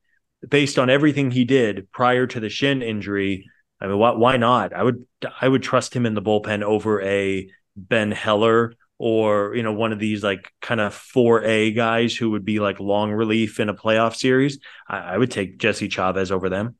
based 0.46 0.78
on 0.78 0.90
everything 0.90 1.30
he 1.30 1.44
did 1.44 1.90
prior 1.92 2.26
to 2.26 2.40
the 2.40 2.48
shin 2.48 2.82
injury. 2.82 3.48
I 3.80 3.86
mean, 3.86 3.98
why, 3.98 4.12
why 4.12 4.36
not? 4.36 4.72
I 4.74 4.82
would 4.82 5.06
I 5.40 5.48
would 5.48 5.62
trust 5.62 5.94
him 5.94 6.04
in 6.04 6.14
the 6.14 6.22
bullpen 6.22 6.62
over 6.62 7.00
a 7.00 7.48
Ben 7.88 8.10
Heller 8.10 8.74
or 8.98 9.54
you 9.54 9.62
know 9.62 9.72
one 9.72 9.92
of 9.92 9.98
these 9.98 10.24
like 10.24 10.52
kind 10.60 10.80
of 10.80 10.92
4A 10.92 11.74
guys 11.74 12.16
who 12.16 12.30
would 12.30 12.44
be 12.44 12.58
like 12.58 12.80
long 12.80 13.12
relief 13.12 13.60
in 13.60 13.68
a 13.68 13.74
playoff 13.74 14.16
series, 14.16 14.58
I, 14.88 14.98
I 14.98 15.18
would 15.18 15.30
take 15.30 15.58
Jesse 15.58 15.88
Chavez 15.88 16.32
over 16.32 16.48
them. 16.48 16.76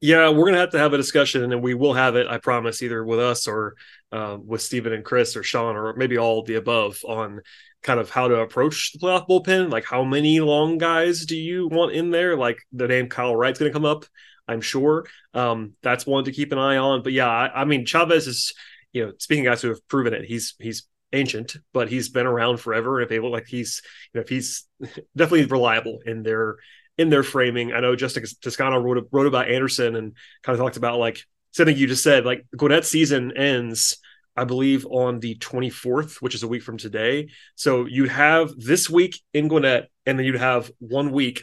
Yeah, 0.00 0.28
we're 0.30 0.46
gonna 0.46 0.58
have 0.58 0.72
to 0.72 0.78
have 0.78 0.92
a 0.92 0.98
discussion, 0.98 1.50
and 1.50 1.62
we 1.62 1.74
will 1.74 1.94
have 1.94 2.16
it. 2.16 2.26
I 2.26 2.38
promise, 2.38 2.82
either 2.82 3.04
with 3.04 3.20
us 3.20 3.46
or 3.46 3.74
um, 4.12 4.46
with 4.46 4.60
Stephen 4.60 4.92
and 4.92 5.04
Chris 5.04 5.36
or 5.36 5.42
Sean 5.42 5.76
or 5.76 5.94
maybe 5.94 6.18
all 6.18 6.42
the 6.42 6.56
above 6.56 7.00
on 7.06 7.40
kind 7.82 8.00
of 8.00 8.10
how 8.10 8.28
to 8.28 8.36
approach 8.36 8.92
the 8.92 8.98
playoff 8.98 9.28
bullpen. 9.28 9.70
Like, 9.70 9.84
how 9.84 10.04
many 10.04 10.40
long 10.40 10.78
guys 10.78 11.26
do 11.26 11.36
you 11.36 11.68
want 11.68 11.92
in 11.92 12.10
there? 12.10 12.36
Like 12.36 12.58
the 12.72 12.88
name 12.88 13.08
Kyle 13.08 13.36
Wright's 13.36 13.58
gonna 13.58 13.72
come 13.72 13.84
up. 13.84 14.04
I'm 14.46 14.60
sure. 14.60 15.06
Um, 15.32 15.72
that's 15.82 16.06
one 16.06 16.24
to 16.24 16.32
keep 16.32 16.52
an 16.52 16.58
eye 16.58 16.76
on. 16.76 17.02
But 17.02 17.12
yeah, 17.12 17.28
I, 17.28 17.62
I 17.62 17.64
mean, 17.64 17.86
Chavez 17.86 18.26
is, 18.26 18.52
you 18.94 19.04
know, 19.04 19.12
speaking 19.18 19.44
guys 19.44 19.60
who 19.60 19.68
have 19.68 19.86
proven 19.88 20.14
it, 20.14 20.24
he's 20.24 20.54
he's 20.58 20.86
ancient, 21.12 21.56
but 21.72 21.88
he's 21.90 22.08
been 22.08 22.26
around 22.26 22.58
forever. 22.58 23.00
And 23.00 23.10
if 23.10 23.22
look 23.22 23.32
like 23.32 23.46
he's, 23.46 23.82
you 24.12 24.18
know, 24.18 24.22
if 24.22 24.28
he's 24.28 24.66
definitely 25.16 25.44
reliable 25.44 25.98
in 26.06 26.22
their 26.22 26.56
in 26.96 27.10
their 27.10 27.24
framing. 27.24 27.72
I 27.72 27.80
know 27.80 27.96
Justin 27.96 28.24
Toscano 28.40 28.78
wrote 28.78 29.08
wrote 29.12 29.26
about 29.26 29.50
Anderson 29.50 29.96
and 29.96 30.16
kind 30.42 30.58
of 30.58 30.64
talked 30.64 30.76
about 30.76 30.98
like 30.98 31.20
something 31.50 31.76
you 31.76 31.86
just 31.86 32.04
said. 32.04 32.24
Like 32.24 32.46
Gwinnett 32.56 32.84
season 32.84 33.36
ends, 33.36 33.98
I 34.36 34.44
believe, 34.44 34.86
on 34.86 35.18
the 35.18 35.36
24th, 35.36 36.22
which 36.22 36.36
is 36.36 36.44
a 36.44 36.48
week 36.48 36.62
from 36.62 36.78
today. 36.78 37.28
So 37.56 37.86
you 37.86 38.08
have 38.08 38.52
this 38.56 38.88
week 38.88 39.20
in 39.32 39.48
Gwinnett, 39.48 39.88
and 40.06 40.18
then 40.18 40.24
you'd 40.24 40.36
have 40.36 40.70
one 40.78 41.10
week 41.10 41.42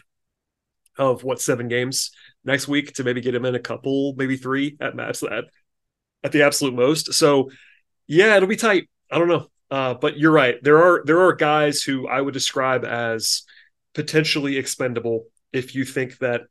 of 0.98 1.24
what 1.24 1.42
seven 1.42 1.68
games 1.68 2.12
next 2.44 2.68
week 2.68 2.94
to 2.94 3.04
maybe 3.04 3.22
get 3.22 3.36
him 3.36 3.46
in 3.46 3.56
a 3.56 3.60
couple, 3.60 4.14
maybe 4.18 4.38
three 4.38 4.78
at 4.80 4.96
max 4.96 5.24
at 5.24 5.46
at 6.24 6.32
the 6.32 6.44
absolute 6.44 6.74
most. 6.74 7.14
So 7.14 7.50
yeah, 8.08 8.36
it'll 8.36 8.48
be 8.50 8.56
tight. 8.56 8.90
I 9.12 9.18
don't 9.18 9.28
know. 9.28 9.48
Uh, 9.70 9.94
but 9.94 10.18
you're 10.18 10.32
right. 10.32 10.62
There 10.62 10.84
are 10.84 11.02
there 11.06 11.22
are 11.22 11.34
guys 11.34 11.82
who 11.82 12.08
I 12.08 12.20
would 12.20 12.34
describe 12.34 12.84
as 12.84 13.44
potentially 13.94 14.58
expendable 14.58 15.28
if 15.54 15.76
you 15.76 15.86
think 15.86 16.18
that 16.20 16.42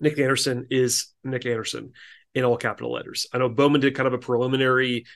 Nick 0.00 0.18
Anderson 0.18 0.66
is 0.70 1.12
Nick 1.24 1.46
Anderson 1.46 1.92
in 2.34 2.44
all 2.44 2.58
capital 2.58 2.92
letters. 2.92 3.26
I 3.32 3.38
know 3.38 3.48
Bowman 3.48 3.80
did 3.80 3.94
kind 3.94 4.06
of 4.06 4.12
a 4.12 4.18
preliminary 4.18 5.06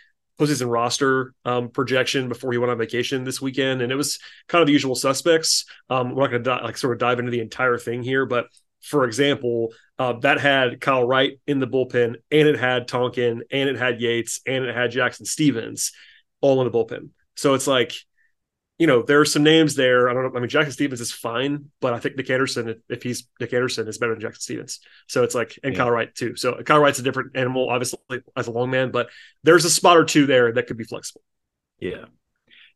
postseason 0.41 0.73
roster 0.73 1.35
um, 1.45 1.69
projection 1.69 2.31
before 2.31 2.53
he 2.53 2.59
went 2.59 2.71
on 2.71 2.79
vacation 2.79 3.25
this 3.25 3.43
weekend, 3.43 3.83
and 3.83 3.93
it 3.93 3.97
was 3.97 4.19
kind 4.49 4.63
of 4.63 4.67
the 4.67 4.73
usual 4.73 4.95
suspects. 4.95 5.67
Um, 5.91 6.15
we're 6.15 6.23
not 6.23 6.31
going 6.31 6.45
to 6.45 6.65
like 6.65 6.79
sort 6.79 6.95
of 6.95 6.99
dive 6.99 7.19
into 7.19 7.31
the 7.31 7.41
entire 7.41 7.77
thing 7.77 8.03
here, 8.03 8.25
but 8.25 8.47
for 8.83 9.05
example, 9.05 9.73
uh, 9.99 10.15
that 10.21 10.41
had 10.41 10.81
Kyle 10.81 11.07
Wright 11.07 11.39
in 11.47 11.61
the 11.61 11.67
bullpen, 11.67 12.17
and 12.31 12.49
it 12.49 12.59
had 12.59 12.89
Tonkin, 12.89 13.43
and 13.51 13.69
it 13.69 13.77
had 13.77 14.01
Yates, 14.01 14.41
and 14.47 14.65
it 14.65 14.75
had 14.75 14.91
Jackson 14.91 15.27
Stephens, 15.27 15.93
all 16.41 16.61
in 16.61 16.71
the 16.71 16.77
bullpen. 16.77 17.11
So 17.37 17.55
it's 17.55 17.67
like 17.67 17.95
you 18.81 18.87
know, 18.87 19.03
there 19.03 19.21
are 19.21 19.27
some 19.27 19.43
names 19.43 19.75
there. 19.75 20.09
I 20.09 20.15
don't 20.15 20.23
know. 20.23 20.33
I 20.35 20.41
mean, 20.41 20.49
Jackson 20.49 20.73
Stephens 20.73 21.03
is 21.03 21.13
fine, 21.13 21.67
but 21.83 21.93
I 21.93 21.99
think 21.99 22.17
Nick 22.17 22.31
Anderson, 22.31 22.83
if 22.89 23.03
he's 23.03 23.29
Nick 23.39 23.53
Anderson, 23.53 23.87
is 23.87 23.99
better 23.99 24.15
than 24.15 24.23
Jackson 24.23 24.41
Stephens. 24.41 24.81
So 25.07 25.23
it's 25.23 25.35
like, 25.35 25.59
and 25.63 25.75
yeah. 25.75 25.81
Kyle 25.81 25.91
Wright 25.91 26.15
too. 26.15 26.35
So 26.35 26.55
Kyle 26.63 26.81
Wright's 26.81 26.99
a 26.99 27.03
different 27.03 27.37
animal, 27.37 27.69
obviously, 27.69 28.23
as 28.35 28.47
a 28.47 28.51
long 28.51 28.71
man, 28.71 28.91
but 28.91 29.11
there's 29.45 29.67
a 29.67 29.71
spot 29.71 29.99
or 29.99 30.05
two 30.07 30.25
there 30.25 30.51
that 30.55 30.67
could 30.67 30.79
be 30.79 30.85
flexible. 30.85 31.21
Yeah. 31.79 32.07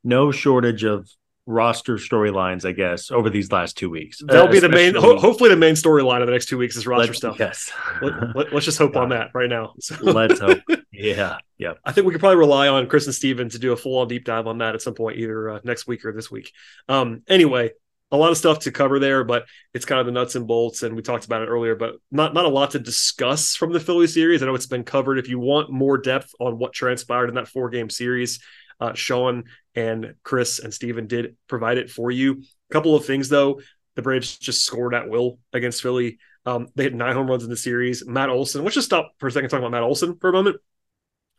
No 0.05 0.31
shortage 0.31 0.85
of 0.85 1.09
roster 1.46 1.96
storylines, 1.96 2.64
I 2.64 2.72
guess, 2.72 3.11
over 3.11 3.28
these 3.28 3.52
last 3.52 3.76
two 3.76 3.90
weeks. 3.90 4.20
That'll 4.24 4.48
uh, 4.48 4.52
be 4.52 4.61
the 4.61 4.68
main. 4.68 4.94
Ho- 4.94 5.18
hopefully, 5.18 5.50
the 5.50 5.57
main 5.57 5.74
storyline 5.74 6.20
of 6.20 6.26
the 6.26 6.33
next 6.33 6.46
two 6.46 6.59
weeks 6.59 6.76
is 6.76 6.87
roster 6.87 7.14
stuff. 7.14 7.37
Yes. 7.38 7.70
let, 8.00 8.52
us 8.52 8.64
just 8.64 8.78
hope 8.78 8.96
on 8.96 9.11
that 9.11 9.30
right 9.35 9.48
now. 9.48 9.74
So. 9.80 9.96
let's 10.00 10.40
hope. 10.40 10.61
Yeah. 10.96 11.38
Yeah. 11.59 11.72
I 11.85 11.90
think 11.90 12.07
we 12.07 12.12
could 12.12 12.20
probably 12.20 12.38
rely 12.38 12.68
on 12.68 12.87
Chris 12.87 13.07
and 13.07 13.14
Steven 13.14 13.48
to 13.48 13.59
do 13.59 13.72
a 13.72 13.76
full 13.76 13.98
on 13.98 14.07
deep 14.07 14.24
dive 14.24 14.46
on 14.46 14.59
that 14.59 14.76
at 14.76 14.80
some 14.80 14.94
point, 14.94 15.18
either 15.18 15.50
uh, 15.50 15.61
next 15.64 15.88
week 15.88 16.04
or 16.04 16.12
this 16.12 16.30
week. 16.30 16.52
Um. 16.88 17.22
Anyway. 17.28 17.72
A 18.12 18.16
lot 18.18 18.30
of 18.30 18.37
stuff 18.37 18.61
to 18.61 18.70
cover 18.70 19.00
there, 19.00 19.24
but 19.24 19.46
it's 19.72 19.87
kind 19.87 19.98
of 19.98 20.07
the 20.07 20.12
nuts 20.12 20.37
and 20.37 20.46
bolts, 20.46 20.85
and 20.85 20.94
we 20.94 21.02
talked 21.02 21.24
about 21.24 21.42
it 21.42 21.46
earlier. 21.46 21.74
But 21.74 21.96
not 22.12 22.33
not 22.33 22.44
a 22.44 22.48
lot 22.48 22.72
to 22.72 22.78
discuss 22.78 23.57
from 23.57 23.72
the 23.72 23.80
Philly 23.80 24.07
series. 24.07 24.40
I 24.40 24.46
know 24.46 24.54
it's 24.54 24.66
been 24.66 24.85
covered. 24.85 25.18
If 25.18 25.28
you 25.28 25.40
want 25.40 25.70
more 25.70 25.98
depth 25.98 26.30
on 26.38 26.57
what 26.59 26.72
transpired 26.72 27.28
in 27.28 27.35
that 27.35 27.48
four 27.48 27.70
game 27.70 27.90
series, 27.90 28.38
uh, 28.85 28.94
Sean 28.94 29.44
and 29.75 30.14
Chris 30.23 30.59
and 30.59 30.73
Steven 30.73 31.07
did 31.07 31.37
provide 31.49 31.79
it 31.79 31.90
for 31.90 32.11
you. 32.11 32.42
A 32.70 32.73
couple 32.73 32.94
of 32.94 33.07
things 33.07 33.29
though, 33.29 33.61
the 33.94 34.03
Braves 34.03 34.37
just 34.37 34.64
scored 34.64 34.94
at 34.94 35.09
will 35.09 35.38
against 35.53 35.83
Philly. 35.83 36.18
Um, 36.44 36.68
they 36.75 36.85
hit 36.85 36.94
nine 36.94 37.14
home 37.14 37.29
runs 37.29 37.44
in 37.44 37.51
the 37.51 37.57
series. 37.57 38.07
Matt 38.07 38.29
Olson, 38.29 38.62
let's 38.62 38.75
just 38.75 38.87
stop 38.87 39.12
for 39.18 39.29
a 39.29 39.33
second 39.33 39.49
talking 39.49 39.62
about 39.64 39.73
Matt 39.73 39.83
Olson 39.83 40.16
for 40.20 40.29
a 40.29 40.33
moment. 40.33 40.57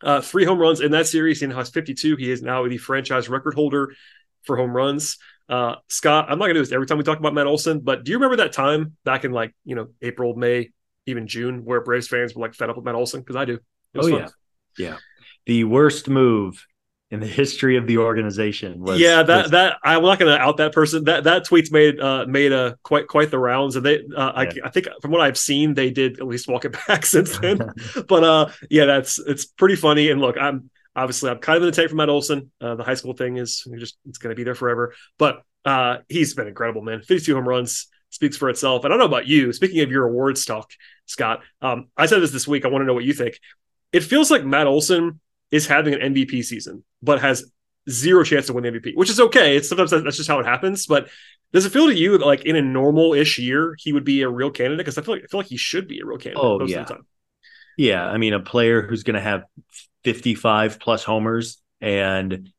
Uh, 0.02 0.20
three 0.20 0.44
home 0.44 0.58
runs 0.58 0.80
in 0.80 0.90
that 0.90 1.06
series. 1.06 1.40
He 1.40 1.46
now 1.46 1.56
has 1.56 1.70
52. 1.70 2.16
He 2.16 2.30
is 2.30 2.42
now 2.42 2.66
the 2.66 2.78
franchise 2.78 3.28
record 3.28 3.54
holder 3.54 3.94
for 4.42 4.56
home 4.56 4.74
runs. 4.74 5.18
Uh, 5.48 5.76
Scott, 5.88 6.26
I'm 6.28 6.38
not 6.38 6.46
going 6.46 6.54
to 6.54 6.60
do 6.60 6.64
this 6.64 6.72
every 6.72 6.86
time 6.86 6.98
we 6.98 7.04
talk 7.04 7.18
about 7.20 7.34
Matt 7.34 7.46
Olson, 7.46 7.80
but 7.80 8.04
do 8.04 8.10
you 8.10 8.18
remember 8.18 8.36
that 8.36 8.52
time 8.52 8.96
back 9.04 9.24
in 9.24 9.30
like, 9.30 9.54
you 9.64 9.76
know, 9.76 9.88
April, 10.02 10.34
May, 10.34 10.70
even 11.06 11.28
June, 11.28 11.64
where 11.64 11.80
Braves 11.80 12.08
fans 12.08 12.34
were 12.34 12.42
like 12.42 12.54
fed 12.54 12.68
up 12.68 12.76
with 12.76 12.84
Matt 12.84 12.96
Olson? 12.96 13.20
Because 13.20 13.36
I 13.36 13.44
do. 13.44 13.60
Oh, 13.94 14.02
fun. 14.02 14.12
yeah. 14.12 14.28
Yeah. 14.76 14.96
The 15.46 15.64
worst 15.64 16.08
move 16.08 16.66
in 17.10 17.20
the 17.20 17.26
history 17.26 17.76
of 17.76 17.86
the 17.86 17.98
organization. 17.98 18.80
Was, 18.80 18.98
yeah, 18.98 19.22
that 19.22 19.42
was, 19.44 19.50
that 19.52 19.76
I'm 19.84 20.02
not 20.02 20.18
going 20.18 20.34
to 20.34 20.40
out 20.40 20.56
that 20.56 20.72
person. 20.72 21.04
That 21.04 21.24
that 21.24 21.44
tweet's 21.44 21.70
made 21.70 22.00
uh, 22.00 22.26
made 22.26 22.52
a 22.52 22.76
quite 22.82 23.06
quite 23.06 23.30
the 23.30 23.38
rounds, 23.38 23.76
and 23.76 23.86
they 23.86 23.98
uh, 24.16 24.32
yeah. 24.44 24.62
I, 24.64 24.66
I 24.66 24.70
think 24.70 24.88
from 25.00 25.12
what 25.12 25.20
I've 25.20 25.38
seen, 25.38 25.74
they 25.74 25.90
did 25.90 26.18
at 26.18 26.26
least 26.26 26.48
walk 26.48 26.64
it 26.64 26.76
back 26.88 27.06
since 27.06 27.38
then. 27.38 27.60
but 28.08 28.24
uh, 28.24 28.48
yeah, 28.70 28.86
that's 28.86 29.18
it's 29.18 29.46
pretty 29.46 29.76
funny. 29.76 30.10
And 30.10 30.20
look, 30.20 30.36
I'm 30.38 30.70
obviously 30.94 31.30
I'm 31.30 31.38
kind 31.38 31.56
of 31.56 31.62
in 31.62 31.70
the 31.70 31.76
take 31.76 31.88
from 31.88 31.98
Matt 31.98 32.08
Olson. 32.08 32.50
Uh, 32.60 32.74
the 32.74 32.84
high 32.84 32.94
school 32.94 33.14
thing 33.14 33.36
is 33.36 33.66
just 33.78 33.98
it's 34.08 34.18
going 34.18 34.34
to 34.34 34.36
be 34.36 34.44
there 34.44 34.54
forever. 34.56 34.94
But 35.18 35.42
uh, 35.64 35.98
he's 36.08 36.34
been 36.34 36.48
incredible, 36.48 36.82
man. 36.82 37.02
52 37.02 37.34
home 37.34 37.48
runs 37.48 37.88
speaks 38.10 38.36
for 38.36 38.48
itself. 38.48 38.84
And 38.84 38.92
I 38.92 38.96
don't 38.96 39.00
know 39.10 39.16
about 39.16 39.26
you. 39.26 39.52
Speaking 39.52 39.80
of 39.80 39.90
your 39.90 40.06
awards 40.06 40.44
talk, 40.44 40.70
Scott, 41.06 41.42
um, 41.60 41.88
I 41.96 42.06
said 42.06 42.20
this 42.20 42.30
this 42.30 42.48
week. 42.48 42.64
I 42.64 42.68
want 42.68 42.82
to 42.82 42.86
know 42.86 42.94
what 42.94 43.04
you 43.04 43.12
think. 43.12 43.38
It 43.92 44.00
feels 44.00 44.30
like 44.30 44.44
Matt 44.44 44.66
Olson 44.66 45.20
is 45.50 45.66
having 45.66 45.94
an 45.94 46.14
MVP 46.14 46.44
season, 46.44 46.84
but 47.02 47.20
has 47.20 47.50
zero 47.88 48.24
chance 48.24 48.46
to 48.46 48.52
win 48.52 48.64
the 48.64 48.70
MVP, 48.70 48.96
which 48.96 49.10
is 49.10 49.20
okay. 49.20 49.56
It's 49.56 49.68
sometimes 49.68 49.90
that's 49.90 50.16
just 50.16 50.28
how 50.28 50.40
it 50.40 50.46
happens. 50.46 50.86
But 50.86 51.08
does 51.52 51.64
it 51.64 51.72
feel 51.72 51.86
to 51.86 51.94
you 51.94 52.18
that 52.18 52.26
like 52.26 52.44
in 52.44 52.56
a 52.56 52.62
normal 52.62 53.14
ish 53.14 53.38
year 53.38 53.76
he 53.78 53.92
would 53.92 54.04
be 54.04 54.22
a 54.22 54.28
real 54.28 54.50
candidate? 54.50 54.78
Because 54.78 54.98
I 54.98 55.02
feel 55.02 55.14
like 55.14 55.24
I 55.24 55.26
feel 55.26 55.40
like 55.40 55.46
he 55.46 55.56
should 55.56 55.88
be 55.88 56.00
a 56.00 56.06
real 56.06 56.18
candidate. 56.18 56.44
Oh 56.44 56.66
yeah, 56.66 56.86
yeah. 57.76 58.06
I 58.06 58.18
mean, 58.18 58.32
a 58.32 58.40
player 58.40 58.82
who's 58.82 59.02
going 59.02 59.14
to 59.14 59.20
have 59.20 59.44
fifty 60.04 60.34
five 60.34 60.80
plus 60.80 61.04
homers 61.04 61.58
and 61.80 62.50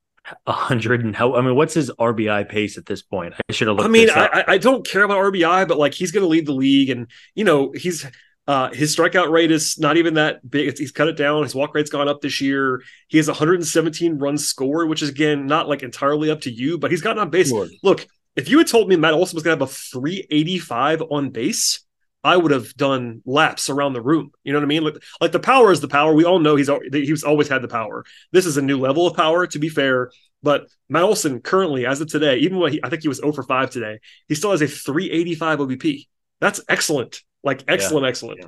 a 0.45 0.51
hundred 0.51 1.03
and 1.03 1.15
how 1.15 1.35
I 1.35 1.41
mean, 1.41 1.55
what's 1.55 1.73
his 1.73 1.91
RBI 1.91 2.49
pace 2.49 2.77
at 2.77 2.85
this 2.85 3.01
point? 3.01 3.33
I 3.49 3.53
should 3.53 3.67
have 3.67 3.77
looked. 3.77 3.87
I 3.87 3.91
mean, 3.91 4.09
I, 4.09 4.43
I, 4.47 4.57
don't 4.57 4.85
care 4.85 5.03
about 5.03 5.17
RBI, 5.17 5.67
but 5.67 5.77
like 5.77 5.93
he's 5.93 6.11
going 6.11 6.23
to 6.23 6.27
lead 6.27 6.45
the 6.45 6.53
league, 6.53 6.89
and 6.89 7.07
you 7.35 7.43
know 7.43 7.71
he's 7.71 8.05
uh, 8.47 8.73
his 8.73 8.95
strikeout 8.95 9.29
rate 9.29 9.51
is 9.51 9.77
not 9.77 9.97
even 9.97 10.13
that 10.13 10.49
big. 10.49 10.77
He's 10.77 10.91
cut 10.91 11.09
it 11.09 11.17
down. 11.17 11.43
His 11.43 11.53
walk 11.53 11.75
rate's 11.75 11.89
gone 11.89 12.07
up 12.07 12.21
this 12.21 12.39
year. 12.39 12.81
He 13.09 13.17
has 13.17 13.27
117 13.27 14.17
runs 14.17 14.47
scored, 14.47 14.87
which 14.87 15.01
is 15.01 15.09
again 15.09 15.47
not 15.47 15.67
like 15.67 15.83
entirely 15.83 16.31
up 16.31 16.41
to 16.41 16.51
you, 16.51 16.77
but 16.77 16.91
he's 16.91 17.01
gotten 17.01 17.19
on 17.19 17.29
base. 17.29 17.51
Lord. 17.51 17.71
Look, 17.83 18.07
if 18.37 18.49
you 18.49 18.57
had 18.59 18.67
told 18.67 18.87
me 18.87 18.95
Matt 18.95 19.13
Olson 19.13 19.35
was 19.35 19.43
going 19.43 19.57
to 19.57 19.65
have 19.65 19.69
a 19.69 19.73
385 19.73 21.03
on 21.09 21.31
base, 21.31 21.83
I 22.23 22.37
would 22.37 22.51
have 22.51 22.73
done 22.75 23.21
laps 23.25 23.69
around 23.69 23.93
the 23.93 24.01
room. 24.01 24.31
You 24.43 24.53
know 24.53 24.59
what 24.59 24.65
I 24.65 24.67
mean? 24.67 24.83
Like, 24.83 24.95
like 25.19 25.31
the 25.31 25.39
power 25.39 25.71
is 25.71 25.81
the 25.81 25.87
power. 25.87 26.13
We 26.13 26.23
all 26.25 26.39
know 26.39 26.55
he's 26.55 26.69
he's 26.91 27.23
always 27.23 27.47
had 27.49 27.61
the 27.61 27.67
power. 27.67 28.05
This 28.31 28.45
is 28.45 28.55
a 28.55 28.61
new 28.61 28.77
level 28.77 29.07
of 29.07 29.15
power, 29.17 29.45
to 29.47 29.59
be 29.59 29.69
fair. 29.69 30.11
But 30.41 30.67
Matt 30.87 31.03
Olson 31.03 31.41
currently, 31.41 31.85
as 31.85 31.99
of 31.99 32.07
today, 32.07 32.37
even 32.37 32.59
when 32.59 32.71
he, 32.71 32.79
I 32.83 32.89
think 32.89 33.01
he 33.01 33.07
was 33.07 33.17
0 33.17 33.33
for 33.33 33.43
5 33.43 33.69
today, 33.71 33.99
he 34.27 34.35
still 34.35 34.51
has 34.51 34.61
a 34.61 34.67
385 34.67 35.59
OBP. 35.59 36.07
That's 36.39 36.61
excellent. 36.69 37.21
Like 37.47 37.63
excellent, 37.67 38.03
yeah. 38.03 38.09
excellent. 38.09 38.39
Yeah. 38.41 38.47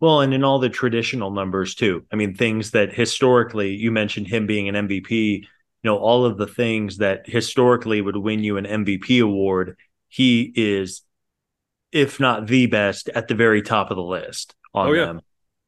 Well, 0.00 0.22
and 0.22 0.32
in 0.32 0.42
all 0.42 0.58
the 0.58 0.70
traditional 0.70 1.30
numbers 1.30 1.74
too. 1.74 2.04
I 2.10 2.16
mean, 2.16 2.34
things 2.34 2.70
that 2.70 2.92
historically 2.92 3.74
you 3.74 3.92
mentioned 3.92 4.26
him 4.26 4.46
being 4.46 4.68
an 4.68 4.88
MVP, 4.88 5.40
you 5.40 5.46
know, 5.84 5.98
all 5.98 6.24
of 6.24 6.38
the 6.38 6.46
things 6.46 6.96
that 6.98 7.28
historically 7.28 8.00
would 8.00 8.16
win 8.16 8.42
you 8.42 8.56
an 8.56 8.64
MVP 8.64 9.22
award, 9.22 9.76
he 10.08 10.52
is, 10.56 11.02
if 11.92 12.18
not 12.18 12.46
the 12.46 12.66
best, 12.66 13.10
at 13.10 13.28
the 13.28 13.34
very 13.34 13.60
top 13.60 13.90
of 13.90 13.96
the 13.96 14.02
list 14.02 14.54
on 14.74 14.88
oh, 14.88 14.92
yeah. 14.92 15.04
them. 15.04 15.20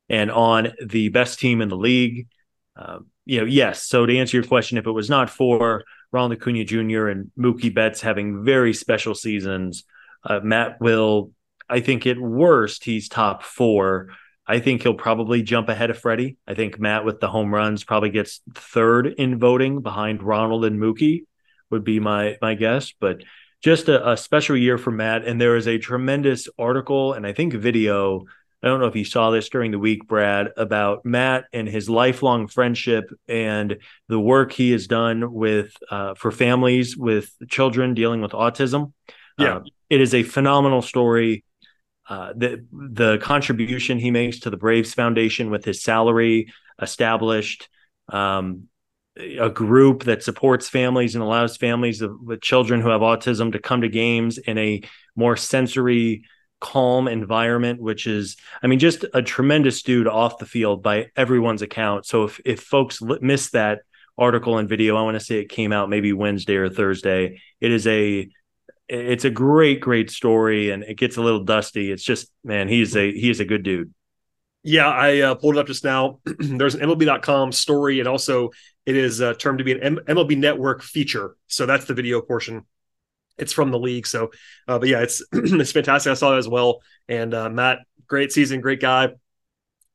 And 0.08 0.30
on 0.30 0.72
the 0.84 1.11
best 1.11 1.38
team 1.38 1.61
in 1.61 1.68
the 1.68 1.76
league. 1.76 2.28
Um, 2.76 3.08
you 3.26 3.40
know, 3.40 3.46
yes. 3.46 3.84
So 3.84 4.06
to 4.06 4.16
answer 4.16 4.38
your 4.38 4.46
question, 4.46 4.78
if 4.78 4.87
it 4.87 4.90
was 4.90 5.11
not 5.11 5.28
for 5.28 5.84
Ronald 6.12 6.32
Acuna 6.32 6.64
Jr. 6.64 7.08
and 7.08 7.30
Mookie 7.38 7.74
Betts 7.74 8.00
having 8.00 8.42
very 8.42 8.72
special 8.72 9.14
seasons, 9.14 9.84
uh, 10.24 10.40
Matt 10.42 10.80
will 10.80 11.32
I 11.68 11.81
think 11.81 12.07
at 12.07 12.18
worst 12.18 12.85
he's 12.85 13.09
top 13.09 13.42
four. 13.42 14.09
I 14.46 14.61
think 14.61 14.83
he'll 14.83 14.94
probably 14.94 15.42
jump 15.42 15.68
ahead 15.68 15.90
of 15.90 15.98
Freddie. 15.98 16.38
I 16.46 16.54
think 16.54 16.81
Matt 16.81 17.04
with 17.04 17.20
the 17.20 17.28
home 17.28 17.52
runs 17.52 17.85
probably 17.85 18.11
gets 18.11 18.40
third 18.54 19.07
in 19.07 19.38
voting 19.38 19.83
behind 19.83 20.22
Ronald 20.22 20.64
and 20.64 20.81
Mookie 20.81 21.24
would 21.70 21.85
be 21.85 22.00
my 22.00 22.37
my 22.40 22.54
guess. 22.54 22.92
But 22.98 23.22
just 23.62 23.88
a, 23.88 24.12
a 24.12 24.16
special 24.16 24.57
year 24.57 24.78
for 24.78 24.90
Matt. 24.90 25.26
And 25.26 25.40
there 25.40 25.57
is 25.57 25.68
a 25.68 25.78
tremendous 25.78 26.48
article 26.59 27.12
and 27.12 27.26
I 27.26 27.33
think 27.33 27.52
video. 27.54 28.24
I 28.62 28.66
don't 28.66 28.81
know 28.81 28.87
if 28.87 28.96
you 28.96 29.04
saw 29.04 29.31
this 29.31 29.48
during 29.48 29.70
the 29.70 29.78
week, 29.78 30.09
Brad, 30.09 30.48
about 30.57 31.04
Matt 31.04 31.44
and 31.52 31.68
his 31.68 31.88
lifelong 31.88 32.48
friendship 32.48 33.04
and 33.28 33.76
the 34.09 34.18
work 34.18 34.50
he 34.52 34.72
has 34.72 34.88
done 34.88 35.33
with 35.33 35.72
uh, 35.90 36.14
for 36.14 36.33
families 36.33 36.96
with 36.96 37.31
children 37.48 37.94
dealing 37.94 38.20
with 38.20 38.33
autism. 38.33 38.92
Yeah, 39.38 39.59
uh, 39.59 39.61
it 39.88 40.00
is 40.00 40.12
a 40.12 40.24
phenomenal 40.24 40.83
story. 40.83 41.44
Uh, 42.09 42.33
the 42.35 42.64
the 42.73 43.18
contribution 43.18 43.99
he 43.99 44.11
makes 44.11 44.40
to 44.40 44.51
the 44.51 44.57
Braves 44.57 44.94
Foundation 44.94 45.51
with 45.51 45.64
his 45.64 45.83
salary 45.83 46.53
established 46.81 47.68
um, 48.09 48.64
a 49.16 49.51
group 49.51 50.05
that 50.05 50.23
supports 50.23 50.68
families 50.68 51.14
and 51.14 51.23
allows 51.23 51.57
families 51.57 52.01
of, 52.01 52.18
with 52.21 52.40
children 52.40 52.81
who 52.81 52.88
have 52.88 53.03
autism 53.03 53.53
to 53.53 53.59
come 53.59 53.83
to 53.83 53.88
games 53.88 54.38
in 54.38 54.57
a 54.59 54.81
more 55.16 55.37
sensory 55.37 56.25
calm 56.61 57.07
environment 57.07 57.81
which 57.81 58.09
is 58.09 58.37
i 58.64 58.66
mean 58.66 58.81
just 58.81 59.05
a 59.14 59.23
tremendous 59.23 59.81
dude 59.83 60.09
off 60.09 60.38
the 60.38 60.47
field 60.47 60.83
by 60.83 61.07
everyone's 61.14 61.62
account 61.62 62.05
so 62.05 62.25
if 62.25 62.40
if 62.44 62.61
folks 62.61 63.01
miss 63.21 63.51
that 63.51 63.79
article 64.18 64.59
and 64.59 64.68
video. 64.68 64.97
I 64.97 65.03
want 65.03 65.14
to 65.14 65.25
say 65.25 65.38
it 65.38 65.49
came 65.49 65.73
out 65.73 65.88
maybe 65.88 66.12
Wednesday 66.12 66.57
or 66.57 66.68
Thursday. 66.68 67.40
It 67.61 67.71
is 67.71 67.87
a 67.87 68.29
it's 68.88 69.24
a 69.24 69.31
great 69.31 69.81
great 69.81 70.11
story 70.11 70.70
and 70.70 70.83
it 70.83 70.96
gets 70.96 71.16
a 71.16 71.22
little 71.22 71.44
dusty. 71.44 71.92
It's 71.92 72.03
just 72.03 72.31
man, 72.44 72.68
he's 72.68 72.96
a 72.96 73.12
he 73.12 73.31
is 73.31 73.40
a 73.40 73.44
good 73.44 73.62
dude. 73.62 73.92
Yeah, 74.62 74.88
I 74.88 75.20
uh, 75.20 75.35
pulled 75.35 75.57
it 75.57 75.61
up 75.61 75.66
just 75.66 75.85
now. 75.85 76.20
There's 76.38 76.74
an 76.74 76.81
MLB.com 76.81 77.53
story, 77.53 78.01
and 78.01 78.09
also 78.09 78.51
it 78.87 78.96
is 78.96 79.20
uh, 79.20 79.35
termed 79.35 79.59
to 79.59 79.64
be 79.64 79.72
an 79.72 79.83
M- 79.83 80.01
MLB 80.07 80.37
Network 80.37 80.83
feature. 80.83 81.37
So 81.46 81.64
that's 81.66 81.85
the 81.85 81.94
video 81.94 82.20
portion. 82.20 82.66
It's 83.37 83.53
from 83.53 83.70
the 83.70 83.79
league. 83.79 84.07
So, 84.07 84.31
uh, 84.66 84.79
but 84.79 84.88
yeah, 84.88 85.01
it's 85.01 85.22
it's 85.33 85.72
fantastic. 85.72 86.11
I 86.11 86.14
saw 86.14 86.31
that 86.31 86.38
as 86.38 86.48
well. 86.48 86.83
And 87.09 87.33
uh, 87.35 87.48
Matt, 87.51 87.79
great 88.07 88.33
season, 88.33 88.61
great 88.61 88.81
guy. 88.81 89.11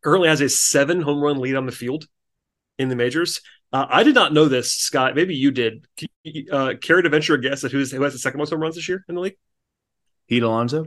Currently 0.02 0.30
has 0.30 0.42
a 0.42 0.50
seven 0.50 1.02
home 1.02 1.22
run 1.22 1.40
lead 1.40 1.56
on 1.56 1.66
the 1.66 1.72
field 1.72 2.06
in 2.78 2.90
the 2.90 2.96
majors. 2.96 3.42
Uh, 3.74 3.88
I 3.90 4.04
did 4.04 4.14
not 4.14 4.34
know 4.34 4.46
this, 4.46 4.72
Scott. 4.72 5.16
Maybe 5.16 5.36
you 5.36 5.52
did. 5.52 5.86
Uh, 6.52 6.76
care 6.80 7.02
to 7.02 7.10
venture 7.10 7.34
a 7.34 7.42
guess 7.42 7.64
at 7.64 7.72
who's, 7.72 7.92
who 7.92 8.02
has 8.04 8.14
the 8.14 8.20
second 8.20 8.38
most 8.38 8.52
home 8.52 8.62
runs 8.62 8.76
this 8.76 8.88
year 8.88 9.04
in 9.10 9.16
the 9.16 9.22
league? 9.22 9.36
Pete 10.30 10.44
Alonso. 10.44 10.86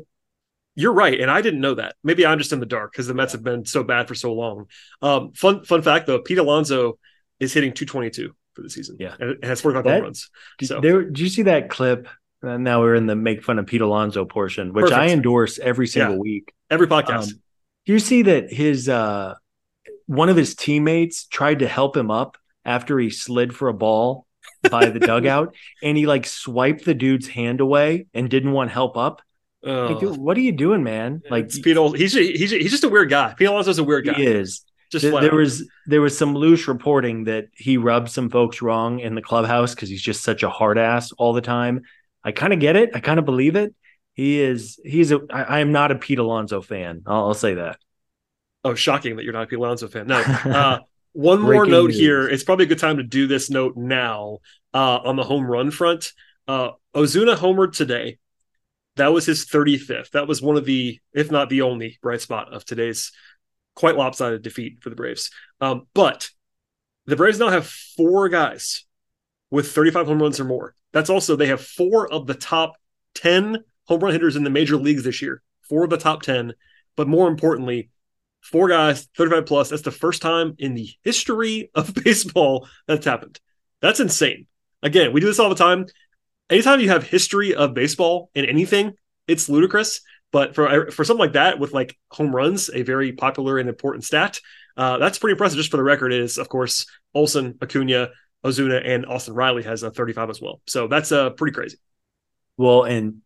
You're 0.76 0.92
right, 0.92 1.18
and 1.20 1.30
I 1.30 1.40
didn't 1.40 1.60
know 1.60 1.74
that. 1.74 1.96
Maybe 2.04 2.24
I'm 2.24 2.38
just 2.38 2.52
in 2.52 2.60
the 2.60 2.66
dark 2.66 2.92
because 2.92 3.06
the 3.06 3.14
Mets 3.14 3.32
have 3.32 3.42
been 3.42 3.64
so 3.64 3.82
bad 3.82 4.06
for 4.06 4.14
so 4.14 4.32
long. 4.32 4.66
Um, 5.02 5.32
fun 5.32 5.64
fun 5.64 5.82
fact 5.82 6.06
though, 6.06 6.20
Pete 6.20 6.38
Alonso 6.38 6.98
is 7.40 7.52
hitting 7.52 7.72
222 7.72 8.34
for 8.54 8.62
the 8.62 8.70
season. 8.70 8.96
Yeah, 9.00 9.16
and 9.18 9.42
has 9.42 9.60
45 9.60 9.84
that, 9.84 9.92
home 9.94 10.02
runs. 10.02 10.30
So. 10.62 10.80
There, 10.80 11.04
did 11.04 11.18
you 11.18 11.28
see 11.28 11.42
that 11.42 11.70
clip? 11.70 12.08
Uh, 12.42 12.58
now 12.58 12.80
we're 12.80 12.94
in 12.94 13.06
the 13.06 13.16
make 13.16 13.42
fun 13.42 13.58
of 13.58 13.66
Pete 13.66 13.80
Alonso 13.80 14.26
portion, 14.26 14.72
which 14.74 14.84
Perfect. 14.84 15.00
I 15.00 15.08
endorse 15.08 15.58
every 15.58 15.86
single 15.86 16.16
yeah. 16.16 16.20
week, 16.20 16.52
every 16.70 16.86
podcast. 16.86 17.32
Um, 17.32 17.40
do 17.86 17.92
you 17.92 17.98
see 17.98 18.22
that 18.22 18.52
his 18.52 18.88
uh, 18.88 19.34
one 20.06 20.28
of 20.28 20.36
his 20.36 20.54
teammates 20.54 21.26
tried 21.26 21.60
to 21.60 21.68
help 21.68 21.96
him 21.96 22.10
up 22.10 22.36
after 22.66 22.98
he 22.98 23.08
slid 23.08 23.54
for 23.54 23.68
a 23.68 23.74
ball 23.74 24.26
by 24.70 24.90
the 24.90 25.00
dugout, 25.00 25.54
and 25.82 25.96
he 25.96 26.06
like 26.06 26.26
swiped 26.26 26.84
the 26.84 26.94
dude's 26.94 27.28
hand 27.28 27.62
away 27.62 28.06
and 28.12 28.28
didn't 28.28 28.52
want 28.52 28.70
help 28.70 28.98
up. 28.98 29.22
Like, 29.62 29.98
dude, 29.98 30.16
what 30.16 30.36
are 30.36 30.40
you 30.40 30.52
doing, 30.52 30.84
man? 30.84 31.22
Like 31.28 31.50
Pete, 31.50 31.76
he's 31.96 32.12
he's 32.12 32.50
he's 32.50 32.70
just 32.70 32.84
a 32.84 32.88
weird 32.88 33.10
guy. 33.10 33.34
Pete 33.36 33.48
Alonso's 33.48 33.78
a 33.78 33.84
weird 33.84 34.04
guy. 34.06 34.14
He 34.14 34.26
is. 34.26 34.62
Just 34.92 35.02
there, 35.02 35.20
there 35.20 35.34
was 35.34 35.68
there 35.86 36.00
was 36.00 36.16
some 36.16 36.34
loose 36.34 36.68
reporting 36.68 37.24
that 37.24 37.48
he 37.52 37.76
rubbed 37.76 38.08
some 38.08 38.30
folks 38.30 38.62
wrong 38.62 39.00
in 39.00 39.16
the 39.16 39.22
clubhouse 39.22 39.74
because 39.74 39.88
he's 39.88 40.02
just 40.02 40.22
such 40.22 40.44
a 40.44 40.48
hard 40.48 40.78
ass 40.78 41.10
all 41.12 41.32
the 41.32 41.40
time. 41.40 41.82
I 42.22 42.30
kind 42.30 42.52
of 42.52 42.60
get 42.60 42.76
it. 42.76 42.90
I 42.94 43.00
kind 43.00 43.18
of 43.18 43.24
believe 43.24 43.56
it. 43.56 43.74
He 44.14 44.40
is. 44.40 44.78
He's 44.84 45.10
a. 45.10 45.20
I, 45.30 45.42
I 45.42 45.58
am 45.58 45.72
not 45.72 45.90
a 45.90 45.96
Pete 45.96 46.20
Alonso 46.20 46.62
fan. 46.62 47.02
I'll, 47.06 47.26
I'll, 47.26 47.34
say 47.34 47.54
that. 47.54 47.78
Oh, 48.64 48.74
shocking 48.74 49.16
that 49.16 49.24
you're 49.24 49.32
not 49.32 49.42
a 49.42 49.46
Pete 49.46 49.58
Alonso 49.58 49.88
fan. 49.88 50.06
No. 50.06 50.22
Uh, 50.44 50.78
one 51.16 51.40
more 51.40 51.66
note 51.66 51.88
news. 51.90 51.98
here. 51.98 52.28
It's 52.28 52.44
probably 52.44 52.66
a 52.66 52.68
good 52.68 52.78
time 52.78 52.98
to 52.98 53.02
do 53.02 53.26
this 53.26 53.50
note 53.50 53.76
now. 53.76 54.38
Uh, 54.74 54.98
on 55.04 55.16
the 55.16 55.24
home 55.24 55.46
run 55.46 55.70
front, 55.70 56.12
uh, 56.46 56.70
Ozuna 56.94 57.34
homered 57.34 57.74
today. 57.74 58.18
That 58.96 59.12
was 59.12 59.24
his 59.24 59.46
35th. 59.46 60.10
That 60.10 60.28
was 60.28 60.42
one 60.42 60.58
of 60.58 60.66
the, 60.66 61.00
if 61.14 61.30
not 61.30 61.48
the 61.48 61.62
only, 61.62 61.98
bright 62.02 62.20
spot 62.20 62.52
of 62.52 62.64
today's 62.66 63.10
quite 63.74 63.96
lopsided 63.96 64.42
defeat 64.42 64.82
for 64.82 64.90
the 64.90 64.96
Braves. 64.96 65.30
Um, 65.62 65.86
but 65.94 66.28
the 67.06 67.16
Braves 67.16 67.38
now 67.38 67.48
have 67.48 67.66
four 67.66 68.28
guys 68.28 68.84
with 69.50 69.72
35 69.72 70.08
home 70.08 70.20
runs 70.20 70.40
or 70.40 70.44
more. 70.44 70.74
That's 70.92 71.08
also, 71.08 71.36
they 71.36 71.46
have 71.46 71.62
four 71.62 72.12
of 72.12 72.26
the 72.26 72.34
top 72.34 72.74
10 73.14 73.64
home 73.84 74.00
run 74.00 74.12
hitters 74.12 74.36
in 74.36 74.44
the 74.44 74.50
major 74.50 74.76
leagues 74.76 75.04
this 75.04 75.22
year, 75.22 75.42
four 75.68 75.84
of 75.84 75.90
the 75.90 75.96
top 75.96 76.20
10. 76.20 76.52
But 76.96 77.08
more 77.08 77.28
importantly, 77.28 77.88
four 78.50 78.68
guys, 78.68 79.08
35 79.16 79.46
plus. 79.46 79.70
That's 79.70 79.82
the 79.82 79.90
first 79.90 80.22
time 80.22 80.54
in 80.58 80.74
the 80.74 80.88
history 81.02 81.70
of 81.74 81.94
baseball 82.04 82.68
that's 82.86 83.06
happened. 83.06 83.38
That's 83.80 84.00
insane. 84.00 84.46
Again, 84.82 85.12
we 85.12 85.20
do 85.20 85.26
this 85.26 85.38
all 85.38 85.48
the 85.48 85.54
time 85.54 85.86
anytime 86.50 86.80
you 86.80 86.88
have 86.88 87.04
history 87.04 87.54
of 87.54 87.74
baseball 87.74 88.30
in 88.34 88.44
anything, 88.44 88.94
it's 89.26 89.48
ludicrous. 89.48 90.00
But 90.32 90.54
for 90.54 90.90
for 90.90 91.04
something 91.04 91.24
like 91.24 91.34
that, 91.34 91.58
with 91.58 91.72
like 91.72 91.96
home 92.10 92.34
runs, 92.34 92.68
a 92.72 92.82
very 92.82 93.12
popular 93.12 93.58
and 93.58 93.68
important 93.68 94.04
stat, 94.04 94.40
uh, 94.76 94.98
that's 94.98 95.18
pretty 95.18 95.32
impressive. 95.32 95.56
Just 95.56 95.70
for 95.70 95.76
the 95.76 95.82
record, 95.82 96.12
is 96.12 96.36
of 96.38 96.48
course 96.48 96.86
Olson, 97.14 97.56
Acuna, 97.62 98.10
Ozuna, 98.44 98.82
and 98.84 99.06
Austin 99.06 99.34
Riley 99.34 99.62
has 99.62 99.82
a 99.82 99.90
35 99.90 100.30
as 100.30 100.40
well. 100.40 100.60
So 100.66 100.88
that's 100.88 101.12
uh, 101.12 101.30
pretty 101.30 101.54
crazy. 101.54 101.78
Well, 102.56 102.82
and 102.82 103.18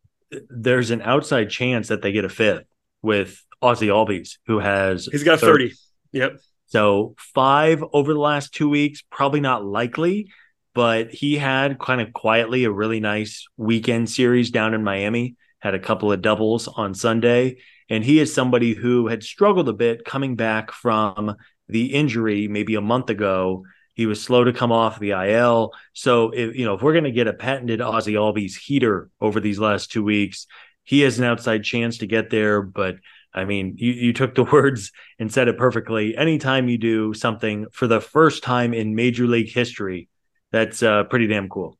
there's 0.49 0.91
an 0.91 1.03
outside 1.03 1.51
chance 1.51 1.89
that 1.89 2.03
they 2.03 2.13
get 2.13 2.25
a 2.25 2.29
fifth 2.29 2.65
with 3.03 3.43
Ozzy 3.63 3.89
Albies, 3.89 4.39
who 4.47 4.59
has 4.59 5.07
he's 5.07 5.25
got 5.25 5.41
30. 5.41 5.69
30. 5.69 5.77
Yep. 6.13 6.41
So 6.67 7.15
five 7.19 7.85
over 7.93 8.13
the 8.13 8.21
last 8.21 8.55
two 8.55 8.69
weeks, 8.69 9.03
probably 9.11 9.41
not 9.41 9.65
likely 9.65 10.29
but 10.75 11.11
he 11.11 11.37
had 11.37 11.79
kind 11.79 12.01
of 12.01 12.13
quietly 12.13 12.65
a 12.65 12.71
really 12.71 13.01
nice 13.01 13.47
weekend 13.57 14.09
series 14.09 14.51
down 14.51 14.75
in 14.75 14.85
Miami, 14.85 15.37
had 15.59 15.75
a 15.75 15.81
couple 15.81 16.13
of 16.13 16.23
doubles 16.23 16.69
on 16.69 16.95
Sunday. 16.95 17.59
And 17.89 18.05
he 18.05 18.21
is 18.21 18.33
somebody 18.33 18.75
who 18.75 19.09
had 19.09 19.23
struggled 19.23 19.69
a 19.69 19.73
bit 19.73 20.05
coming 20.05 20.37
back 20.37 20.71
from 20.71 21.37
the 21.69 21.93
injury 21.93 22.47
maybe 22.47 22.77
a 22.77 22.81
month 22.81 23.11
ago. 23.11 23.65
He 23.95 24.07
was 24.07 24.23
slow 24.23 24.45
to 24.45 24.53
come 24.53 24.71
off 24.71 25.01
the 25.01 25.11
IL. 25.11 25.73
So, 25.93 26.31
if, 26.31 26.57
you 26.57 26.65
know, 26.65 26.75
if 26.75 26.83
we're 26.83 26.93
going 26.93 27.05
to 27.05 27.11
get 27.11 27.27
a 27.27 27.33
patented 27.33 27.81
Ozzy 27.81 28.15
Albies 28.15 28.57
heater 28.57 29.11
over 29.21 29.41
these 29.41 29.59
last 29.59 29.91
two 29.91 30.05
weeks, 30.05 30.47
he 30.85 31.01
has 31.01 31.19
an 31.19 31.25
outside 31.25 31.65
chance 31.65 31.99
to 31.99 32.07
get 32.07 32.31
there. 32.31 32.63
But 32.63 32.97
I 33.33 33.45
mean, 33.45 33.77
you, 33.79 33.93
you 33.93 34.13
took 34.13 34.35
the 34.35 34.45
words 34.53 34.93
and 35.19 35.33
said 35.33 35.49
it 35.49 35.59
perfectly. 35.59 36.17
Anytime 36.17 36.69
you 36.69 36.79
do 36.79 37.15
something 37.15 37.67
for 37.73 37.87
the 37.87 38.01
first 38.01 38.43
time 38.43 38.75
in 38.75 38.95
Major 38.95 39.27
League 39.27 39.51
history, 39.51 40.09
that's 40.53 40.83
uh, 40.83 41.05
pretty 41.05 41.27
damn 41.27 41.49
cool. 41.49 41.79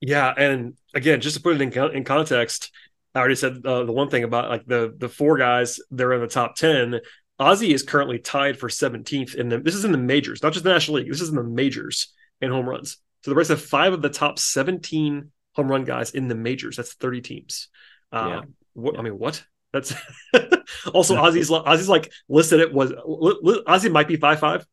Yeah, 0.00 0.32
and 0.36 0.74
again, 0.94 1.20
just 1.20 1.36
to 1.36 1.42
put 1.42 1.60
it 1.60 1.62
in, 1.62 1.96
in 1.96 2.04
context, 2.04 2.70
I 3.14 3.18
already 3.18 3.34
said 3.34 3.64
uh, 3.64 3.84
the 3.84 3.92
one 3.92 4.10
thing 4.10 4.24
about 4.24 4.50
like 4.50 4.66
the 4.66 4.94
the 4.96 5.08
four 5.08 5.38
guys 5.38 5.80
they're 5.90 6.12
in 6.12 6.20
the 6.20 6.26
top 6.26 6.56
ten. 6.56 7.00
Ozzy 7.40 7.74
is 7.74 7.82
currently 7.82 8.18
tied 8.18 8.58
for 8.58 8.68
17th 8.68 9.34
in 9.34 9.48
the. 9.48 9.58
This 9.58 9.74
is 9.74 9.84
in 9.84 9.92
the 9.92 9.98
majors, 9.98 10.42
not 10.42 10.52
just 10.52 10.64
the 10.64 10.72
National 10.72 10.98
League. 10.98 11.10
This 11.10 11.20
is 11.20 11.28
in 11.28 11.34
the 11.34 11.42
majors 11.42 12.14
in 12.40 12.50
home 12.50 12.66
runs. 12.66 12.98
So 13.22 13.30
the 13.30 13.34
Braves 13.34 13.48
have 13.48 13.60
five 13.60 13.92
of 13.92 14.02
the 14.02 14.08
top 14.08 14.38
17 14.38 15.30
home 15.54 15.68
run 15.68 15.84
guys 15.84 16.12
in 16.12 16.28
the 16.28 16.34
majors. 16.34 16.76
That's 16.76 16.94
30 16.94 17.20
teams. 17.22 17.68
Uh, 18.12 18.28
yeah. 18.28 18.40
What, 18.74 18.94
yeah. 18.94 19.00
I 19.00 19.02
mean, 19.02 19.18
what? 19.18 19.44
That's 19.76 19.94
also 20.92 21.16
Ozzy's. 21.16 21.50
Ozzy's 21.50 21.88
like 21.88 22.12
listed. 22.28 22.60
It 22.60 22.72
was 22.72 22.92
Ozzy 22.92 23.90
might 23.90 24.08
be 24.08 24.16
five 24.16 24.40
five 24.40 24.66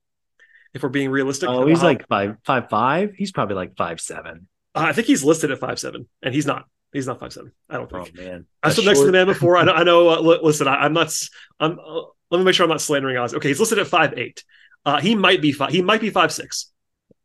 if 0.73 0.83
we're 0.83 0.89
being 0.89 1.09
realistic. 1.09 1.49
Oh, 1.49 1.65
he's 1.67 1.81
uh, 1.81 1.87
like 1.87 2.07
five 2.07 2.37
five 2.45 2.69
five. 2.69 3.13
He's 3.15 3.31
probably 3.31 3.55
like 3.55 3.75
five 3.75 4.01
seven. 4.01 4.47
Uh, 4.75 4.85
I 4.87 4.93
think 4.93 5.07
he's 5.07 5.23
listed 5.23 5.51
at 5.51 5.59
five 5.59 5.79
seven, 5.79 6.07
and 6.21 6.33
he's 6.33 6.45
not. 6.45 6.65
He's 6.91 7.07
not 7.07 7.19
five 7.19 7.33
seven. 7.33 7.51
I 7.69 7.77
don't 7.77 7.89
think. 7.89 8.09
Oh 8.17 8.21
man, 8.21 8.45
I 8.61 8.69
stood 8.71 8.85
next 8.85 8.99
to 8.99 9.05
the 9.05 9.11
man 9.11 9.27
before. 9.27 9.57
I 9.57 9.63
know. 9.63 9.73
I 9.73 9.83
know 9.83 10.09
uh, 10.09 10.39
listen, 10.41 10.67
I, 10.67 10.85
am 10.85 10.93
not. 10.93 11.13
I'm. 11.59 11.79
Uh, 11.79 12.01
let 12.31 12.39
me 12.39 12.43
make 12.45 12.55
sure 12.55 12.63
I'm 12.63 12.69
not 12.69 12.81
slandering 12.81 13.15
Ozzy. 13.17 13.35
Okay, 13.35 13.49
he's 13.49 13.59
listed 13.59 13.79
at 13.79 13.87
five 13.87 14.17
eight. 14.17 14.43
Uh, 14.85 14.99
he 14.99 15.15
might 15.15 15.41
be 15.41 15.51
five. 15.51 15.71
He 15.71 15.81
might 15.81 16.01
be 16.01 16.09
five 16.09 16.31
six. 16.31 16.71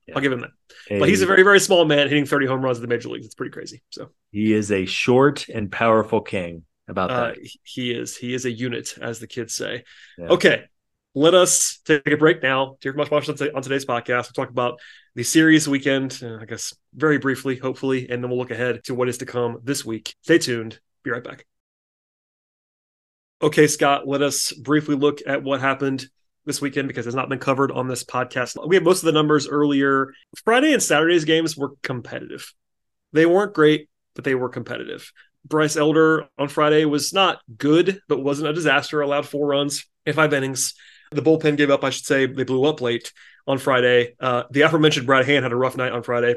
Yeah. 0.06 0.14
I'll 0.14 0.22
give 0.22 0.32
him 0.32 0.40
that. 0.40 0.50
Hey. 0.88 0.98
But 0.98 1.08
he's 1.08 1.22
a 1.22 1.26
very 1.26 1.42
very 1.42 1.60
small 1.60 1.84
man 1.84 2.08
hitting 2.08 2.24
30 2.24 2.46
home 2.46 2.62
runs 2.62 2.78
in 2.78 2.82
the 2.82 2.88
major 2.88 3.10
leagues. 3.10 3.26
It's 3.26 3.34
pretty 3.34 3.52
crazy. 3.52 3.82
So 3.90 4.10
he 4.30 4.54
is 4.54 4.72
a 4.72 4.86
short 4.86 5.48
and 5.48 5.70
powerful 5.70 6.22
king. 6.22 6.64
About 6.88 7.10
uh, 7.10 7.26
that, 7.26 7.36
he 7.62 7.92
is. 7.92 8.16
He 8.16 8.34
is 8.34 8.44
a 8.44 8.50
unit, 8.50 8.96
as 9.00 9.20
the 9.20 9.26
kids 9.26 9.54
say. 9.54 9.84
Yeah. 10.16 10.28
Okay, 10.28 10.64
let 11.14 11.34
us 11.34 11.80
take 11.84 12.06
a 12.06 12.16
break 12.16 12.42
now. 12.42 12.76
Dear 12.80 12.94
much 12.94 13.10
watch 13.10 13.28
on 13.28 13.36
today's 13.36 13.84
podcast. 13.84 14.08
We'll 14.08 14.44
talk 14.44 14.50
about 14.50 14.80
the 15.14 15.22
series 15.22 15.68
weekend, 15.68 16.20
uh, 16.22 16.38
I 16.40 16.44
guess, 16.44 16.74
very 16.94 17.18
briefly, 17.18 17.56
hopefully, 17.56 18.08
and 18.08 18.22
then 18.22 18.30
we'll 18.30 18.38
look 18.38 18.50
ahead 18.50 18.84
to 18.84 18.94
what 18.94 19.08
is 19.08 19.18
to 19.18 19.26
come 19.26 19.58
this 19.64 19.84
week. 19.84 20.14
Stay 20.22 20.38
tuned. 20.38 20.80
Be 21.02 21.10
right 21.10 21.24
back. 21.24 21.44
Okay, 23.42 23.66
Scott, 23.66 24.08
let 24.08 24.22
us 24.22 24.52
briefly 24.52 24.96
look 24.96 25.20
at 25.26 25.42
what 25.42 25.60
happened 25.60 26.06
this 26.44 26.60
weekend 26.60 26.88
because 26.88 27.06
it's 27.06 27.14
not 27.14 27.28
been 27.28 27.38
covered 27.38 27.70
on 27.70 27.86
this 27.86 28.02
podcast. 28.02 28.56
We 28.66 28.76
had 28.76 28.84
most 28.84 29.02
of 29.02 29.06
the 29.06 29.12
numbers 29.12 29.46
earlier. 29.46 30.12
Friday 30.44 30.72
and 30.72 30.82
Saturday's 30.82 31.24
games 31.24 31.56
were 31.56 31.72
competitive. 31.82 32.52
They 33.12 33.26
weren't 33.26 33.54
great, 33.54 33.88
but 34.14 34.24
they 34.24 34.34
were 34.34 34.48
competitive. 34.48 35.12
Bryce 35.44 35.76
Elder 35.76 36.28
on 36.36 36.48
Friday 36.48 36.84
was 36.84 37.12
not 37.12 37.40
good, 37.56 38.00
but 38.08 38.22
wasn't 38.22 38.48
a 38.48 38.52
disaster. 38.52 39.00
Allowed 39.00 39.26
four 39.26 39.46
runs 39.46 39.86
in 40.04 40.14
five 40.14 40.32
innings. 40.32 40.74
The 41.10 41.22
bullpen 41.22 41.56
gave 41.56 41.70
up, 41.70 41.84
I 41.84 41.90
should 41.90 42.04
say. 42.04 42.26
They 42.26 42.44
blew 42.44 42.64
up 42.64 42.80
late 42.80 43.12
on 43.46 43.58
Friday. 43.58 44.14
Uh, 44.20 44.44
the 44.50 44.62
aforementioned 44.62 45.06
Brad 45.06 45.26
Hand 45.26 45.44
had 45.44 45.52
a 45.52 45.56
rough 45.56 45.76
night 45.76 45.92
on 45.92 46.02
Friday. 46.02 46.36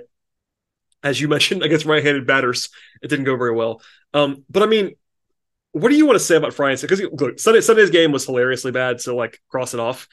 As 1.03 1.19
you 1.19 1.27
mentioned, 1.29 1.63
against 1.63 1.85
right 1.85 2.03
handed 2.03 2.25
batters, 2.25 2.69
it 3.01 3.09
didn't 3.09 3.25
go 3.25 3.35
very 3.35 3.53
well. 3.53 3.81
Um, 4.13 4.45
but 4.49 4.63
I 4.63 4.65
mean, 4.65 4.95
what 5.73 5.89
do 5.89 5.95
you 5.95 6.05
want 6.05 6.17
to 6.17 6.23
say 6.23 6.35
about 6.35 6.53
Friday? 6.53 6.79
Because 6.81 7.01
look, 7.01 7.39
Sunday, 7.39 7.61
Sunday's 7.61 7.89
game 7.89 8.11
was 8.11 8.25
hilariously 8.25 8.71
bad, 8.71 9.01
so 9.01 9.15
like 9.15 9.41
cross 9.49 9.73
it 9.73 9.79
off. 9.79 10.07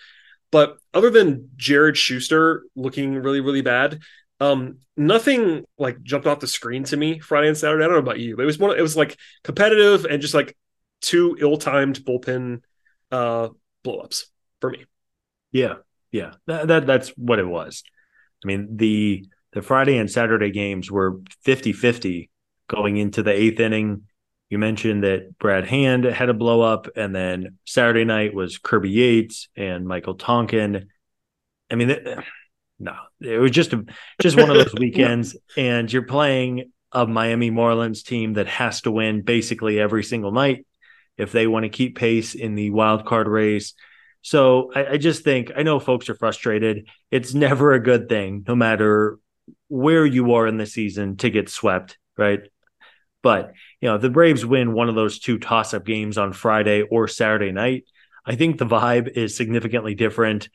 But 0.50 0.78
other 0.94 1.10
than 1.10 1.50
Jared 1.56 1.96
Shuster 1.96 2.62
looking 2.74 3.14
really, 3.14 3.40
really 3.40 3.60
bad, 3.60 4.00
um, 4.40 4.78
nothing 4.96 5.64
like 5.78 6.02
jumped 6.02 6.26
off 6.26 6.40
the 6.40 6.46
screen 6.46 6.84
to 6.84 6.96
me 6.96 7.18
Friday 7.18 7.48
and 7.48 7.56
Saturday. 7.56 7.84
I 7.84 7.88
don't 7.88 7.96
know 7.96 8.00
about 8.00 8.20
you, 8.20 8.36
but 8.36 8.42
it 8.42 8.46
was 8.46 8.58
one. 8.58 8.76
It 8.76 8.82
was 8.82 8.96
like 8.96 9.16
competitive 9.42 10.04
and 10.04 10.22
just 10.22 10.34
like 10.34 10.56
two 11.00 11.36
ill-timed 11.40 12.00
bullpen 12.00 12.60
uh 13.10 13.48
blowups 13.84 14.24
for 14.60 14.70
me. 14.70 14.84
Yeah, 15.52 15.74
yeah, 16.12 16.32
that, 16.46 16.68
that 16.68 16.86
that's 16.86 17.10
what 17.10 17.38
it 17.38 17.46
was. 17.46 17.82
I 18.44 18.46
mean, 18.46 18.76
the 18.76 19.24
the 19.52 19.62
Friday 19.62 19.96
and 19.96 20.10
Saturday 20.10 20.50
games 20.50 20.90
were 20.90 21.20
50-50 21.44 22.28
going 22.68 22.96
into 22.96 23.22
the 23.22 23.32
eighth 23.32 23.58
inning. 23.58 24.02
You 24.50 24.58
mentioned 24.58 25.04
that 25.04 25.38
Brad 25.38 25.66
Hand 25.66 26.04
had 26.04 26.28
a 26.28 26.34
blow 26.34 26.60
up, 26.60 26.86
and 26.96 27.14
then 27.14 27.58
Saturday 27.66 28.04
night 28.04 28.34
was 28.34 28.58
Kirby 28.58 28.90
Yates 28.90 29.48
and 29.56 29.86
Michael 29.86 30.14
Tonkin. 30.14 30.88
I 31.70 31.74
mean, 31.74 31.96
no, 32.78 32.94
it 33.20 33.38
was 33.38 33.50
just 33.50 33.72
a, 33.72 33.84
just 34.20 34.36
one 34.36 34.50
of 34.50 34.56
those 34.56 34.74
weekends, 34.78 35.36
and 35.56 35.92
you're 35.92 36.02
playing 36.02 36.72
a 36.92 37.06
Miami 37.06 37.50
Marlins 37.50 38.04
team 38.04 38.34
that 38.34 38.46
has 38.46 38.82
to 38.82 38.90
win 38.90 39.22
basically 39.22 39.78
every 39.78 40.02
single 40.02 40.32
night 40.32 40.66
if 41.16 41.32
they 41.32 41.46
want 41.46 41.64
to 41.64 41.68
keep 41.68 41.98
pace 41.98 42.34
in 42.34 42.54
the 42.54 42.70
wild 42.70 43.04
card 43.04 43.26
race. 43.26 43.74
So 44.22 44.72
I, 44.74 44.86
I, 44.92 44.96
just 44.96 45.24
think 45.24 45.52
I 45.56 45.62
know 45.62 45.80
folks 45.80 46.08
are 46.08 46.14
frustrated. 46.14 46.88
It's 47.10 47.34
never 47.34 47.72
a 47.72 47.82
good 47.82 48.08
thing, 48.08 48.44
no 48.46 48.54
matter 48.54 49.18
where 49.68 50.06
you 50.06 50.34
are 50.34 50.46
in 50.46 50.56
the 50.56 50.66
season, 50.66 51.16
to 51.18 51.30
get 51.30 51.48
swept, 51.48 51.98
right? 52.16 52.40
But 53.22 53.52
you 53.80 53.88
know, 53.88 53.98
the 53.98 54.10
Braves 54.10 54.46
win 54.46 54.72
one 54.72 54.88
of 54.88 54.94
those 54.94 55.18
two 55.18 55.38
toss-up 55.38 55.84
games 55.84 56.18
on 56.18 56.32
Friday 56.32 56.82
or 56.82 57.08
Saturday 57.08 57.52
night. 57.52 57.84
I 58.24 58.36
think 58.36 58.58
the 58.58 58.66
vibe 58.66 59.08
is 59.08 59.36
significantly 59.36 59.94
different. 59.94 60.48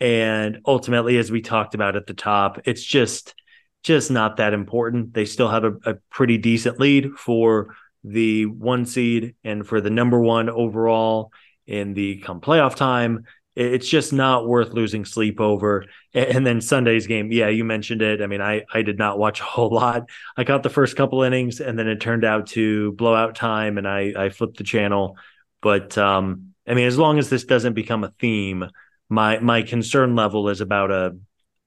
And 0.00 0.60
ultimately, 0.66 1.18
as 1.18 1.30
we 1.30 1.40
talked 1.40 1.74
about 1.74 1.96
at 1.96 2.06
the 2.06 2.14
top, 2.14 2.60
it's 2.64 2.82
just 2.82 3.34
just 3.82 4.10
not 4.10 4.36
that 4.36 4.54
important. 4.54 5.14
They 5.14 5.24
still 5.24 5.48
have 5.48 5.64
a, 5.64 5.72
a 5.84 5.94
pretty 6.10 6.36
decent 6.38 6.80
lead 6.80 7.12
for 7.16 7.76
the 8.04 8.46
one 8.46 8.86
seed 8.86 9.34
and 9.44 9.66
for 9.66 9.80
the 9.80 9.90
number 9.90 10.20
one 10.20 10.48
overall 10.48 11.32
in 11.66 11.94
the 11.94 12.18
come 12.18 12.40
playoff 12.40 12.74
time. 12.74 13.24
It's 13.54 13.88
just 13.88 14.12
not 14.12 14.46
worth 14.46 14.72
losing 14.72 15.04
sleep 15.04 15.40
over. 15.40 15.84
And 16.14 16.46
then 16.46 16.60
Sunday's 16.60 17.08
game, 17.08 17.32
yeah, 17.32 17.48
you 17.48 17.64
mentioned 17.64 18.02
it. 18.02 18.22
I 18.22 18.28
mean, 18.28 18.40
I 18.40 18.62
I 18.72 18.82
did 18.82 18.98
not 18.98 19.18
watch 19.18 19.40
a 19.40 19.44
whole 19.44 19.70
lot. 19.70 20.08
I 20.36 20.44
caught 20.44 20.62
the 20.62 20.70
first 20.70 20.96
couple 20.96 21.22
innings, 21.22 21.60
and 21.60 21.76
then 21.76 21.88
it 21.88 22.00
turned 22.00 22.24
out 22.24 22.46
to 22.48 22.92
blowout 22.92 23.34
time, 23.34 23.78
and 23.78 23.88
I 23.88 24.12
I 24.16 24.28
flipped 24.28 24.58
the 24.58 24.64
channel. 24.64 25.16
But 25.60 25.98
um, 25.98 26.54
I 26.68 26.74
mean, 26.74 26.86
as 26.86 26.98
long 26.98 27.18
as 27.18 27.30
this 27.30 27.44
doesn't 27.44 27.74
become 27.74 28.04
a 28.04 28.12
theme, 28.20 28.68
my 29.08 29.38
my 29.38 29.62
concern 29.62 30.14
level 30.14 30.48
is 30.48 30.60
about 30.60 30.90
a, 30.90 31.16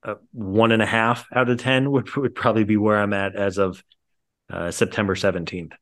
a 0.03 0.15
one 0.31 0.71
and 0.71 0.81
a 0.81 0.85
half 0.85 1.25
out 1.33 1.49
of 1.49 1.57
ten 1.59 1.91
would 1.91 2.13
would 2.15 2.35
probably 2.35 2.63
be 2.63 2.77
where 2.77 2.99
I'm 2.99 3.13
at 3.13 3.35
as 3.35 3.57
of 3.57 3.83
uh, 4.51 4.71
September 4.71 5.15
seventeenth. 5.15 5.73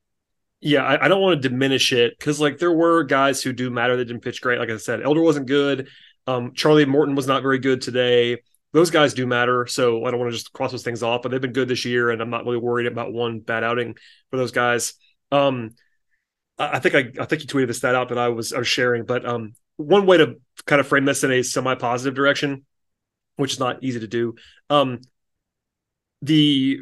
Yeah, 0.61 0.83
I, 0.83 1.05
I, 1.05 1.07
don't 1.07 1.21
want 1.21 1.41
to 1.41 1.49
diminish 1.49 1.93
it 1.93 2.17
because 2.19 2.41
like 2.41 2.57
there 2.57 2.71
were 2.71 3.03
guys 3.03 3.41
who 3.41 3.53
do 3.53 3.69
matter 3.69 3.95
that 3.95 4.05
didn't 4.05 4.23
pitch 4.23 4.41
great. 4.41 4.59
Like 4.59 4.69
I 4.69 4.75
said, 4.75 5.01
Elder 5.01 5.21
wasn't 5.21 5.47
good. 5.47 5.87
Um, 6.27 6.53
Charlie 6.53 6.85
Morton 6.85 7.15
was 7.15 7.27
not 7.27 7.41
very 7.41 7.59
good 7.59 7.81
today. 7.81 8.41
Those 8.73 8.91
guys 8.91 9.13
do 9.13 9.25
matter, 9.25 9.65
so 9.67 10.03
I 10.03 10.11
don't 10.11 10.19
want 10.19 10.31
to 10.31 10.37
just 10.37 10.51
cross 10.51 10.71
those 10.71 10.83
things 10.83 11.01
off. 11.01 11.21
But 11.21 11.31
they've 11.31 11.41
been 11.41 11.53
good 11.53 11.69
this 11.69 11.85
year, 11.85 12.09
and 12.09 12.21
I'm 12.21 12.29
not 12.29 12.45
really 12.45 12.57
worried 12.57 12.87
about 12.87 13.13
one 13.13 13.39
bad 13.39 13.63
outing 13.63 13.95
for 14.29 14.37
those 14.37 14.51
guys. 14.51 14.93
Um, 15.31 15.75
I, 16.57 16.79
think 16.79 16.93
I, 16.93 17.21
I 17.21 17.25
think 17.25 17.41
you 17.41 17.47
tweeted 17.47 17.67
this 17.67 17.77
stat 17.77 17.95
out 17.95 18.09
that 18.09 18.17
I 18.17 18.27
was 18.27 18.51
I 18.51 18.59
was 18.59 18.67
sharing, 18.67 19.05
but 19.05 19.25
um, 19.25 19.53
one 19.77 20.05
way 20.05 20.17
to 20.17 20.35
kind 20.65 20.79
of 20.79 20.87
frame 20.87 21.05
this 21.05 21.23
in 21.23 21.31
a 21.31 21.43
semi-positive 21.43 22.13
direction, 22.13 22.65
which 23.35 23.53
is 23.53 23.59
not 23.59 23.83
easy 23.83 23.99
to 23.99 24.07
do. 24.07 24.35
Um, 24.69 25.01
the 26.21 26.81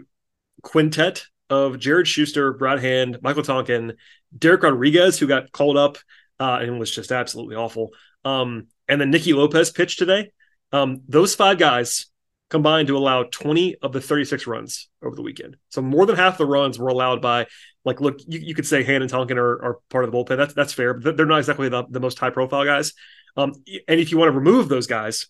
quintet 0.64 1.26
of 1.50 1.80
Jared 1.80 2.08
Shuster, 2.08 2.54
Brad 2.54 2.80
Hand, 2.80 3.20
Michael 3.22 3.44
Tonkin, 3.44 3.94
Dereck 4.38 4.64
Rodriguez, 4.64 5.20
who 5.20 5.28
got 5.28 5.52
called 5.52 5.78
up 5.78 5.98
uh, 6.40 6.60
and 6.62 6.80
was 6.80 6.94
just 6.94 7.12
absolutely 7.12 7.56
awful. 7.56 7.92
Um, 8.26 8.68
and 8.88 9.00
then 9.00 9.12
Nicky 9.12 9.34
Lopez 9.34 9.72
pitched 9.72 10.00
today. 10.00 10.32
Um, 10.72 11.02
those 11.08 11.36
five 11.36 11.58
guys 11.58 12.08
combined 12.50 12.88
to 12.88 12.98
allow 12.98 13.24
20 13.24 13.78
of 13.82 13.92
the 13.94 14.02
36 14.02 14.48
runs 14.48 14.90
over 15.02 15.16
the 15.16 15.22
weekend. 15.22 15.58
So 15.70 15.82
more 15.82 16.06
than 16.06 16.16
half 16.16 16.38
the 16.38 16.46
runs 16.46 16.80
were 16.80 16.88
allowed 16.88 17.22
by, 17.22 17.48
like, 17.84 18.02
look, 18.02 18.20
you, 18.28 18.40
you 18.40 18.56
could 18.56 18.66
say 18.66 18.84
Hand 18.84 19.04
and 19.04 19.10
Tonkin 19.10 19.38
are, 19.38 19.64
are 19.64 19.80
part 19.90 20.04
of 20.04 20.12
the 20.12 20.18
bullpen. 20.18 20.38
That's 20.38 20.54
that's 20.54 20.74
fair, 20.74 20.94
but 20.94 21.18
they're 21.18 21.26
not 21.26 21.40
exactly 21.40 21.70
the, 21.70 21.86
the 21.90 22.00
most 22.00 22.20
high 22.20 22.30
profile 22.30 22.66
guys. 22.66 22.94
Um, 23.38 23.54
and 23.88 24.00
if 24.00 24.12
you 24.12 24.18
want 24.18 24.30
to 24.30 24.38
remove 24.38 24.68
those 24.68 24.88
guys, 24.88 25.28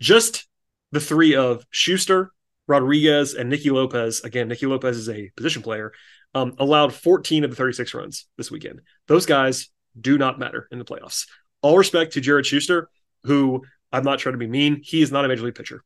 just 0.00 0.46
the 0.92 1.00
three 1.00 1.34
of 1.34 1.66
Shuster, 1.70 2.32
Rodriguez, 2.66 3.34
and 3.34 3.50
Nicky 3.50 3.70
Lopez. 3.70 4.20
Again, 4.20 4.48
Nicky 4.48 4.66
Lopez 4.66 4.96
is 4.96 5.08
a 5.08 5.30
position 5.36 5.62
player. 5.62 5.92
Um, 6.34 6.54
allowed 6.58 6.94
14 6.94 7.44
of 7.44 7.50
the 7.50 7.56
36 7.56 7.94
runs 7.94 8.26
this 8.36 8.50
weekend. 8.50 8.80
Those 9.06 9.26
guys 9.26 9.68
do 10.00 10.18
not 10.18 10.38
matter 10.38 10.68
in 10.72 10.78
the 10.78 10.84
playoffs. 10.84 11.26
All 11.62 11.78
respect 11.78 12.14
to 12.14 12.20
Jared 12.20 12.46
Shuster, 12.46 12.88
who 13.24 13.62
I'm 13.92 14.04
not 14.04 14.18
trying 14.18 14.32
to 14.34 14.38
be 14.38 14.46
mean. 14.46 14.80
He 14.82 15.02
is 15.02 15.12
not 15.12 15.24
a 15.24 15.28
major 15.28 15.44
league 15.44 15.54
pitcher 15.54 15.84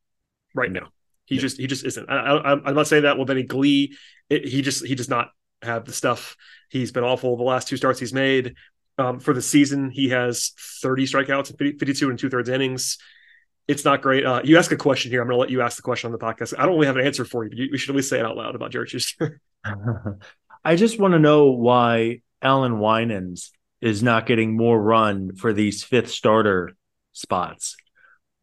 right 0.55 0.73
now. 0.73 0.89
He 1.27 1.35
yeah. 1.35 1.41
just 1.43 1.59
he 1.59 1.67
just 1.67 1.85
isn't. 1.85 2.09
I, 2.09 2.53
am 2.53 2.75
not 2.75 2.87
saying 2.87 3.03
that 3.03 3.19
with 3.19 3.31
any 3.31 3.43
glee. 3.43 3.97
It, 4.31 4.47
he 4.47 4.63
just 4.63 4.87
he 4.87 4.95
does 4.95 5.11
not 5.11 5.29
have 5.63 5.85
the 5.85 5.93
stuff. 5.93 6.37
He's 6.71 6.93
been 6.93 7.05
awful 7.05 7.37
the 7.37 7.43
last 7.43 7.69
two 7.69 7.77
starts 7.77 8.01
he's 8.01 8.15
made. 8.15 8.55
Um, 8.99 9.21
for 9.21 9.33
the 9.33 9.43
season, 9.43 9.91
he 9.91 10.09
has 10.09 10.53
30 10.83 11.07
strikeouts, 11.07 11.57
52 11.79 12.11
and 12.11 12.19
two 12.19 12.29
thirds 12.29 12.49
innings 12.49 12.99
it's 13.69 13.85
not 13.85 14.01
great. 14.01 14.25
Uh, 14.25 14.41
you 14.43 14.57
ask 14.57 14.73
a 14.73 14.77
question 14.77 15.11
here. 15.11 15.21
I'm 15.21 15.29
going 15.29 15.37
to 15.37 15.41
let 15.41 15.51
you 15.51 15.61
ask 15.61 15.77
the 15.77 15.83
question 15.83 16.09
on 16.09 16.13
the 16.13 16.19
podcast. 16.19 16.55
I 16.59 16.65
don't 16.65 16.75
really 16.75 16.87
have 16.87 16.97
an 16.97 17.07
answer 17.07 17.27
for 17.27 17.45
you. 17.45 17.51
But 17.51 17.59
you 17.59 17.69
we 17.71 17.79
should 17.79 17.91
at 17.91 17.97
least 17.97 18.09
say 18.09 18.19
it 18.19 18.25
out 18.25 18.37
loud 18.37 18.55
about 18.55 18.73
Jared 18.73 18.89
Shuster. 18.89 19.41
I 20.65 20.75
just 20.75 20.99
want 20.99 21.13
to 21.13 21.19
know 21.19 21.51
why 21.51 22.23
Allan 22.41 22.81
Winans 22.81 23.53
is 23.81 24.03
not 24.03 24.27
getting 24.27 24.57
more 24.57 24.81
run 24.81 25.37
for 25.37 25.53
these 25.53 25.85
fifth 25.85 26.11
starter 26.11 26.73
spots. 27.13 27.77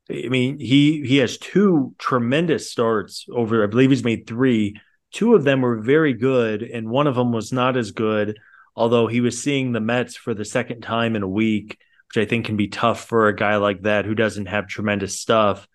I 0.09 0.27
mean, 0.29 0.59
he 0.59 1.03
he 1.05 1.17
has 1.17 1.39
two 1.39 1.95
tremendous 1.97 2.71
starts 2.71 3.25
over. 3.33 3.63
I 3.63 3.67
believe 3.67 3.89
he's 3.89 4.03
made 4.03 4.27
three. 4.27 4.79
Two 5.11 5.33
of 5.33 5.43
them 5.43 5.61
were 5.61 5.77
very 5.77 6.13
good, 6.13 6.61
and 6.61 6.89
one 6.89 7.07
of 7.07 7.15
them 7.15 7.31
was 7.31 7.51
not 7.51 7.77
as 7.77 7.91
good. 7.91 8.37
Although 8.75 9.07
he 9.07 9.21
was 9.21 9.41
seeing 9.41 9.71
the 9.71 9.79
Mets 9.79 10.15
for 10.15 10.33
the 10.33 10.45
second 10.45 10.81
time 10.81 11.15
in 11.15 11.23
a 11.23 11.27
week 11.27 11.77
which 12.15 12.25
I 12.25 12.29
think 12.29 12.45
can 12.45 12.57
be 12.57 12.67
tough 12.67 13.05
for 13.05 13.27
a 13.27 13.35
guy 13.35 13.57
like 13.57 13.83
that 13.83 14.05
who 14.05 14.15
doesn't 14.15 14.47
have 14.47 14.67
tremendous 14.67 15.19
stuff. 15.19 15.67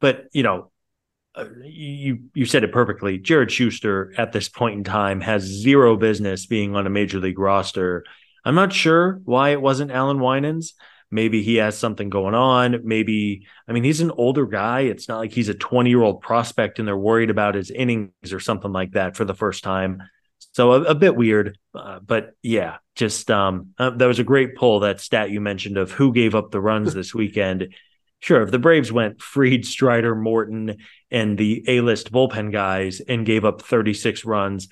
But 0.00 0.26
you 0.32 0.42
know, 0.42 0.70
uh, 1.34 1.46
you 1.64 2.24
you 2.34 2.44
said 2.46 2.64
it 2.64 2.72
perfectly. 2.72 3.18
Jared 3.18 3.50
Shuster 3.50 4.12
at 4.18 4.32
this 4.32 4.48
point 4.48 4.76
in 4.76 4.84
time 4.84 5.20
has 5.20 5.42
zero 5.42 5.96
business 5.96 6.46
being 6.46 6.76
on 6.76 6.86
a 6.86 6.90
major 6.90 7.18
league 7.18 7.38
roster. 7.38 8.04
I'm 8.44 8.54
not 8.54 8.72
sure 8.72 9.20
why 9.24 9.50
it 9.50 9.62
wasn't 9.62 9.92
Allan 9.92 10.20
Winans. 10.20 10.74
Maybe 11.10 11.42
he 11.42 11.56
has 11.56 11.76
something 11.76 12.08
going 12.08 12.34
on. 12.34 12.80
Maybe 12.84 13.46
I 13.68 13.72
mean 13.72 13.84
he's 13.84 14.00
an 14.00 14.10
older 14.12 14.46
guy. 14.46 14.80
It's 14.80 15.08
not 15.08 15.18
like 15.18 15.32
he's 15.32 15.48
a 15.48 15.54
20 15.54 15.90
year 15.90 16.02
old 16.02 16.20
prospect 16.20 16.78
and 16.78 16.88
they're 16.88 16.96
worried 16.96 17.30
about 17.30 17.54
his 17.54 17.70
innings 17.70 18.32
or 18.32 18.40
something 18.40 18.72
like 18.72 18.92
that 18.92 19.16
for 19.16 19.24
the 19.24 19.34
first 19.34 19.64
time. 19.64 20.02
So 20.52 20.72
a, 20.72 20.82
a 20.82 20.94
bit 20.94 21.16
weird, 21.16 21.58
uh, 21.74 21.98
but 22.00 22.34
yeah, 22.42 22.76
just 22.94 23.30
um, 23.30 23.70
uh, 23.78 23.90
that 23.90 24.06
was 24.06 24.18
a 24.18 24.24
great 24.24 24.56
poll. 24.56 24.80
That 24.80 25.00
stat 25.00 25.30
you 25.30 25.40
mentioned 25.40 25.78
of 25.78 25.92
who 25.92 26.12
gave 26.12 26.34
up 26.34 26.50
the 26.50 26.60
runs 26.60 26.94
this 26.94 27.14
weekend. 27.14 27.74
Sure, 28.20 28.42
if 28.42 28.50
the 28.50 28.58
Braves 28.58 28.92
went 28.92 29.20
Fried, 29.20 29.64
Strider, 29.64 30.14
Morton, 30.14 30.76
and 31.10 31.36
the 31.36 31.64
A-list 31.66 32.12
bullpen 32.12 32.52
guys 32.52 33.00
and 33.00 33.26
gave 33.26 33.44
up 33.44 33.62
36 33.62 34.24
runs, 34.24 34.68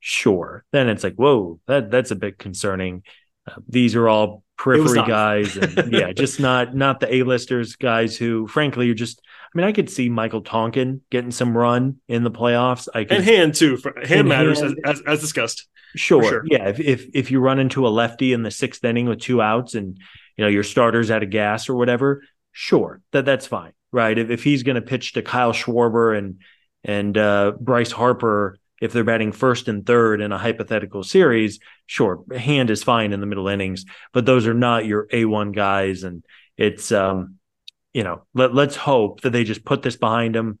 sure, 0.00 0.64
then 0.72 0.88
it's 0.88 1.04
like, 1.04 1.14
whoa, 1.14 1.60
that 1.66 1.90
that's 1.90 2.10
a 2.10 2.16
bit 2.16 2.38
concerning. 2.38 3.04
Uh, 3.46 3.60
these 3.68 3.94
are 3.94 4.08
all 4.08 4.42
periphery 4.56 5.06
guys, 5.06 5.56
and 5.56 5.92
yeah, 5.92 6.12
just 6.16 6.40
not 6.40 6.74
not 6.74 7.00
the 7.00 7.14
A-listers 7.14 7.76
guys 7.76 8.16
who, 8.16 8.46
frankly, 8.48 8.90
are 8.90 8.94
just 8.94 9.20
I 9.54 9.58
mean, 9.58 9.66
I 9.66 9.72
could 9.72 9.88
see 9.88 10.08
Michael 10.08 10.42
Tonkin 10.42 11.00
getting 11.10 11.30
some 11.30 11.56
run 11.56 12.00
in 12.06 12.22
the 12.22 12.30
playoffs. 12.30 12.88
I 12.94 13.04
could, 13.04 13.18
and 13.18 13.24
hand 13.24 13.54
too. 13.54 13.78
For, 13.78 13.94
hand 14.04 14.28
matters 14.28 14.60
hand, 14.60 14.78
as, 14.84 15.00
as, 15.00 15.06
as 15.06 15.20
discussed. 15.20 15.66
Sure. 15.96 16.22
sure. 16.22 16.42
Yeah. 16.46 16.68
If, 16.68 16.80
if 16.80 17.06
if 17.14 17.30
you 17.30 17.40
run 17.40 17.58
into 17.58 17.86
a 17.86 17.88
lefty 17.88 18.32
in 18.32 18.42
the 18.42 18.50
sixth 18.50 18.84
inning 18.84 19.08
with 19.08 19.20
two 19.20 19.40
outs 19.40 19.74
and 19.74 19.98
you 20.36 20.44
know 20.44 20.48
your 20.48 20.62
starter's 20.62 21.10
out 21.10 21.22
of 21.22 21.30
gas 21.30 21.68
or 21.68 21.76
whatever, 21.76 22.22
sure, 22.52 23.00
that 23.12 23.24
that's 23.24 23.46
fine, 23.46 23.72
right? 23.90 24.16
If 24.18 24.30
if 24.30 24.44
he's 24.44 24.62
going 24.62 24.76
to 24.76 24.82
pitch 24.82 25.14
to 25.14 25.22
Kyle 25.22 25.52
Schwarber 25.52 26.16
and 26.16 26.40
and 26.84 27.16
uh, 27.16 27.52
Bryce 27.58 27.90
Harper, 27.90 28.58
if 28.82 28.92
they're 28.92 29.02
batting 29.02 29.32
first 29.32 29.66
and 29.66 29.86
third 29.86 30.20
in 30.20 30.30
a 30.30 30.38
hypothetical 30.38 31.02
series, 31.02 31.58
sure, 31.86 32.22
hand 32.36 32.68
is 32.68 32.82
fine 32.82 33.14
in 33.14 33.20
the 33.20 33.26
middle 33.26 33.48
innings, 33.48 33.86
but 34.12 34.26
those 34.26 34.46
are 34.46 34.54
not 34.54 34.84
your 34.84 35.08
A 35.10 35.24
one 35.24 35.52
guys, 35.52 36.02
and 36.04 36.22
it's 36.58 36.92
um 36.92 37.37
you 37.98 38.04
know, 38.04 38.22
let, 38.32 38.54
let's 38.54 38.76
hope 38.76 39.22
that 39.22 39.30
they 39.30 39.42
just 39.42 39.64
put 39.64 39.82
this 39.82 39.96
behind 39.96 40.36
them, 40.36 40.60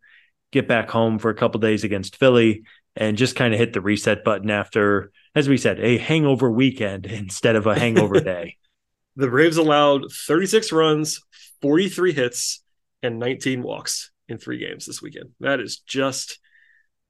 get 0.50 0.66
back 0.66 0.90
home 0.90 1.20
for 1.20 1.30
a 1.30 1.36
couple 1.36 1.60
days 1.60 1.84
against 1.84 2.16
Philly, 2.16 2.64
and 2.96 3.16
just 3.16 3.36
kind 3.36 3.54
of 3.54 3.60
hit 3.60 3.72
the 3.72 3.80
reset 3.80 4.24
button 4.24 4.50
after, 4.50 5.12
as 5.36 5.48
we 5.48 5.56
said, 5.56 5.78
a 5.78 5.98
hangover 5.98 6.50
weekend 6.50 7.06
instead 7.06 7.54
of 7.54 7.68
a 7.68 7.78
hangover 7.78 8.18
day. 8.18 8.56
The 9.14 9.26
Braves 9.26 9.56
allowed 9.56 10.12
36 10.12 10.70
runs, 10.70 11.20
43 11.60 12.12
hits, 12.12 12.62
and 13.02 13.18
19 13.18 13.64
walks 13.64 14.12
in 14.28 14.38
three 14.38 14.58
games 14.58 14.86
this 14.86 15.02
weekend. 15.02 15.30
That 15.40 15.58
is 15.58 15.78
just 15.78 16.38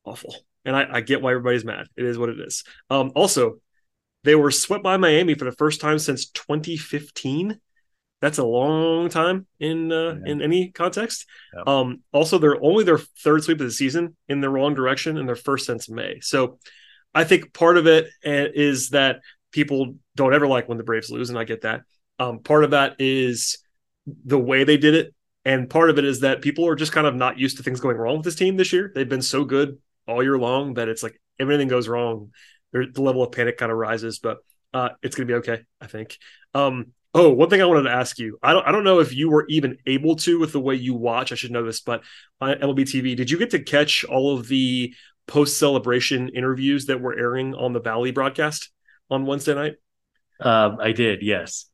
awful. 0.07 0.35
And 0.65 0.75
I, 0.75 0.87
I 0.91 1.01
get 1.03 1.21
why 1.21 1.33
everybody's 1.33 1.67
mad. 1.67 1.87
It 1.99 2.07
is 2.07 2.17
what 2.17 2.31
it 2.31 2.41
is. 2.41 2.65
Um, 2.89 3.13
also, 3.15 3.61
they 4.25 4.35
were 4.35 4.51
swept 4.51 4.83
by 4.83 4.97
Miami 4.97 5.35
for 5.35 5.45
the 5.45 5.53
first 5.53 5.83
time 5.83 5.99
since 5.99 6.31
2015 6.31 7.61
That's 8.21 8.39
a 8.39 8.45
long 8.45 9.09
time 9.09 9.47
in 9.61 9.93
uh, 9.93 10.15
Yeah. 10.25 10.33
in 10.33 10.43
any 10.43 10.71
context. 10.71 11.27
Yeah. 11.55 11.63
Um, 11.67 12.03
also, 12.13 12.39
they're 12.39 12.63
only 12.63 12.85
their 12.85 12.99
third 12.99 13.45
sweep 13.45 13.61
of 13.61 13.67
the 13.67 13.73
season 13.73 14.17
in 14.29 14.41
the 14.41 14.51
wrong 14.51 14.75
direction 14.75 15.17
and 15.17 15.29
their 15.29 15.37
first 15.37 15.67
since 15.67 15.89
May. 15.89 16.19
So, 16.21 16.59
I 17.15 17.25
think 17.25 17.53
part 17.55 17.79
of 17.79 17.87
it 17.87 18.07
uh, 18.25 18.49
that 18.91 19.21
people 19.53 19.95
don't 20.17 20.35
ever 20.35 20.47
like 20.47 20.69
when 20.69 20.79
the 20.79 20.85
Braves 20.85 21.11
lose, 21.11 21.31
and 21.31 21.39
I 21.39 21.45
get 21.45 21.63
that. 21.63 21.83
Um, 22.19 22.41
part 22.41 22.65
of 22.65 22.73
that 22.73 22.97
is 22.99 23.59
the 24.25 24.39
way 24.39 24.65
they 24.65 24.77
did 24.77 24.95
it, 24.95 25.15
and 25.45 25.71
part 25.71 25.89
of 25.91 25.99
it 25.99 26.05
is 26.05 26.21
that 26.21 26.43
people 26.43 26.67
are 26.67 26.75
just 26.75 26.93
kind 26.93 27.07
of 27.07 27.15
not 27.15 27.39
used 27.39 27.57
to 27.59 27.63
things 27.63 27.81
going 27.81 27.97
wrong 27.97 28.17
with 28.17 28.25
this 28.25 28.35
team 28.35 28.57
this 28.57 28.73
year. 28.73 28.91
They've 28.95 29.09
been 29.09 29.23
so 29.23 29.45
good 29.45 29.79
all 30.07 30.23
year 30.23 30.39
long 30.39 30.75
that 30.75 30.89
it's 30.89 31.03
like 31.03 31.21
if 31.39 31.49
anything 31.49 31.69
goes 31.69 31.87
wrong, 31.89 32.33
the 32.73 32.91
level 33.01 33.23
of 33.23 33.33
panic 33.33 33.57
kind 33.59 33.71
of 33.71 33.79
rises. 33.79 34.19
But 34.19 34.39
uh, 34.75 34.91
it's 35.03 35.15
going 35.17 35.27
to 35.29 35.33
be 35.33 35.39
okay, 35.39 35.63
I 35.81 35.87
think. 35.87 36.19
Um, 36.53 36.89
oh, 37.15 37.31
one 37.33 37.51
thing 37.51 37.63
I 37.63 37.67
wanted 37.67 37.85
to 37.85 37.95
ask 37.95 38.19
you, 38.19 38.39
I 38.43 38.53
don't, 38.53 38.67
I 38.67 38.73
don't 38.73 38.85
know 38.85 39.01
if 39.01 39.15
you 39.15 39.31
were 39.31 39.47
even 39.49 39.79
able 39.87 40.17
to 40.17 40.39
with 40.39 40.53
the 40.53 40.61
way 40.61 40.75
you 40.75 40.95
watch. 40.95 41.33
I 41.33 41.37
should 41.37 41.51
know 41.51 41.65
this, 41.65 41.81
but 41.81 42.03
on 42.41 42.59
MLB 42.59 42.81
TV, 42.81 43.17
did 43.17 43.31
you 43.31 43.39
get 43.39 43.51
to 43.51 43.63
catch 43.63 44.05
all 44.05 44.37
of 44.37 44.49
the 44.49 44.95
post 45.27 45.59
celebration 45.59 46.29
interviews 46.29 46.87
that 46.87 47.01
were 47.01 47.19
airing 47.19 47.55
on 47.55 47.73
the 47.73 47.81
Bally 47.81 48.11
broadcast 48.11 48.71
on 49.11 49.27
Wednesday 49.27 49.55
night? 49.55 49.75
Uh, 50.41 50.77
I 50.81 50.93
did, 50.93 51.23
yes. 51.23 51.67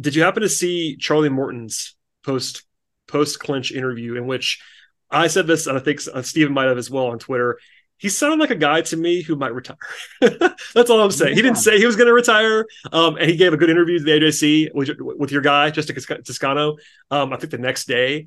Did 0.00 0.14
you 0.14 0.22
happen 0.22 0.42
to 0.42 0.48
see 0.48 0.96
Charlie 0.96 1.28
Morton's 1.28 1.96
post 2.24 2.64
post 3.06 3.40
clinch 3.40 3.72
interview 3.72 4.16
in 4.16 4.26
which 4.26 4.60
I 5.10 5.26
said 5.26 5.46
this, 5.46 5.66
and 5.66 5.76
I 5.76 5.80
think 5.80 6.00
uh, 6.12 6.22
Steven 6.22 6.54
might 6.54 6.68
have 6.68 6.78
as 6.78 6.90
well 6.90 7.08
on 7.08 7.18
Twitter. 7.18 7.58
He 8.02 8.08
sounded 8.08 8.40
like 8.40 8.50
a 8.50 8.56
guy 8.56 8.82
to 8.82 8.96
me 8.96 9.22
who 9.22 9.36
might 9.36 9.54
retire. 9.54 9.76
That's 10.20 10.90
all 10.90 11.00
I'm 11.00 11.12
saying. 11.12 11.36
He 11.36 11.40
didn't 11.42 11.58
say 11.58 11.78
he 11.78 11.86
was 11.86 11.94
going 11.94 12.08
to 12.08 12.12
retire, 12.12 12.66
um, 12.92 13.16
and 13.16 13.30
he 13.30 13.36
gave 13.36 13.52
a 13.52 13.56
good 13.56 13.70
interview 13.70 13.98
to 13.98 14.04
the 14.04 14.10
AJC 14.10 14.74
with, 14.74 14.90
with 14.98 15.30
your 15.30 15.40
guy, 15.40 15.70
Justin 15.70 15.94
Tos- 15.94 16.24
Toscano. 16.24 16.76
Um, 17.12 17.32
I 17.32 17.36
think 17.36 17.52
the 17.52 17.58
next 17.58 17.86
day, 17.86 18.26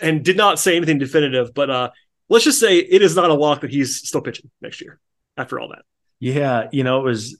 and 0.00 0.24
did 0.24 0.38
not 0.38 0.58
say 0.58 0.76
anything 0.76 0.96
definitive. 0.98 1.52
But 1.52 1.68
uh, 1.68 1.90
let's 2.30 2.44
just 2.44 2.58
say 2.58 2.78
it 2.78 3.02
is 3.02 3.14
not 3.14 3.28
a 3.30 3.34
lock 3.34 3.60
that 3.60 3.70
he's 3.70 3.96
still 3.98 4.22
pitching 4.22 4.50
next 4.62 4.80
year. 4.80 4.98
After 5.36 5.60
all 5.60 5.68
that, 5.68 5.82
Yeah, 6.18 6.68
you 6.72 6.82
know, 6.82 7.00
it 7.00 7.04
was 7.04 7.38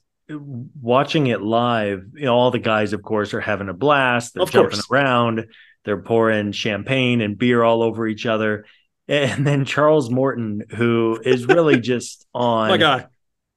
watching 0.79 1.27
it 1.27 1.41
live. 1.41 2.05
You 2.13 2.25
know, 2.25 2.35
all 2.35 2.51
the 2.51 2.59
guys, 2.59 2.93
of 2.93 3.01
course, 3.01 3.33
are 3.33 3.41
having 3.41 3.69
a 3.69 3.73
blast. 3.73 4.35
They're 4.35 4.43
Of 4.43 4.51
jumping 4.51 4.71
course. 4.77 4.87
around. 4.91 5.47
They're 5.85 6.01
pouring 6.01 6.51
champagne 6.53 7.21
and 7.21 7.37
beer 7.37 7.63
all 7.63 7.83
over 7.83 8.07
each 8.07 8.25
other. 8.25 8.65
And 9.13 9.45
then 9.45 9.63
Charles 9.63 10.09
Morton, 10.09 10.63
who 10.75 11.21
is 11.23 11.45
really 11.45 11.79
just 11.93 12.25
on 12.33 12.69
my 12.69 12.77
guy. 12.77 13.07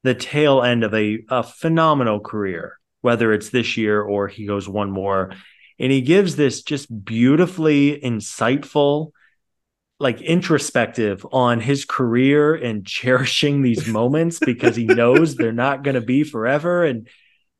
the 0.02 0.14
tail 0.14 0.62
end 0.62 0.84
of 0.84 0.92
a, 0.92 1.20
a 1.30 1.42
phenomenal 1.42 2.20
career, 2.20 2.78
whether 3.00 3.32
it's 3.32 3.48
this 3.48 3.78
year 3.78 4.02
or 4.02 4.28
he 4.28 4.46
goes 4.46 4.68
one 4.68 4.90
more. 4.90 5.32
And 5.78 5.90
he 5.90 6.02
gives 6.02 6.36
this 6.36 6.62
just 6.62 7.04
beautifully 7.04 7.98
insightful, 7.98 9.12
like 9.98 10.20
introspective 10.20 11.26
on 11.32 11.61
his 11.61 11.86
career 11.86 12.54
and 12.54 12.86
cherishing 12.86 13.62
these 13.62 13.86
moments 13.88 14.38
because 14.38 14.76
he 14.76 14.84
knows 14.84 15.36
they're 15.36 15.52
not 15.52 15.82
going 15.82 15.94
to 15.94 16.02
be 16.02 16.22
forever. 16.22 16.84
And 16.84 17.09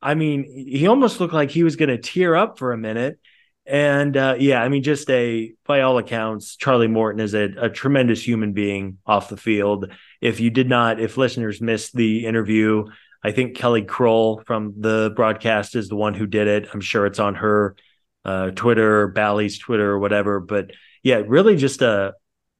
I 0.03 0.13
mean, 0.13 0.43
he 0.43 0.85
almost 0.85 1.19
looked 1.19 1.33
like 1.33 1.49
he 1.49 1.63
was 1.63 1.75
going 1.75 1.89
to 1.89 1.97
tear 1.97 2.35
up 2.35 2.59
for 2.59 2.73
a 2.73 2.77
minute. 2.77 3.19
And 3.67 4.15
uh, 4.15 4.35
yeah, 4.39 4.63
I 4.63 4.69
mean, 4.69 4.81
just 4.81 5.09
a 5.09 5.53
by 5.65 5.81
all 5.81 5.97
accounts, 5.97 6.55
Charlie 6.55 6.87
Morton 6.87 7.19
is 7.19 7.33
a, 7.33 7.49
a 7.57 7.69
tremendous 7.69 8.25
human 8.25 8.53
being 8.53 8.97
off 9.05 9.27
the 9.27 9.35
field. 9.35 9.91
If 10.21 10.39
you 10.39 10.49
did 10.49 10.69
not, 10.69 11.01
if 11.01 11.17
listeners 11.17 11.59
missed 11.59 11.93
the 11.93 12.25
interview, 12.25 12.85
I 13.21 13.33
think 13.33 13.57
Kelly 13.57 13.81
Crull 13.81 14.41
from 14.47 14.75
the 14.79 15.11
broadcast 15.13 15.75
is 15.75 15.89
the 15.89 15.97
one 15.97 16.13
who 16.13 16.25
did 16.25 16.47
it. 16.47 16.69
I'm 16.73 16.79
sure 16.79 17.05
it's 17.05 17.19
on 17.19 17.35
her 17.35 17.75
uh, 18.23 18.51
Twitter, 18.51 19.09
Bally's 19.09 19.59
Twitter, 19.59 19.91
or 19.91 19.99
whatever. 19.99 20.39
But 20.39 20.71
yeah, 21.03 21.21
really 21.25 21.57
just 21.57 21.81
a 21.81 22.13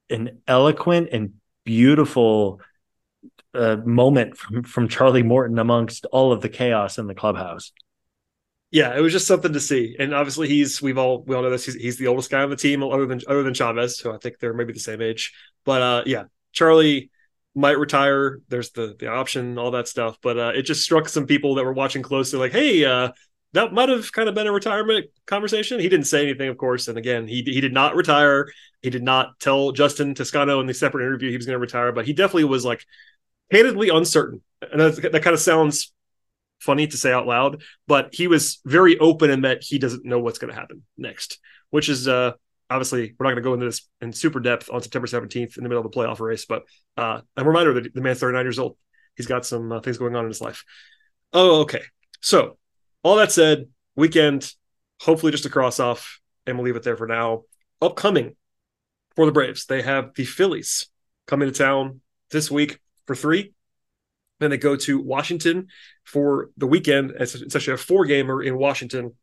an 0.10 0.42
eloquent 0.46 1.10
and 1.14 1.36
beautiful 1.64 2.60
uh, 3.54 3.78
moment 3.78 4.36
from 4.36 4.64
from 4.64 4.90
Charlie 4.90 5.24
Morton 5.24 5.58
amongst 5.58 6.06
all 6.08 6.34
of 6.34 6.42
the 6.42 6.50
chaos 6.50 6.98
in 6.98 7.08
the 7.08 7.16
clubhouse. 7.16 7.72
Yeah, 8.72 8.96
it 8.96 9.02
was 9.02 9.14
just 9.14 9.28
something 9.28 9.54
to 9.54 9.60
see. 9.60 9.96
And 9.98 10.14
obviously, 10.14 10.48
he's 10.48 10.82
we've 10.82 10.98
all 10.98 11.24
we 11.24 11.36
all 11.36 11.42
know 11.42 11.50
this. 11.50 11.66
He's, 11.66 11.76
he's 11.76 11.98
the 11.98 12.08
oldest 12.08 12.30
guy 12.30 12.44
on 12.44 12.50
the 12.50 12.56
team, 12.56 12.84
other 12.84 13.06
than 13.06 13.22
other 13.28 13.44
than 13.44 13.54
Chavez, 13.54 14.00
who 14.00 14.12
I 14.12 14.18
think 14.18 14.40
they're 14.40 14.54
maybe 14.54 14.74
the 14.74 14.80
same 14.80 15.02
age. 15.02 15.34
But 15.64 15.82
uh, 15.82 16.04
yeah, 16.06 16.26
Charlie 16.52 17.10
might 17.56 17.80
retire. 17.80 18.40
There's 18.50 18.72
the 18.72 18.96
the 19.00 19.08
option, 19.08 19.58
all 19.58 19.72
that 19.72 19.88
stuff. 19.88 20.18
But 20.22 20.38
uh, 20.38 20.52
it 20.56 20.64
just 20.64 20.84
struck 20.84 21.08
some 21.08 21.28
people 21.28 21.56
that 21.56 21.66
were 21.66 21.74
watching 21.74 22.02
closely, 22.02 22.40
like, 22.40 22.52
hey, 22.52 22.84
uh, 22.84 23.12
that 23.54 23.72
might 23.72 23.90
have 23.90 24.12
kind 24.12 24.28
of 24.28 24.36
been 24.36 24.48
a 24.48 24.52
retirement 24.52 25.08
conversation. 25.26 25.80
He 25.80 25.88
didn't 25.88 26.08
say 26.08 26.24
anything, 26.24 26.50
of 26.50 26.58
course. 26.58 26.90
And 26.90 26.98
again, 26.98 27.28
he 27.28 27.44
he 27.44 27.62
did 27.62 27.74
not 27.74 27.96
retire. 27.96 28.48
He 28.82 28.90
did 28.90 29.04
not 29.04 29.40
tell 29.40 29.72
Justin 29.72 30.14
Toscano 30.14 30.60
in 30.60 30.68
the 30.68 30.74
separate 30.74 31.06
interview 31.06 31.30
he 31.30 31.38
was 31.38 31.46
going 31.46 31.56
to 31.56 31.60
retire, 31.60 31.92
but 31.92 32.06
he 32.06 32.14
definitely 32.14 32.44
was 32.44 32.66
like 32.66 32.86
candidly 33.52 33.90
uncertain. 33.90 34.42
And 34.62 34.82
that, 34.82 35.12
that 35.12 35.24
kind 35.24 35.34
of 35.34 35.40
sounds 35.40 35.94
funny 36.60 36.88
to 36.88 36.98
say 36.98 37.12
out 37.12 37.28
loud, 37.28 37.62
but 37.88 38.14
he 38.14 38.28
was 38.28 38.60
very 38.66 38.98
open 38.98 39.30
in 39.30 39.42
that 39.42 39.64
he 39.64 39.80
doesn't 39.80 40.06
know 40.06 40.20
what's 40.20 40.40
going 40.40 40.54
to 40.54 40.60
happen 40.60 40.84
next, 40.98 41.40
which 41.70 41.90
is 41.90 42.08
uh, 42.08 42.32
obviously 42.70 43.16
we're 43.18 43.26
not 43.26 43.32
going 43.32 43.36
to 43.38 43.42
go 43.42 43.54
into 43.54 43.66
this 43.66 43.88
in 44.02 44.12
super 44.12 44.40
depth 44.40 44.70
on 44.72 44.82
September 44.82 45.08
17th 45.08 45.58
in 45.58 45.64
the 45.64 45.70
middle 45.70 45.86
of 45.86 45.92
the 45.92 45.98
playoff 45.98 46.20
race, 46.20 46.46
but 46.46 46.64
uh, 46.98 47.22
a 47.36 47.44
reminder 47.44 47.74
that 47.74 47.94
the 47.94 48.02
man's 48.02 48.20
39 48.20 48.46
years 48.46 48.60
old. 48.60 48.78
He's 49.16 49.26
got 49.26 49.46
some 49.46 49.72
uh, 49.72 49.80
things 49.80 49.98
going 49.98 50.16
on 50.16 50.26
in 50.26 50.30
his 50.30 50.42
life. 50.42 50.64
Oh, 51.34 51.62
okay. 51.62 51.82
So, 52.22 52.58
all 53.02 53.16
that 53.16 53.32
said, 53.32 53.66
weekend, 53.96 54.54
hopefully 55.02 55.32
just 55.32 55.46
a 55.46 55.50
cross 55.50 55.80
off, 55.80 56.20
and 56.46 56.56
we'll 56.56 56.66
leave 56.66 56.76
it 56.76 56.84
there 56.84 56.98
for 56.98 57.08
now. 57.08 57.44
Upcoming 57.82 58.36
for 59.16 59.26
the 59.26 59.32
Braves, 59.32 59.66
they 59.66 59.82
have 59.82 60.14
the 60.16 60.24
Phillies 60.24 60.88
coming 61.26 61.52
to 61.52 61.58
town 61.58 62.02
this 62.30 62.52
week 62.52 62.80
for 63.06 63.16
three. 63.16 63.54
Then 64.40 64.50
they 64.52 64.58
go 64.58 64.76
to 64.76 65.02
Washington 65.02 65.68
for 66.04 66.52
the 66.58 66.68
weekend. 66.68 67.14
It's, 67.20 67.36
it's 67.36 67.56
actually 67.56 67.74
a 67.74 67.78
four 67.78 68.06
gamer 68.06 68.42
in 68.42 68.58
Washington. 68.58 69.14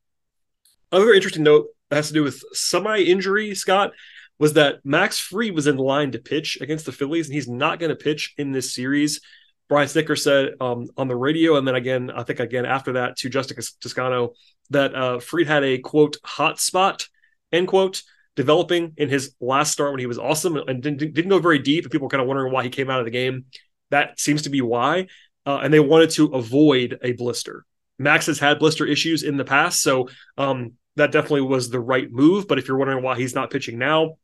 Another 0.91 1.13
interesting 1.13 1.43
note 1.43 1.69
that 1.91 1.97
has 1.97 2.09
to 2.09 2.15
do 2.15 2.23
with 2.23 2.43
semi 2.53 2.99
injury, 2.99 3.55
Scott, 3.55 3.93
was 4.39 4.55
that 4.55 4.85
Max 4.85 5.19
Fried 5.19 5.55
was 5.55 5.67
in 5.67 5.77
line 5.77 6.13
to 6.13 6.19
pitch 6.19 6.59
against 6.61 6.87
the 6.87 6.93
Phillies, 6.93 7.27
and 7.27 7.35
he's 7.35 7.49
not 7.49 7.79
going 7.79 7.91
to 7.91 7.97
pitch 7.97 8.35
in 8.37 8.53
this 8.53 8.75
series. 8.75 9.21
Brian 9.69 9.89
Snitker 9.89 10.19
said 10.19 10.55
um, 10.61 10.89
on 10.97 11.09
the 11.09 11.17
radio, 11.17 11.57
and 11.57 11.67
then 11.67 11.75
again, 11.75 12.11
I 12.11 12.23
think 12.23 12.41
again 12.41 12.67
after 12.67 12.95
that 12.95 13.17
to 13.19 13.31
Justin 13.31 13.57
Toscano, 13.81 14.33
that 14.71 14.95
uh, 14.95 15.21
Fried 15.21 15.47
had 15.47 15.65
a 15.65 15.79
quote 15.79 16.17
hot 16.25 16.61
spot 16.61 17.07
end 17.53 17.69
quote 17.69 18.03
developing 18.37 18.93
in 18.97 19.09
his 19.09 19.35
last 19.41 19.73
start 19.73 19.93
when 19.93 20.01
he 20.01 20.07
was 20.07 20.19
awesome 20.19 20.57
and 20.57 20.83
didn't, 20.83 20.99
didn't 20.99 21.29
go 21.29 21.39
very 21.39 21.61
deep. 21.61 21.85
And 21.85 21.93
people 21.93 22.07
were 22.07 22.11
kind 22.11 22.21
of 22.21 22.27
wondering 22.27 22.53
why 22.53 22.65
he 22.65 22.69
came 22.69 22.91
out 22.91 22.99
of 22.99 23.05
the 23.05 23.11
game. 23.11 23.45
That 23.91 24.19
seems 24.19 24.43
to 24.43 24.51
be 24.51 24.61
why. 24.61 25.09
Uh, 25.47 25.61
and 25.63 25.73
they 25.73 25.81
wanted 25.81 26.11
to 26.11 26.27
avoid 26.29 26.99
a 27.03 27.13
blister. 27.13 27.65
Max 27.99 28.27
has 28.27 28.39
had 28.39 28.59
blister 28.59 28.87
issues 28.87 29.23
in 29.23 29.37
the 29.37 29.45
past, 29.45 29.83
so 29.83 30.09
um, 30.39 30.73
that 30.97 31.13
definitely 31.13 31.43
was 31.43 31.71
the 31.71 31.81
right 31.81 32.11
move. 32.11 32.49
But 32.49 32.59
if 32.59 32.67
you're 32.67 32.79
wondering 32.79 33.05
why 33.05 33.17
he's 33.17 33.35
not 33.35 33.51
pitching 33.51 33.79
now, 33.79 34.17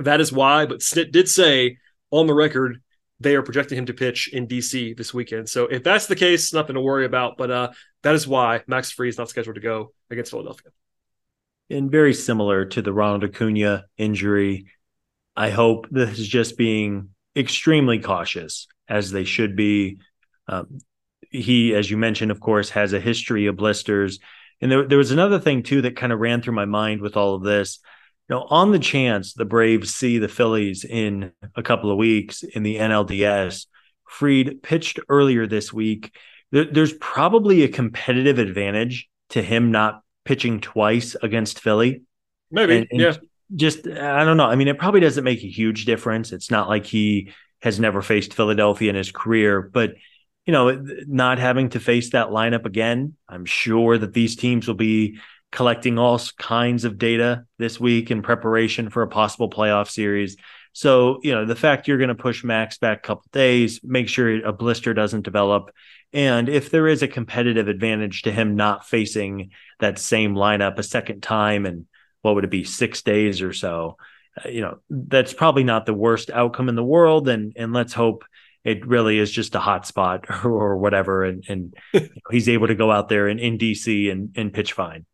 that 0.00 0.20
is 0.20 0.32
why. 0.32 0.66
But 0.66 0.80
Snit 0.80 1.12
did 1.12 1.28
say 1.28 1.78
on 2.10 2.26
the 2.26 2.34
record 2.34 2.82
they 3.20 3.34
are 3.34 3.42
projecting 3.42 3.78
him 3.78 3.86
to 3.86 3.94
pitch 3.94 4.32
in 4.32 4.46
DC 4.46 4.96
this 4.96 5.12
weekend. 5.12 5.48
So 5.48 5.64
if 5.64 5.82
that's 5.82 6.06
the 6.06 6.16
case, 6.16 6.52
nothing 6.52 6.74
to 6.74 6.80
worry 6.80 7.04
about. 7.04 7.36
But 7.36 7.50
uh, 7.50 7.70
that 8.02 8.14
is 8.14 8.28
why 8.28 8.62
Max 8.66 8.92
Fried 8.92 9.08
is 9.08 9.18
not 9.18 9.28
scheduled 9.28 9.56
to 9.56 9.60
go 9.60 9.92
against 10.10 10.30
Philadelphia. 10.30 10.70
and 11.70 11.90
very 11.90 12.14
similar 12.14 12.64
to 12.66 12.82
the 12.82 12.92
Ronald 12.92 13.24
Acuna 13.24 13.86
injury. 13.96 14.66
I 15.36 15.50
hope 15.50 15.86
this 15.90 16.18
is 16.18 16.28
just 16.28 16.56
being 16.56 17.10
extremely 17.36 17.98
cautious, 17.98 18.66
as 18.88 19.10
they 19.10 19.24
should 19.24 19.56
be. 19.56 19.98
Um, 20.46 20.78
he, 21.30 21.74
as 21.74 21.90
you 21.90 21.96
mentioned, 21.96 22.30
of 22.30 22.40
course, 22.40 22.70
has 22.70 22.92
a 22.92 23.00
history 23.00 23.46
of 23.46 23.56
blisters. 23.56 24.18
And 24.60 24.70
there, 24.72 24.86
there 24.86 24.98
was 24.98 25.10
another 25.10 25.38
thing 25.38 25.62
too 25.62 25.82
that 25.82 25.96
kind 25.96 26.12
of 26.12 26.18
ran 26.20 26.40
through 26.42 26.54
my 26.54 26.64
mind 26.64 27.00
with 27.00 27.16
all 27.16 27.34
of 27.34 27.42
this. 27.42 27.80
You 28.28 28.36
know, 28.36 28.46
on 28.48 28.72
the 28.72 28.78
chance 28.78 29.34
the 29.34 29.44
Braves 29.44 29.94
see 29.94 30.18
the 30.18 30.28
Phillies 30.28 30.84
in 30.84 31.32
a 31.54 31.62
couple 31.62 31.90
of 31.90 31.96
weeks 31.98 32.42
in 32.42 32.62
the 32.62 32.76
NLDS, 32.76 33.66
Fried 34.06 34.62
pitched 34.62 35.00
earlier 35.08 35.46
this 35.46 35.72
week. 35.72 36.14
There, 36.50 36.64
there's 36.64 36.94
probably 36.94 37.62
a 37.62 37.68
competitive 37.68 38.38
advantage 38.38 39.08
to 39.30 39.42
him 39.42 39.70
not 39.70 40.02
pitching 40.24 40.60
twice 40.60 41.14
against 41.22 41.60
Philly. 41.60 42.02
Maybe, 42.50 42.78
And- 42.78 42.86
and 42.90 43.00
yeah. 43.00 43.14
Just 43.56 43.86
I 43.86 44.26
don't 44.26 44.36
know. 44.36 44.44
I 44.44 44.56
mean, 44.56 44.68
it 44.68 44.78
probably 44.78 45.00
doesn't 45.00 45.24
make 45.24 45.42
a 45.42 45.48
huge 45.48 45.86
difference. 45.86 46.32
It's 46.32 46.50
not 46.50 46.68
like 46.68 46.84
he 46.84 47.32
has 47.60 47.80
never 47.80 48.02
faced 48.02 48.34
Philadelphia 48.34 48.90
in 48.90 48.96
his 48.96 49.12
career, 49.12 49.62
but 49.62 49.94
you 50.46 50.52
know, 50.52 50.82
not 51.06 51.38
having 51.38 51.68
to 51.70 51.80
face 51.80 52.10
that 52.10 52.28
lineup 52.28 52.64
again, 52.64 53.14
I'm 53.28 53.44
sure 53.44 53.98
that 53.98 54.14
these 54.14 54.34
teams 54.34 54.66
will 54.66 54.76
be 54.76 55.18
collecting 55.52 55.98
all 55.98 56.18
kinds 56.38 56.84
of 56.84 56.96
data 56.96 57.44
this 57.58 57.78
week 57.78 58.10
in 58.10 58.22
preparation 58.22 58.88
for 58.88 59.02
a 59.02 59.08
possible 59.08 59.50
playoff 59.50 59.90
series. 59.90 60.38
So, 60.72 61.20
you 61.22 61.32
know, 61.32 61.44
the 61.44 61.56
fact 61.56 61.86
you're 61.86 61.98
going 61.98 62.08
to 62.08 62.14
push 62.14 62.44
Max 62.44 62.78
back 62.78 62.98
a 62.98 63.06
couple 63.06 63.24
days, 63.32 63.80
make 63.82 64.08
sure 64.08 64.44
a 64.44 64.52
blister 64.52 64.94
doesn't 64.94 65.22
develop. 65.22 65.70
And 66.12 66.48
if 66.48 66.70
there 66.70 66.88
is 66.88 67.02
a 67.02 67.08
competitive 67.08 67.68
advantage 67.68 68.22
to 68.22 68.32
him 68.32 68.56
not 68.56 68.86
facing 68.86 69.50
that 69.80 69.98
same 69.98 70.34
lineup 70.34 70.78
a 70.78 70.82
second 70.82 71.22
time 71.22 71.66
and 71.66 71.86
what 72.22 72.34
would 72.34 72.44
it 72.44 72.50
be, 72.50 72.64
six 72.64 73.02
days 73.02 73.42
or 73.42 73.52
so, 73.52 73.96
you 74.44 74.60
know, 74.60 74.78
that's 74.88 75.32
probably 75.32 75.64
not 75.64 75.86
the 75.86 75.94
worst 75.94 76.30
outcome 76.30 76.68
in 76.68 76.74
the 76.74 76.84
world. 76.84 77.28
And 77.28 77.52
and 77.56 77.72
let's 77.72 77.92
hope 77.92 78.24
it 78.64 78.86
really 78.86 79.18
is 79.18 79.30
just 79.30 79.54
a 79.54 79.60
hot 79.60 79.86
spot 79.86 80.26
or, 80.44 80.50
or 80.50 80.76
whatever. 80.76 81.24
And, 81.24 81.44
and 81.48 81.74
you 81.92 82.00
know, 82.00 82.08
he's 82.30 82.48
able 82.48 82.66
to 82.66 82.74
go 82.74 82.90
out 82.90 83.08
there 83.08 83.28
in, 83.28 83.38
in 83.38 83.58
DC 83.58 84.10
and, 84.10 84.34
and 84.36 84.52
pitch 84.52 84.72
fine. 84.72 85.06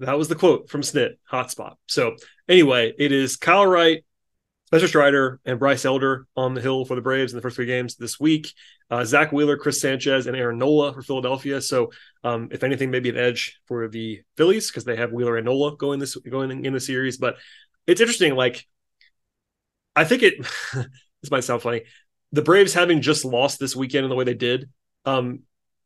That 0.00 0.18
was 0.18 0.28
the 0.28 0.36
quote 0.36 0.70
from 0.70 0.82
Snit, 0.82 1.14
hotspot. 1.30 1.74
So 1.86 2.16
anyway, 2.48 2.92
it 2.96 3.10
is 3.10 3.36
Kyle 3.36 3.66
Wright, 3.66 4.04
Spencer 4.66 4.86
Strider, 4.86 5.40
and 5.44 5.58
Bryce 5.58 5.84
Elder 5.84 6.26
on 6.36 6.54
the 6.54 6.60
hill 6.60 6.84
for 6.84 6.94
the 6.94 7.00
Braves 7.00 7.32
in 7.32 7.36
the 7.36 7.42
first 7.42 7.56
three 7.56 7.66
games 7.66 7.96
this 7.96 8.20
week. 8.20 8.52
Uh, 8.90 9.04
Zack 9.04 9.32
Wheeler, 9.32 9.56
Chris 9.56 9.80
Sanchez, 9.80 10.26
and 10.26 10.36
Aaron 10.36 10.58
Nola 10.58 10.92
for 10.92 11.02
Philadelphia. 11.02 11.60
So 11.60 11.90
um, 12.22 12.48
if 12.52 12.62
anything, 12.62 12.90
maybe 12.90 13.08
an 13.08 13.16
edge 13.16 13.58
for 13.66 13.88
the 13.88 14.20
Phillies 14.36 14.70
because 14.70 14.84
they 14.84 14.96
have 14.96 15.10
Wheeler 15.10 15.36
and 15.36 15.46
Nola 15.46 15.76
going 15.76 15.98
this 15.98 16.14
going 16.16 16.64
in 16.64 16.72
the 16.72 16.80
series. 16.80 17.16
But 17.16 17.38
it's 17.88 18.00
interesting. 18.00 18.36
Like 18.36 18.64
I 19.96 20.04
think 20.04 20.22
it. 20.22 20.34
this 20.74 21.30
might 21.30 21.42
sound 21.42 21.62
funny. 21.62 21.82
The 22.30 22.42
Braves 22.42 22.74
having 22.74 23.00
just 23.02 23.24
lost 23.24 23.58
this 23.58 23.74
weekend 23.74 24.04
in 24.04 24.10
the 24.10 24.14
way 24.14 24.24
they 24.24 24.34
did, 24.34 24.68
um, 25.04 25.40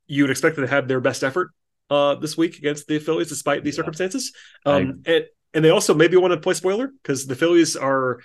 you 0.06 0.24
would 0.24 0.30
expect 0.30 0.56
them 0.56 0.66
to 0.66 0.70
have 0.70 0.88
their 0.88 1.00
best 1.00 1.22
effort 1.22 1.50
uh, 1.88 2.16
this 2.16 2.36
week 2.36 2.58
against 2.58 2.88
the 2.88 2.98
Phillies, 2.98 3.28
despite 3.28 3.64
these 3.64 3.74
yeah. 3.74 3.82
circumstances. 3.82 4.32
Um, 4.66 5.02
I... 5.06 5.10
and 5.10 5.24
and 5.54 5.64
they 5.64 5.70
also 5.70 5.94
maybe 5.94 6.16
want 6.16 6.32
to 6.32 6.40
play 6.40 6.54
spoiler 6.54 6.88
because 6.88 7.26
the 7.26 7.36
Phillies 7.36 7.76
are 7.76 8.20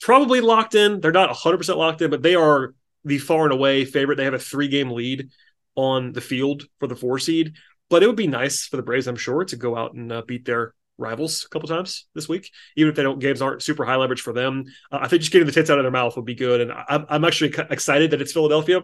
probably 0.00 0.40
locked 0.40 0.74
in. 0.74 1.00
They're 1.00 1.12
not 1.12 1.30
100 1.30 1.56
percent 1.56 1.78
locked 1.78 2.02
in, 2.02 2.10
but 2.10 2.22
they 2.22 2.34
are 2.34 2.74
the 3.04 3.18
far 3.18 3.44
and 3.44 3.52
away 3.52 3.84
favorite. 3.84 4.16
They 4.16 4.24
have 4.24 4.34
a 4.34 4.38
three 4.38 4.68
game 4.68 4.90
lead 4.90 5.30
on 5.76 6.12
the 6.12 6.20
field 6.20 6.64
for 6.80 6.86
the 6.86 6.96
four 6.96 7.18
seed. 7.18 7.54
But 7.88 8.02
it 8.02 8.06
would 8.06 8.16
be 8.16 8.28
nice 8.28 8.66
for 8.66 8.76
the 8.76 8.82
Braves, 8.82 9.08
I'm 9.08 9.16
sure, 9.16 9.44
to 9.44 9.56
go 9.56 9.76
out 9.76 9.94
and 9.94 10.12
uh, 10.12 10.22
beat 10.26 10.44
their 10.44 10.74
rivals 11.00 11.44
a 11.44 11.48
couple 11.48 11.68
times 11.68 12.06
this 12.14 12.28
week, 12.28 12.50
even 12.76 12.90
if 12.90 12.96
they 12.96 13.02
don't 13.02 13.18
games 13.18 13.42
aren't 13.42 13.62
super 13.62 13.84
high 13.84 13.96
leverage 13.96 14.20
for 14.20 14.32
them. 14.32 14.64
Uh, 14.92 14.98
I 15.02 15.08
think 15.08 15.22
just 15.22 15.32
getting 15.32 15.46
the 15.46 15.52
tits 15.52 15.70
out 15.70 15.78
of 15.78 15.84
their 15.84 15.90
mouth 15.90 16.16
would 16.16 16.24
be 16.24 16.34
good, 16.34 16.60
and 16.60 16.72
I'm, 16.88 17.06
I'm 17.08 17.24
actually 17.24 17.54
excited 17.70 18.10
that 18.12 18.20
it's 18.20 18.32
Philadelphia 18.32 18.82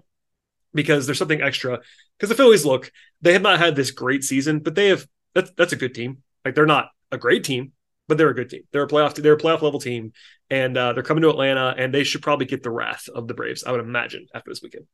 because 0.75 1.07
there's 1.07 1.19
something 1.19 1.43
extra. 1.43 1.81
Because 2.17 2.29
the 2.29 2.35
Phillies 2.35 2.64
look, 2.64 2.91
they 3.21 3.33
have 3.33 3.43
not 3.43 3.59
had 3.59 3.77
this 3.77 3.91
great 3.91 4.25
season, 4.25 4.61
but 4.61 4.75
they 4.75 4.89
have 4.89 5.07
that's 5.35 5.51
that's 5.57 5.73
a 5.73 5.77
good 5.77 5.95
team. 5.95 6.23
Like 6.45 6.55
they're 6.55 6.67
not 6.67 6.89
a 7.12 7.19
great 7.19 7.45
team, 7.45 7.73
but 8.09 8.19
they're 8.19 8.31
a 8.31 8.35
good 8.35 8.51
team. 8.51 8.62
They're 8.73 8.85
a 8.85 8.89
playoff 8.89 9.14
they're 9.14 9.35
a 9.35 9.39
playoff 9.39 9.62
level 9.62 9.81
team, 9.81 10.12
and 10.51 10.77
uh, 10.77 10.93
they're 10.93 11.03
coming 11.03 11.23
to 11.23 11.31
Atlanta, 11.31 11.75
and 11.77 11.93
they 11.93 12.05
should 12.05 12.23
probably 12.23 12.47
get 12.47 12.62
the 12.62 12.71
wrath 12.71 13.09
of 13.14 13.29
the 13.29 13.35
Braves. 13.35 13.64
I 13.64 13.73
would 13.73 13.81
imagine 13.81 14.27
after 14.35 14.51
this 14.51 14.62
weekend. 14.62 14.87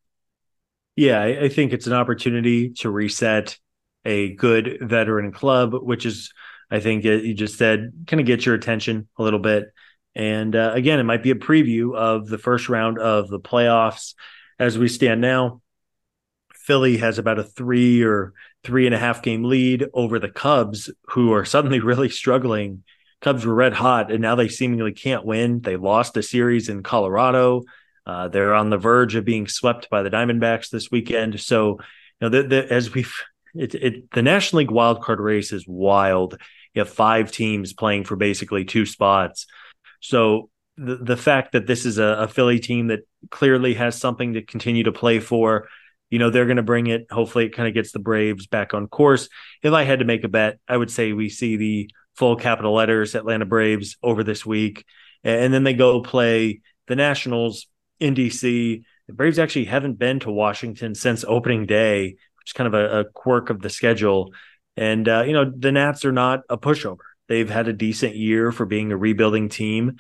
Yeah, 0.97 1.21
I, 1.21 1.45
I 1.45 1.49
think 1.49 1.73
it's 1.73 1.87
an 1.87 1.95
opportunity 1.95 2.71
to 2.81 2.91
reset 2.91 3.59
a 4.05 4.35
good 4.35 4.79
veteran 4.81 5.33
club, 5.33 5.75
which 5.75 6.05
is 6.05 6.33
I 6.73 6.81
think 6.81 7.05
it, 7.05 7.25
you 7.25 7.35
just 7.35 7.59
said 7.59 7.93
kind 8.07 8.19
of 8.19 8.27
get 8.27 8.47
your 8.47 8.55
attention 8.55 9.07
a 9.19 9.23
little 9.23 9.39
bit. 9.39 9.67
And 10.15 10.57
uh, 10.57 10.73
again, 10.75 10.99
it 10.99 11.05
might 11.05 11.23
be 11.23 11.31
a 11.31 11.37
preview 11.37 11.95
of 11.95 12.27
the 12.27 12.39
first 12.39 12.71
round 12.71 12.99
of 12.99 13.29
the 13.29 13.39
playoffs 13.39 14.15
as 14.59 14.79
we 14.79 14.89
stand 14.89 15.21
now. 15.21 15.61
Philly 16.55 16.97
has 16.97 17.19
about 17.19 17.39
a 17.39 17.45
three 17.45 18.03
or 18.03 18.33
three 18.65 18.87
and 18.87 18.95
a 18.95 18.99
half 18.99 19.23
game 19.23 19.45
lead 19.45 19.87
over 19.93 20.19
the 20.19 20.31
Cubs, 20.31 20.91
who 21.09 21.33
are 21.35 21.45
suddenly 21.45 21.81
really 21.91 22.09
struggling. 22.09 22.85
Cubs 23.21 23.45
were 23.45 23.55
red 23.55 23.75
hot, 23.75 24.11
and 24.11 24.23
now 24.23 24.35
they 24.35 24.49
seemingly 24.49 24.93
can't 24.93 25.27
win. 25.27 25.61
They 25.61 25.77
lost 25.77 26.17
a 26.17 26.23
series 26.23 26.69
in 26.69 26.83
Colorado. 26.83 27.63
Uh, 28.07 28.29
they're 28.29 28.55
on 28.55 28.71
the 28.71 28.79
verge 28.79 29.15
of 29.15 29.25
being 29.25 29.47
swept 29.47 29.91
by 29.91 30.03
the 30.03 30.11
Diamondbacks 30.11 30.71
this 30.71 30.91
weekend. 30.91 31.39
So, 31.39 31.79
you 32.21 32.23
know, 32.23 32.29
the, 32.31 32.43
the, 32.49 32.73
as 32.73 32.95
we've 32.95 33.15
it, 33.55 33.75
it, 33.75 34.11
the 34.13 34.23
National 34.23 34.61
League 34.61 34.71
wildcard 34.71 35.19
race 35.19 35.53
is 35.53 35.67
wild. 35.69 36.39
You 36.75 36.81
have 36.81 36.91
five 36.91 37.31
teams 37.33 37.73
playing 37.73 38.05
for 38.05 38.17
basically 38.17 38.65
two 38.65 38.87
spots. 38.87 39.47
So 40.01 40.51
the 40.77 40.97
the 40.97 41.17
fact 41.17 41.53
that 41.53 41.67
this 41.67 41.85
is 41.85 41.99
a, 41.99 42.05
a 42.21 42.29
Philly 42.29 42.59
team 42.59 42.89
that 42.89 43.01
clearly 43.31 43.75
has 43.75 43.99
something 43.99 44.35
to 44.35 44.43
continue 44.43 44.85
to 44.85 44.93
play 44.93 45.21
for, 45.21 45.69
you 46.11 46.19
know, 46.19 46.31
they're 46.31 46.47
going 46.47 46.57
to 46.57 46.63
bring 46.63 46.87
it. 46.87 47.07
Hopefully, 47.11 47.47
it 47.47 47.55
kind 47.55 47.69
of 47.69 47.75
gets 47.75 47.93
the 47.93 47.99
Braves 47.99 48.47
back 48.47 48.75
on 48.75 48.89
course. 48.89 49.29
If 49.63 49.73
I 49.73 49.85
had 49.85 50.01
to 50.01 50.05
make 50.05 50.25
a 50.25 50.29
bet, 50.29 50.59
I 50.69 50.77
would 50.77 50.91
say 50.91 51.13
we 51.13 51.29
see 51.29 51.57
the 51.57 51.91
full 52.17 52.37
capital 52.37 52.75
letters 52.75 53.15
Atlanta 53.15 53.47
Braves 53.47 53.97
over 54.03 54.25
this 54.25 54.45
week, 54.45 54.85
and 55.25 55.53
then 55.53 55.65
they 55.65 55.75
go 55.75 56.01
play 56.03 56.61
the 56.89 56.97
Nationals 56.97 57.67
in 58.01 58.15
DC. 58.15 58.83
The 59.09 59.13
Braves 59.13 59.39
actually 59.39 59.67
haven't 59.67 59.99
been 59.99 60.21
to 60.21 60.31
Washington 60.31 60.95
since 60.95 61.25
opening 61.27 61.67
day, 61.67 62.17
which 62.39 62.49
is 62.49 62.53
kind 62.53 62.67
of 62.67 62.75
a, 62.75 63.01
a 63.01 63.05
quirk 63.05 63.51
of 63.51 63.61
the 63.61 63.71
schedule. 63.71 64.33
And 64.77 65.09
uh, 65.09 65.25
you 65.27 65.33
know, 65.33 65.51
the 65.55 65.73
Nats 65.73 66.05
are 66.05 66.13
not 66.13 66.41
a 66.49 66.57
pushover. 66.57 66.99
They've 67.29 67.49
had 67.49 67.69
a 67.69 67.73
decent 67.73 68.17
year 68.17 68.53
for 68.53 68.67
being 68.67 68.93
a 68.93 68.97
rebuilding 68.97 69.49
team, 69.49 69.97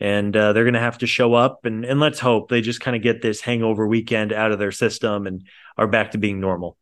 and 0.00 0.36
uh, 0.36 0.52
they're 0.52 0.64
going 0.64 0.74
to 0.74 0.80
have 0.80 0.98
to 0.98 1.06
show 1.06 1.34
up. 1.34 1.64
And 1.64 1.84
and 1.84 2.00
let's 2.00 2.20
hope 2.20 2.48
they 2.48 2.60
just 2.60 2.80
kind 2.80 2.96
of 2.96 3.02
get 3.02 3.22
this 3.22 3.40
hangover 3.40 3.86
weekend 3.86 4.32
out 4.32 4.52
of 4.52 4.58
their 4.58 4.72
system 4.72 5.26
and 5.26 5.46
are 5.76 5.88
back 5.88 6.12
to 6.12 6.18
being 6.18 6.40
normal. 6.40 6.76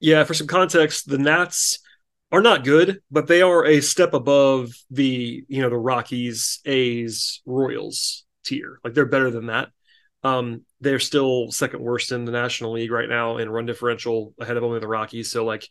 Yeah, 0.00 0.24
for 0.24 0.34
some 0.34 0.46
context, 0.46 1.08
the 1.08 1.18
Nats 1.18 1.78
are 2.30 2.42
not 2.42 2.64
good, 2.64 3.00
but 3.10 3.28
they 3.28 3.42
are 3.42 3.64
a 3.64 3.80
step 3.80 4.12
above 4.12 4.72
the 4.90 5.44
you 5.48 5.62
know 5.62 5.70
the 5.70 5.76
Rockies, 5.76 6.60
A's, 6.64 7.40
Royals 7.46 8.24
tier. 8.44 8.80
Like 8.84 8.94
they're 8.94 9.06
better 9.06 9.30
than 9.30 9.46
that. 9.46 9.68
Um, 10.22 10.62
they're 10.80 11.00
still 11.00 11.50
second 11.50 11.80
worst 11.80 12.10
in 12.10 12.24
the 12.24 12.32
National 12.32 12.72
League 12.72 12.90
right 12.90 13.08
now 13.08 13.36
in 13.36 13.50
run 13.50 13.66
differential, 13.66 14.34
ahead 14.40 14.56
of 14.56 14.64
only 14.64 14.80
the 14.80 14.88
Rockies. 14.88 15.30
So 15.30 15.44
like 15.44 15.68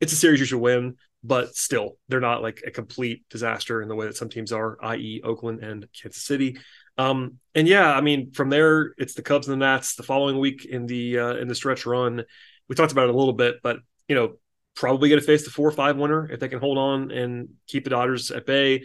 it's 0.00 0.12
a 0.12 0.16
series 0.16 0.40
you 0.40 0.46
should 0.46 0.60
win, 0.60 0.96
but 1.22 1.56
still, 1.56 1.96
they're 2.08 2.20
not 2.20 2.42
like 2.42 2.62
a 2.66 2.70
complete 2.70 3.24
disaster 3.30 3.82
in 3.82 3.88
the 3.88 3.94
way 3.94 4.06
that 4.06 4.16
some 4.16 4.28
teams 4.28 4.52
are, 4.52 4.78
i.e., 4.82 5.22
Oakland 5.24 5.62
and 5.62 5.86
Kansas 5.92 6.22
City. 6.22 6.58
Um, 6.98 7.38
and 7.54 7.66
yeah, 7.66 7.92
I 7.92 8.00
mean, 8.00 8.32
from 8.32 8.50
there, 8.50 8.94
it's 8.96 9.14
the 9.14 9.22
Cubs 9.22 9.48
and 9.48 9.60
the 9.60 9.64
Nats. 9.64 9.96
The 9.96 10.02
following 10.02 10.38
week 10.38 10.64
in 10.64 10.86
the 10.86 11.18
uh, 11.18 11.34
in 11.36 11.48
the 11.48 11.54
stretch 11.54 11.86
run, 11.86 12.24
we 12.68 12.74
talked 12.74 12.92
about 12.92 13.08
it 13.08 13.14
a 13.14 13.18
little 13.18 13.34
bit, 13.34 13.56
but 13.62 13.78
you 14.08 14.14
know, 14.14 14.36
probably 14.74 15.08
going 15.08 15.20
to 15.20 15.26
face 15.26 15.44
the 15.44 15.50
four 15.50 15.68
or 15.68 15.72
five 15.72 15.96
winner 15.96 16.30
if 16.30 16.40
they 16.40 16.48
can 16.48 16.60
hold 16.60 16.78
on 16.78 17.10
and 17.10 17.48
keep 17.66 17.84
the 17.84 17.90
Dodgers 17.90 18.30
at 18.30 18.46
bay. 18.46 18.84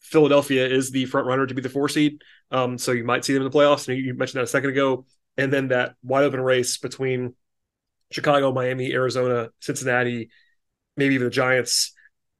Philadelphia 0.00 0.66
is 0.66 0.90
the 0.90 1.04
front 1.04 1.26
runner 1.26 1.46
to 1.46 1.54
be 1.54 1.62
the 1.62 1.68
four 1.68 1.88
seed, 1.88 2.22
um, 2.50 2.78
so 2.78 2.90
you 2.90 3.04
might 3.04 3.24
see 3.24 3.34
them 3.34 3.42
in 3.42 3.50
the 3.50 3.56
playoffs. 3.56 3.88
And 3.88 3.96
you 3.96 4.14
mentioned 4.14 4.40
that 4.40 4.44
a 4.44 4.48
second 4.48 4.70
ago, 4.70 5.06
and 5.36 5.52
then 5.52 5.68
that 5.68 5.94
wide 6.02 6.24
open 6.24 6.40
race 6.40 6.78
between 6.78 7.34
Chicago, 8.10 8.52
Miami, 8.52 8.92
Arizona, 8.92 9.50
Cincinnati, 9.60 10.30
maybe 10.96 11.14
even 11.14 11.26
the 11.26 11.30
Giants, 11.30 11.92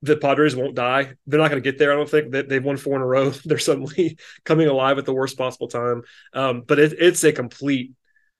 the 0.02 0.16
Padres 0.16 0.56
won't 0.56 0.74
die. 0.74 1.14
They're 1.26 1.38
not 1.38 1.50
going 1.50 1.62
to 1.62 1.70
get 1.70 1.78
there. 1.78 1.92
I 1.92 1.96
don't 1.96 2.08
think 2.08 2.32
that 2.32 2.48
they've 2.48 2.62
won 2.62 2.76
four 2.76 2.96
in 2.96 3.02
a 3.02 3.06
row. 3.06 3.30
They're 3.44 3.58
suddenly 3.58 4.18
coming 4.44 4.68
alive 4.68 4.98
at 4.98 5.06
the 5.06 5.14
worst 5.14 5.38
possible 5.38 5.68
time. 5.68 6.02
Um, 6.34 6.62
but 6.66 6.78
it, 6.78 6.94
it's 6.98 7.22
a 7.24 7.32
complete, 7.32 7.92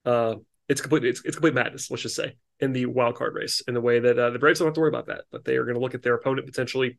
uh, 0.05 0.37
it's 0.69 0.81
complete, 0.81 1.05
it's, 1.05 1.23
it's 1.25 1.37
complete 1.37 1.55
madness. 1.55 1.91
Let's 1.91 2.03
just 2.03 2.17
say 2.17 2.37
in 2.59 2.73
the 2.73 2.87
wild 2.87 3.17
card 3.17 3.35
race 3.35 3.63
in 3.67 3.75
the 3.75 3.81
way 3.81 4.01
that 4.01 4.19
uh, 4.19 4.31
the 4.31 4.39
Braves 4.39 4.59
don't 4.59 4.67
have 4.67 4.75
to 4.75 4.81
worry 4.81 4.89
about 4.89 5.07
that, 5.07 5.25
but 5.31 5.45
they 5.45 5.57
are 5.57 5.65
going 5.65 5.75
to 5.75 5.81
look 5.81 5.95
at 5.95 6.03
their 6.03 6.15
opponent 6.15 6.47
potentially. 6.47 6.99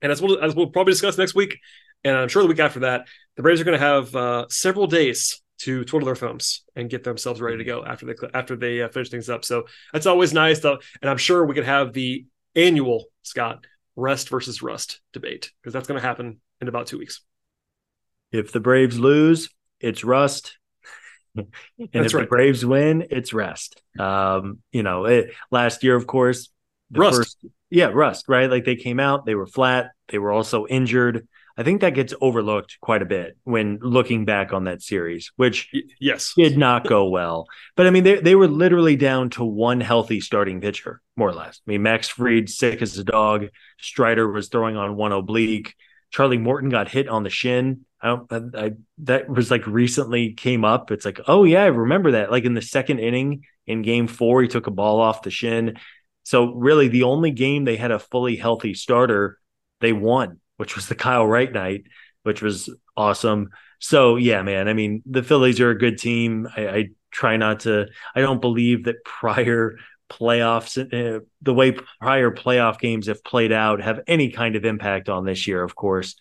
And 0.00 0.10
as 0.10 0.20
we'll, 0.20 0.40
as 0.40 0.54
we'll 0.54 0.68
probably 0.68 0.92
discuss 0.92 1.18
next 1.18 1.34
week, 1.34 1.58
and 2.04 2.16
I'm 2.16 2.28
sure 2.28 2.42
the 2.42 2.48
week 2.48 2.58
after 2.58 2.80
that, 2.80 3.06
the 3.36 3.42
Braves 3.42 3.60
are 3.60 3.64
going 3.64 3.78
to 3.78 3.84
have 3.84 4.14
uh, 4.16 4.46
several 4.48 4.86
days 4.86 5.40
to 5.62 5.84
twiddle 5.84 6.06
their 6.06 6.16
thumbs 6.16 6.64
and 6.74 6.90
get 6.90 7.04
themselves 7.04 7.40
ready 7.40 7.58
to 7.58 7.64
go 7.64 7.84
after 7.84 8.06
they 8.06 8.14
after 8.34 8.56
they 8.56 8.82
uh, 8.82 8.88
finish 8.88 9.10
things 9.10 9.30
up. 9.30 9.44
So 9.44 9.64
that's 9.92 10.06
always 10.06 10.32
nice, 10.32 10.60
though, 10.60 10.78
and 11.00 11.10
I'm 11.10 11.18
sure 11.18 11.44
we 11.44 11.54
could 11.54 11.64
have 11.64 11.92
the 11.92 12.26
annual 12.56 13.04
Scott 13.22 13.64
rest 13.94 14.28
versus 14.28 14.62
rust 14.62 15.00
debate 15.12 15.52
because 15.60 15.72
that's 15.72 15.86
going 15.86 16.00
to 16.00 16.06
happen 16.06 16.40
in 16.60 16.68
about 16.68 16.86
two 16.86 16.98
weeks. 16.98 17.20
If 18.32 18.52
the 18.52 18.60
Braves 18.60 18.98
lose, 18.98 19.50
it's 19.78 20.04
rust. 20.04 20.58
and 21.36 21.46
that's 21.78 22.06
if 22.06 22.14
right. 22.14 22.22
the 22.22 22.26
Braves 22.26 22.64
win, 22.64 23.06
it's 23.10 23.32
rest. 23.32 23.80
Um, 23.98 24.58
you 24.72 24.82
know, 24.82 25.04
it, 25.04 25.32
last 25.50 25.84
year, 25.84 25.94
of 25.94 26.06
course, 26.06 26.50
rust. 26.90 27.16
First, 27.16 27.46
yeah, 27.70 27.86
rust, 27.86 28.24
right? 28.28 28.50
Like 28.50 28.64
they 28.64 28.76
came 28.76 28.98
out, 28.98 29.26
they 29.26 29.34
were 29.34 29.46
flat, 29.46 29.92
they 30.08 30.18
were 30.18 30.32
also 30.32 30.66
injured. 30.66 31.28
I 31.56 31.62
think 31.62 31.80
that 31.80 31.94
gets 31.94 32.14
overlooked 32.20 32.78
quite 32.80 33.02
a 33.02 33.06
bit 33.06 33.36
when 33.44 33.78
looking 33.82 34.24
back 34.24 34.52
on 34.52 34.64
that 34.64 34.82
series, 34.82 35.32
which 35.36 35.70
yes 36.00 36.32
did 36.36 36.56
not 36.56 36.86
go 36.86 37.08
well. 37.08 37.46
But 37.76 37.86
I 37.86 37.90
mean, 37.90 38.04
they 38.04 38.16
they 38.16 38.34
were 38.34 38.48
literally 38.48 38.96
down 38.96 39.30
to 39.30 39.44
one 39.44 39.80
healthy 39.80 40.20
starting 40.20 40.60
pitcher, 40.60 41.02
more 41.16 41.28
or 41.28 41.34
less. 41.34 41.60
I 41.66 41.70
mean, 41.70 41.82
Max 41.82 42.08
Fried 42.08 42.48
sick 42.48 42.80
as 42.82 42.96
a 42.98 43.04
dog. 43.04 43.48
Strider 43.78 44.30
was 44.30 44.48
throwing 44.48 44.76
on 44.76 44.96
one 44.96 45.12
oblique. 45.12 45.74
Charlie 46.10 46.38
Morton 46.38 46.70
got 46.70 46.88
hit 46.88 47.08
on 47.08 47.22
the 47.22 47.30
shin. 47.30 47.84
I 48.00 48.08
don't. 48.08 48.32
I, 48.32 48.64
I, 48.66 48.70
that 48.98 49.28
was 49.28 49.50
like 49.50 49.66
recently 49.66 50.32
came 50.32 50.64
up. 50.64 50.90
It's 50.90 51.04
like, 51.04 51.20
oh 51.26 51.44
yeah, 51.44 51.62
I 51.62 51.66
remember 51.66 52.12
that. 52.12 52.30
Like 52.30 52.44
in 52.44 52.54
the 52.54 52.62
second 52.62 52.98
inning 52.98 53.44
in 53.66 53.82
Game 53.82 54.06
Four, 54.06 54.42
he 54.42 54.48
took 54.48 54.66
a 54.66 54.72
ball 54.72 55.00
off 55.00 55.22
the 55.22 55.30
shin. 55.30 55.78
So 56.24 56.52
really, 56.54 56.88
the 56.88 57.02
only 57.02 57.30
game 57.30 57.64
they 57.64 57.76
had 57.76 57.90
a 57.90 57.98
fully 57.98 58.36
healthy 58.36 58.74
starter, 58.74 59.38
they 59.80 59.92
won 59.92 60.40
which 60.62 60.76
was 60.76 60.86
the 60.86 60.94
Kyle 60.94 61.26
Wright 61.26 61.52
night. 61.52 61.82
which 62.22 62.40
was 62.40 62.70
awesome. 62.96 63.50
So 63.80 64.14
yeah, 64.14 64.42
man. 64.42 64.68
I 64.68 64.74
mean, 64.74 65.02
the 65.06 65.24
Phillies 65.24 65.60
are 65.60 65.70
a 65.70 65.78
good 65.78 65.98
team. 65.98 66.46
I, 66.56 66.68
I 66.68 66.88
try 67.10 67.36
not 67.36 67.60
to. 67.60 67.88
I 68.14 68.20
don't 68.20 68.40
believe 68.40 68.84
that 68.84 69.04
prior 69.04 69.76
playoffs, 70.08 70.78
uh, 70.78 71.18
the 71.40 71.54
way 71.54 71.72
prior 72.00 72.30
playoff 72.30 72.78
games 72.78 73.08
have 73.08 73.24
played 73.24 73.50
out, 73.50 73.82
have 73.82 74.02
any 74.06 74.30
kind 74.30 74.54
of 74.54 74.64
impact 74.64 75.08
on 75.08 75.24
this 75.24 75.48
year. 75.48 75.64
Of 75.64 75.74
course. 75.74 76.14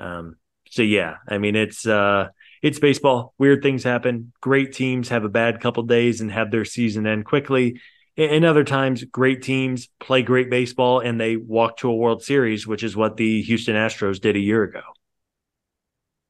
Um, 0.00 0.34
so 0.70 0.82
yeah, 0.82 1.18
I 1.28 1.38
mean, 1.38 1.54
it's 1.54 1.86
uh, 1.86 2.30
it's 2.62 2.80
baseball. 2.80 3.32
Weird 3.38 3.62
things 3.62 3.84
happen. 3.84 4.32
Great 4.40 4.72
teams 4.72 5.10
have 5.10 5.22
a 5.22 5.28
bad 5.28 5.60
couple 5.60 5.84
days 5.84 6.20
and 6.20 6.32
have 6.32 6.50
their 6.50 6.64
season 6.64 7.06
end 7.06 7.26
quickly. 7.26 7.80
And 8.16 8.44
other 8.44 8.62
times, 8.62 9.02
great 9.02 9.42
teams 9.42 9.88
play 9.98 10.22
great 10.22 10.48
baseball 10.48 11.00
and 11.00 11.20
they 11.20 11.36
walk 11.36 11.78
to 11.78 11.90
a 11.90 11.94
World 11.94 12.22
Series, 12.22 12.64
which 12.64 12.84
is 12.84 12.94
what 12.94 13.16
the 13.16 13.42
Houston 13.42 13.74
Astros 13.74 14.20
did 14.20 14.36
a 14.36 14.40
year 14.40 14.62
ago. 14.62 14.82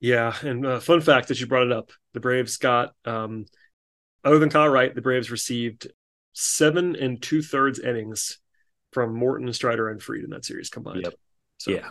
Yeah, 0.00 0.34
and 0.42 0.66
uh, 0.66 0.80
fun 0.80 1.00
fact 1.00 1.28
that 1.28 1.40
you 1.40 1.46
brought 1.46 1.66
it 1.66 1.72
up: 1.72 1.90
the 2.12 2.20
Braves 2.20 2.56
got, 2.56 2.94
um, 3.04 3.46
other 4.22 4.38
than 4.38 4.50
Kyle 4.50 4.68
Wright, 4.68 4.94
the 4.94 5.02
Braves 5.02 5.30
received 5.30 5.88
seven 6.32 6.96
and 6.96 7.22
two 7.22 7.42
thirds 7.42 7.78
innings 7.78 8.38
from 8.92 9.14
Morton, 9.14 9.52
Strider, 9.52 9.88
and 9.88 10.02
Fried 10.02 10.24
in 10.24 10.30
that 10.30 10.44
series 10.44 10.70
combined. 10.70 11.02
Yep. 11.04 11.14
So, 11.58 11.70
yeah, 11.70 11.88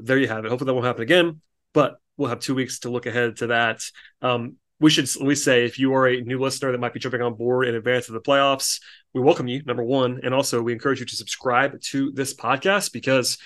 there 0.00 0.18
you 0.18 0.28
have 0.28 0.44
it. 0.44 0.48
Hopefully 0.48 0.66
that 0.66 0.74
won't 0.74 0.86
happen 0.86 1.02
again, 1.02 1.40
but 1.72 1.98
we'll 2.16 2.28
have 2.28 2.40
two 2.40 2.54
weeks 2.54 2.80
to 2.80 2.90
look 2.90 3.06
ahead 3.06 3.36
to 3.36 3.48
that. 3.48 3.80
Um, 4.22 4.56
we 4.78 4.90
should 4.90 5.04
at 5.04 5.22
least 5.22 5.44
say 5.44 5.64
if 5.64 5.78
you 5.78 5.94
are 5.94 6.06
a 6.06 6.20
new 6.20 6.38
listener 6.38 6.72
that 6.72 6.80
might 6.80 6.92
be 6.92 7.00
jumping 7.00 7.22
on 7.22 7.34
board 7.34 7.66
in 7.66 7.74
advance 7.74 8.08
of 8.08 8.14
the 8.14 8.20
playoffs, 8.20 8.80
we 9.14 9.20
welcome 9.20 9.48
you, 9.48 9.62
number 9.64 9.82
one. 9.82 10.20
And 10.22 10.34
also, 10.34 10.60
we 10.60 10.72
encourage 10.72 11.00
you 11.00 11.06
to 11.06 11.16
subscribe 11.16 11.80
to 11.80 12.12
this 12.12 12.34
podcast 12.34 12.92
because 12.92 13.38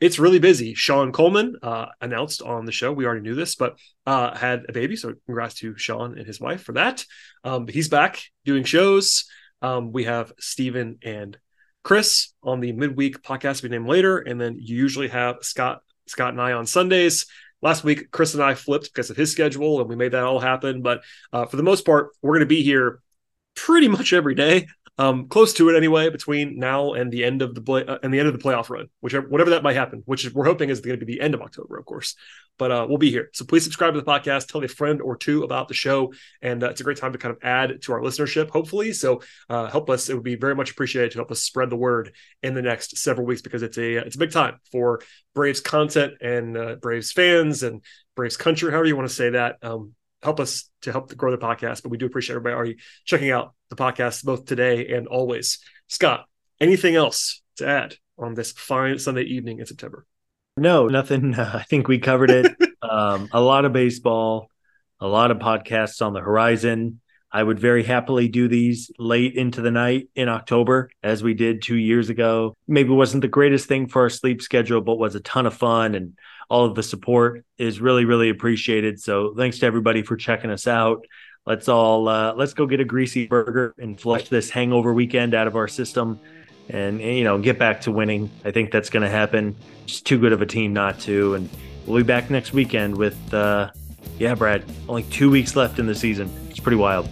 it's 0.00 0.18
really 0.18 0.38
busy. 0.38 0.74
Sean 0.74 1.12
Coleman 1.12 1.56
uh, 1.62 1.86
announced 2.00 2.42
on 2.42 2.66
the 2.66 2.72
show, 2.72 2.92
we 2.92 3.06
already 3.06 3.22
knew 3.22 3.34
this, 3.34 3.54
but 3.54 3.78
uh, 4.06 4.36
had 4.36 4.66
a 4.68 4.72
baby. 4.72 4.96
So, 4.96 5.14
congrats 5.24 5.54
to 5.56 5.76
Sean 5.78 6.18
and 6.18 6.26
his 6.26 6.40
wife 6.40 6.62
for 6.62 6.72
that. 6.72 7.04
Um, 7.44 7.66
he's 7.66 7.88
back 7.88 8.22
doing 8.44 8.64
shows. 8.64 9.24
Um, 9.62 9.92
we 9.92 10.04
have 10.04 10.32
Stephen 10.38 10.98
and 11.02 11.38
Chris 11.82 12.34
on 12.42 12.60
the 12.60 12.72
midweek 12.72 13.22
podcast 13.22 13.62
we 13.62 13.70
name 13.70 13.86
later. 13.86 14.18
And 14.18 14.38
then 14.38 14.56
you 14.58 14.76
usually 14.76 15.08
have 15.08 15.36
Scott, 15.40 15.80
Scott 16.06 16.32
and 16.32 16.40
I 16.40 16.52
on 16.52 16.66
Sundays 16.66 17.26
last 17.64 17.82
week 17.82 18.10
chris 18.12 18.34
and 18.34 18.42
i 18.42 18.54
flipped 18.54 18.92
because 18.92 19.10
of 19.10 19.16
his 19.16 19.32
schedule 19.32 19.80
and 19.80 19.88
we 19.88 19.96
made 19.96 20.12
that 20.12 20.22
all 20.22 20.38
happen 20.38 20.82
but 20.82 21.02
uh, 21.32 21.46
for 21.46 21.56
the 21.56 21.62
most 21.62 21.84
part 21.84 22.10
we're 22.22 22.34
going 22.34 22.40
to 22.40 22.46
be 22.46 22.62
here 22.62 23.00
pretty 23.56 23.88
much 23.88 24.12
every 24.12 24.36
day 24.36 24.68
um, 24.96 25.28
close 25.28 25.52
to 25.54 25.68
it 25.70 25.76
anyway 25.76 26.08
between 26.08 26.58
now 26.58 26.92
and 26.92 27.12
the 27.12 27.24
end 27.24 27.42
of 27.42 27.54
the 27.54 27.60
play 27.60 27.84
uh, 27.84 27.98
and 28.02 28.14
the 28.14 28.18
end 28.20 28.28
of 28.28 28.34
the 28.34 28.42
playoff 28.42 28.70
run, 28.70 28.86
whichever 29.00 29.28
whatever 29.28 29.50
that 29.50 29.62
might 29.62 29.74
happen, 29.74 30.02
which 30.06 30.32
we're 30.32 30.44
hoping 30.44 30.70
is 30.70 30.80
going 30.80 30.98
to 30.98 31.04
be 31.04 31.14
the 31.14 31.20
end 31.20 31.34
of 31.34 31.42
October, 31.42 31.78
of 31.78 31.84
course. 31.84 32.14
But 32.56 32.70
uh, 32.70 32.86
we'll 32.88 32.98
be 32.98 33.10
here, 33.10 33.30
so 33.32 33.44
please 33.44 33.64
subscribe 33.64 33.94
to 33.94 34.00
the 34.00 34.06
podcast, 34.06 34.46
tell 34.46 34.62
a 34.62 34.68
friend 34.68 35.02
or 35.02 35.16
two 35.16 35.42
about 35.42 35.66
the 35.66 35.74
show, 35.74 36.12
and 36.40 36.62
uh, 36.62 36.70
it's 36.70 36.80
a 36.80 36.84
great 36.84 36.98
time 36.98 37.12
to 37.12 37.18
kind 37.18 37.34
of 37.34 37.42
add 37.42 37.82
to 37.82 37.92
our 37.92 38.00
listenership, 38.00 38.50
hopefully. 38.50 38.92
So 38.92 39.22
uh, 39.50 39.66
help 39.66 39.90
us; 39.90 40.08
it 40.08 40.14
would 40.14 40.22
be 40.22 40.36
very 40.36 40.54
much 40.54 40.70
appreciated 40.70 41.10
to 41.12 41.18
help 41.18 41.32
us 41.32 41.42
spread 41.42 41.70
the 41.70 41.76
word 41.76 42.12
in 42.44 42.54
the 42.54 42.62
next 42.62 42.98
several 42.98 43.26
weeks 43.26 43.42
because 43.42 43.62
it's 43.62 43.78
a 43.78 43.96
it's 43.96 44.14
a 44.14 44.20
big 44.20 44.30
time 44.30 44.60
for 44.70 45.00
Braves 45.34 45.60
content 45.60 46.14
and 46.20 46.56
uh, 46.56 46.76
Braves 46.76 47.10
fans 47.10 47.64
and 47.64 47.82
Braves 48.14 48.36
country, 48.36 48.70
however 48.70 48.86
you 48.86 48.96
want 48.96 49.08
to 49.08 49.14
say 49.14 49.30
that. 49.30 49.56
Um, 49.62 49.94
help 50.24 50.40
us 50.40 50.70
to 50.82 50.90
help 50.90 51.14
grow 51.16 51.30
the 51.30 51.38
podcast. 51.38 51.82
But 51.82 51.90
we 51.90 51.98
do 51.98 52.06
appreciate 52.06 52.34
everybody 52.34 52.54
already 52.54 52.76
checking 53.04 53.30
out 53.30 53.54
the 53.68 53.76
podcast 53.76 54.24
both 54.24 54.46
today 54.46 54.88
and 54.88 55.06
always. 55.06 55.58
Scott, 55.88 56.26
anything 56.60 56.96
else 56.96 57.42
to 57.56 57.68
add 57.68 57.94
on 58.18 58.34
this 58.34 58.52
fine 58.52 58.98
Sunday 58.98 59.22
evening 59.22 59.60
in 59.60 59.66
September? 59.66 60.06
No, 60.56 60.88
nothing. 60.88 61.34
Uh, 61.34 61.50
I 61.60 61.62
think 61.64 61.86
we 61.86 61.98
covered 61.98 62.30
it. 62.30 62.56
um, 62.82 63.28
a 63.32 63.40
lot 63.40 63.64
of 63.64 63.72
baseball, 63.72 64.48
a 64.98 65.06
lot 65.06 65.30
of 65.30 65.38
podcasts 65.38 66.04
on 66.04 66.14
the 66.14 66.20
horizon. 66.20 67.00
I 67.30 67.42
would 67.42 67.58
very 67.58 67.82
happily 67.82 68.28
do 68.28 68.46
these 68.46 68.92
late 68.96 69.34
into 69.34 69.60
the 69.60 69.72
night 69.72 70.08
in 70.14 70.28
October, 70.28 70.88
as 71.02 71.20
we 71.20 71.34
did 71.34 71.62
two 71.62 71.74
years 71.74 72.08
ago. 72.08 72.56
Maybe 72.68 72.90
wasn't 72.90 73.22
the 73.22 73.28
greatest 73.28 73.66
thing 73.66 73.88
for 73.88 74.02
our 74.02 74.08
sleep 74.08 74.40
schedule, 74.40 74.80
but 74.80 75.00
was 75.00 75.16
a 75.16 75.20
ton 75.20 75.44
of 75.44 75.54
fun 75.54 75.96
and 75.96 76.16
all 76.48 76.64
of 76.64 76.74
the 76.74 76.82
support 76.82 77.44
is 77.58 77.80
really 77.80 78.04
really 78.04 78.30
appreciated. 78.30 79.00
So 79.00 79.34
thanks 79.34 79.58
to 79.60 79.66
everybody 79.66 80.02
for 80.02 80.16
checking 80.16 80.50
us 80.50 80.66
out. 80.66 81.06
Let's 81.46 81.68
all 81.68 82.08
uh, 82.08 82.34
let's 82.34 82.54
go 82.54 82.66
get 82.66 82.80
a 82.80 82.84
greasy 82.84 83.26
burger 83.26 83.74
and 83.78 84.00
flush 84.00 84.28
this 84.28 84.50
hangover 84.50 84.92
weekend 84.92 85.34
out 85.34 85.46
of 85.46 85.56
our 85.56 85.68
system 85.68 86.20
and, 86.70 87.00
you 87.00 87.24
know 87.24 87.38
get 87.38 87.58
back 87.58 87.82
to 87.82 87.92
winning. 87.92 88.30
I 88.44 88.50
think 88.50 88.70
that's 88.70 88.90
going 88.90 89.02
to 89.02 89.10
happen. 89.10 89.54
Just 89.86 90.06
too 90.06 90.18
good 90.18 90.32
of 90.32 90.40
a 90.40 90.46
team 90.46 90.72
not 90.72 91.00
to. 91.00 91.34
And 91.34 91.50
we'll 91.86 91.98
be 91.98 92.06
back 92.06 92.30
next 92.30 92.52
weekend 92.52 92.96
with 92.96 93.34
uh 93.34 93.70
yeah 94.18 94.34
brad 94.34 94.64
only 94.88 95.02
two 95.04 95.30
weeks 95.30 95.56
left 95.56 95.78
in 95.78 95.86
the 95.86 95.94
season. 95.94 96.30
It's 96.50 96.60
pretty 96.60 96.78
wild 96.78 97.08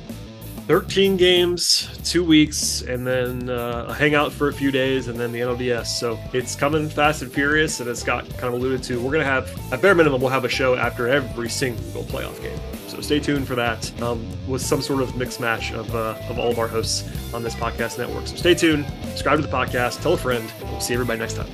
13 0.66 1.16
games, 1.16 1.88
two 2.04 2.24
weeks, 2.24 2.82
and 2.82 3.06
then 3.06 3.50
uh, 3.50 3.86
a 3.88 3.94
hangout 3.94 4.32
for 4.32 4.48
a 4.48 4.52
few 4.52 4.70
days, 4.70 5.08
and 5.08 5.18
then 5.18 5.32
the 5.32 5.40
NLDS. 5.40 5.86
So 5.86 6.18
it's 6.32 6.54
coming 6.54 6.88
fast 6.88 7.22
and 7.22 7.32
furious, 7.32 7.80
and 7.80 7.88
as 7.90 8.00
Scott 8.00 8.28
kind 8.30 8.44
of 8.44 8.54
alluded 8.54 8.82
to, 8.84 8.96
we're 8.96 9.10
going 9.10 9.24
to 9.24 9.30
have, 9.30 9.72
at 9.72 9.82
bare 9.82 9.94
minimum, 9.94 10.20
we'll 10.20 10.30
have 10.30 10.44
a 10.44 10.48
show 10.48 10.76
after 10.76 11.08
every 11.08 11.48
single 11.48 12.04
playoff 12.04 12.40
game. 12.40 12.58
So 12.86 13.00
stay 13.00 13.18
tuned 13.18 13.48
for 13.48 13.54
that 13.56 14.02
um, 14.02 14.24
with 14.46 14.62
some 14.62 14.82
sort 14.82 15.02
of 15.02 15.16
mix 15.16 15.40
match 15.40 15.72
of, 15.72 15.94
uh, 15.94 16.14
of 16.28 16.38
all 16.38 16.50
of 16.50 16.58
our 16.58 16.68
hosts 16.68 17.08
on 17.34 17.42
this 17.42 17.54
podcast 17.54 17.98
network. 17.98 18.26
So 18.26 18.36
stay 18.36 18.54
tuned, 18.54 18.86
subscribe 19.08 19.40
to 19.40 19.46
the 19.46 19.52
podcast, 19.52 20.00
tell 20.00 20.12
a 20.12 20.18
friend, 20.18 20.52
we'll 20.62 20.80
see 20.80 20.94
everybody 20.94 21.18
next 21.18 21.34
time. 21.34 21.48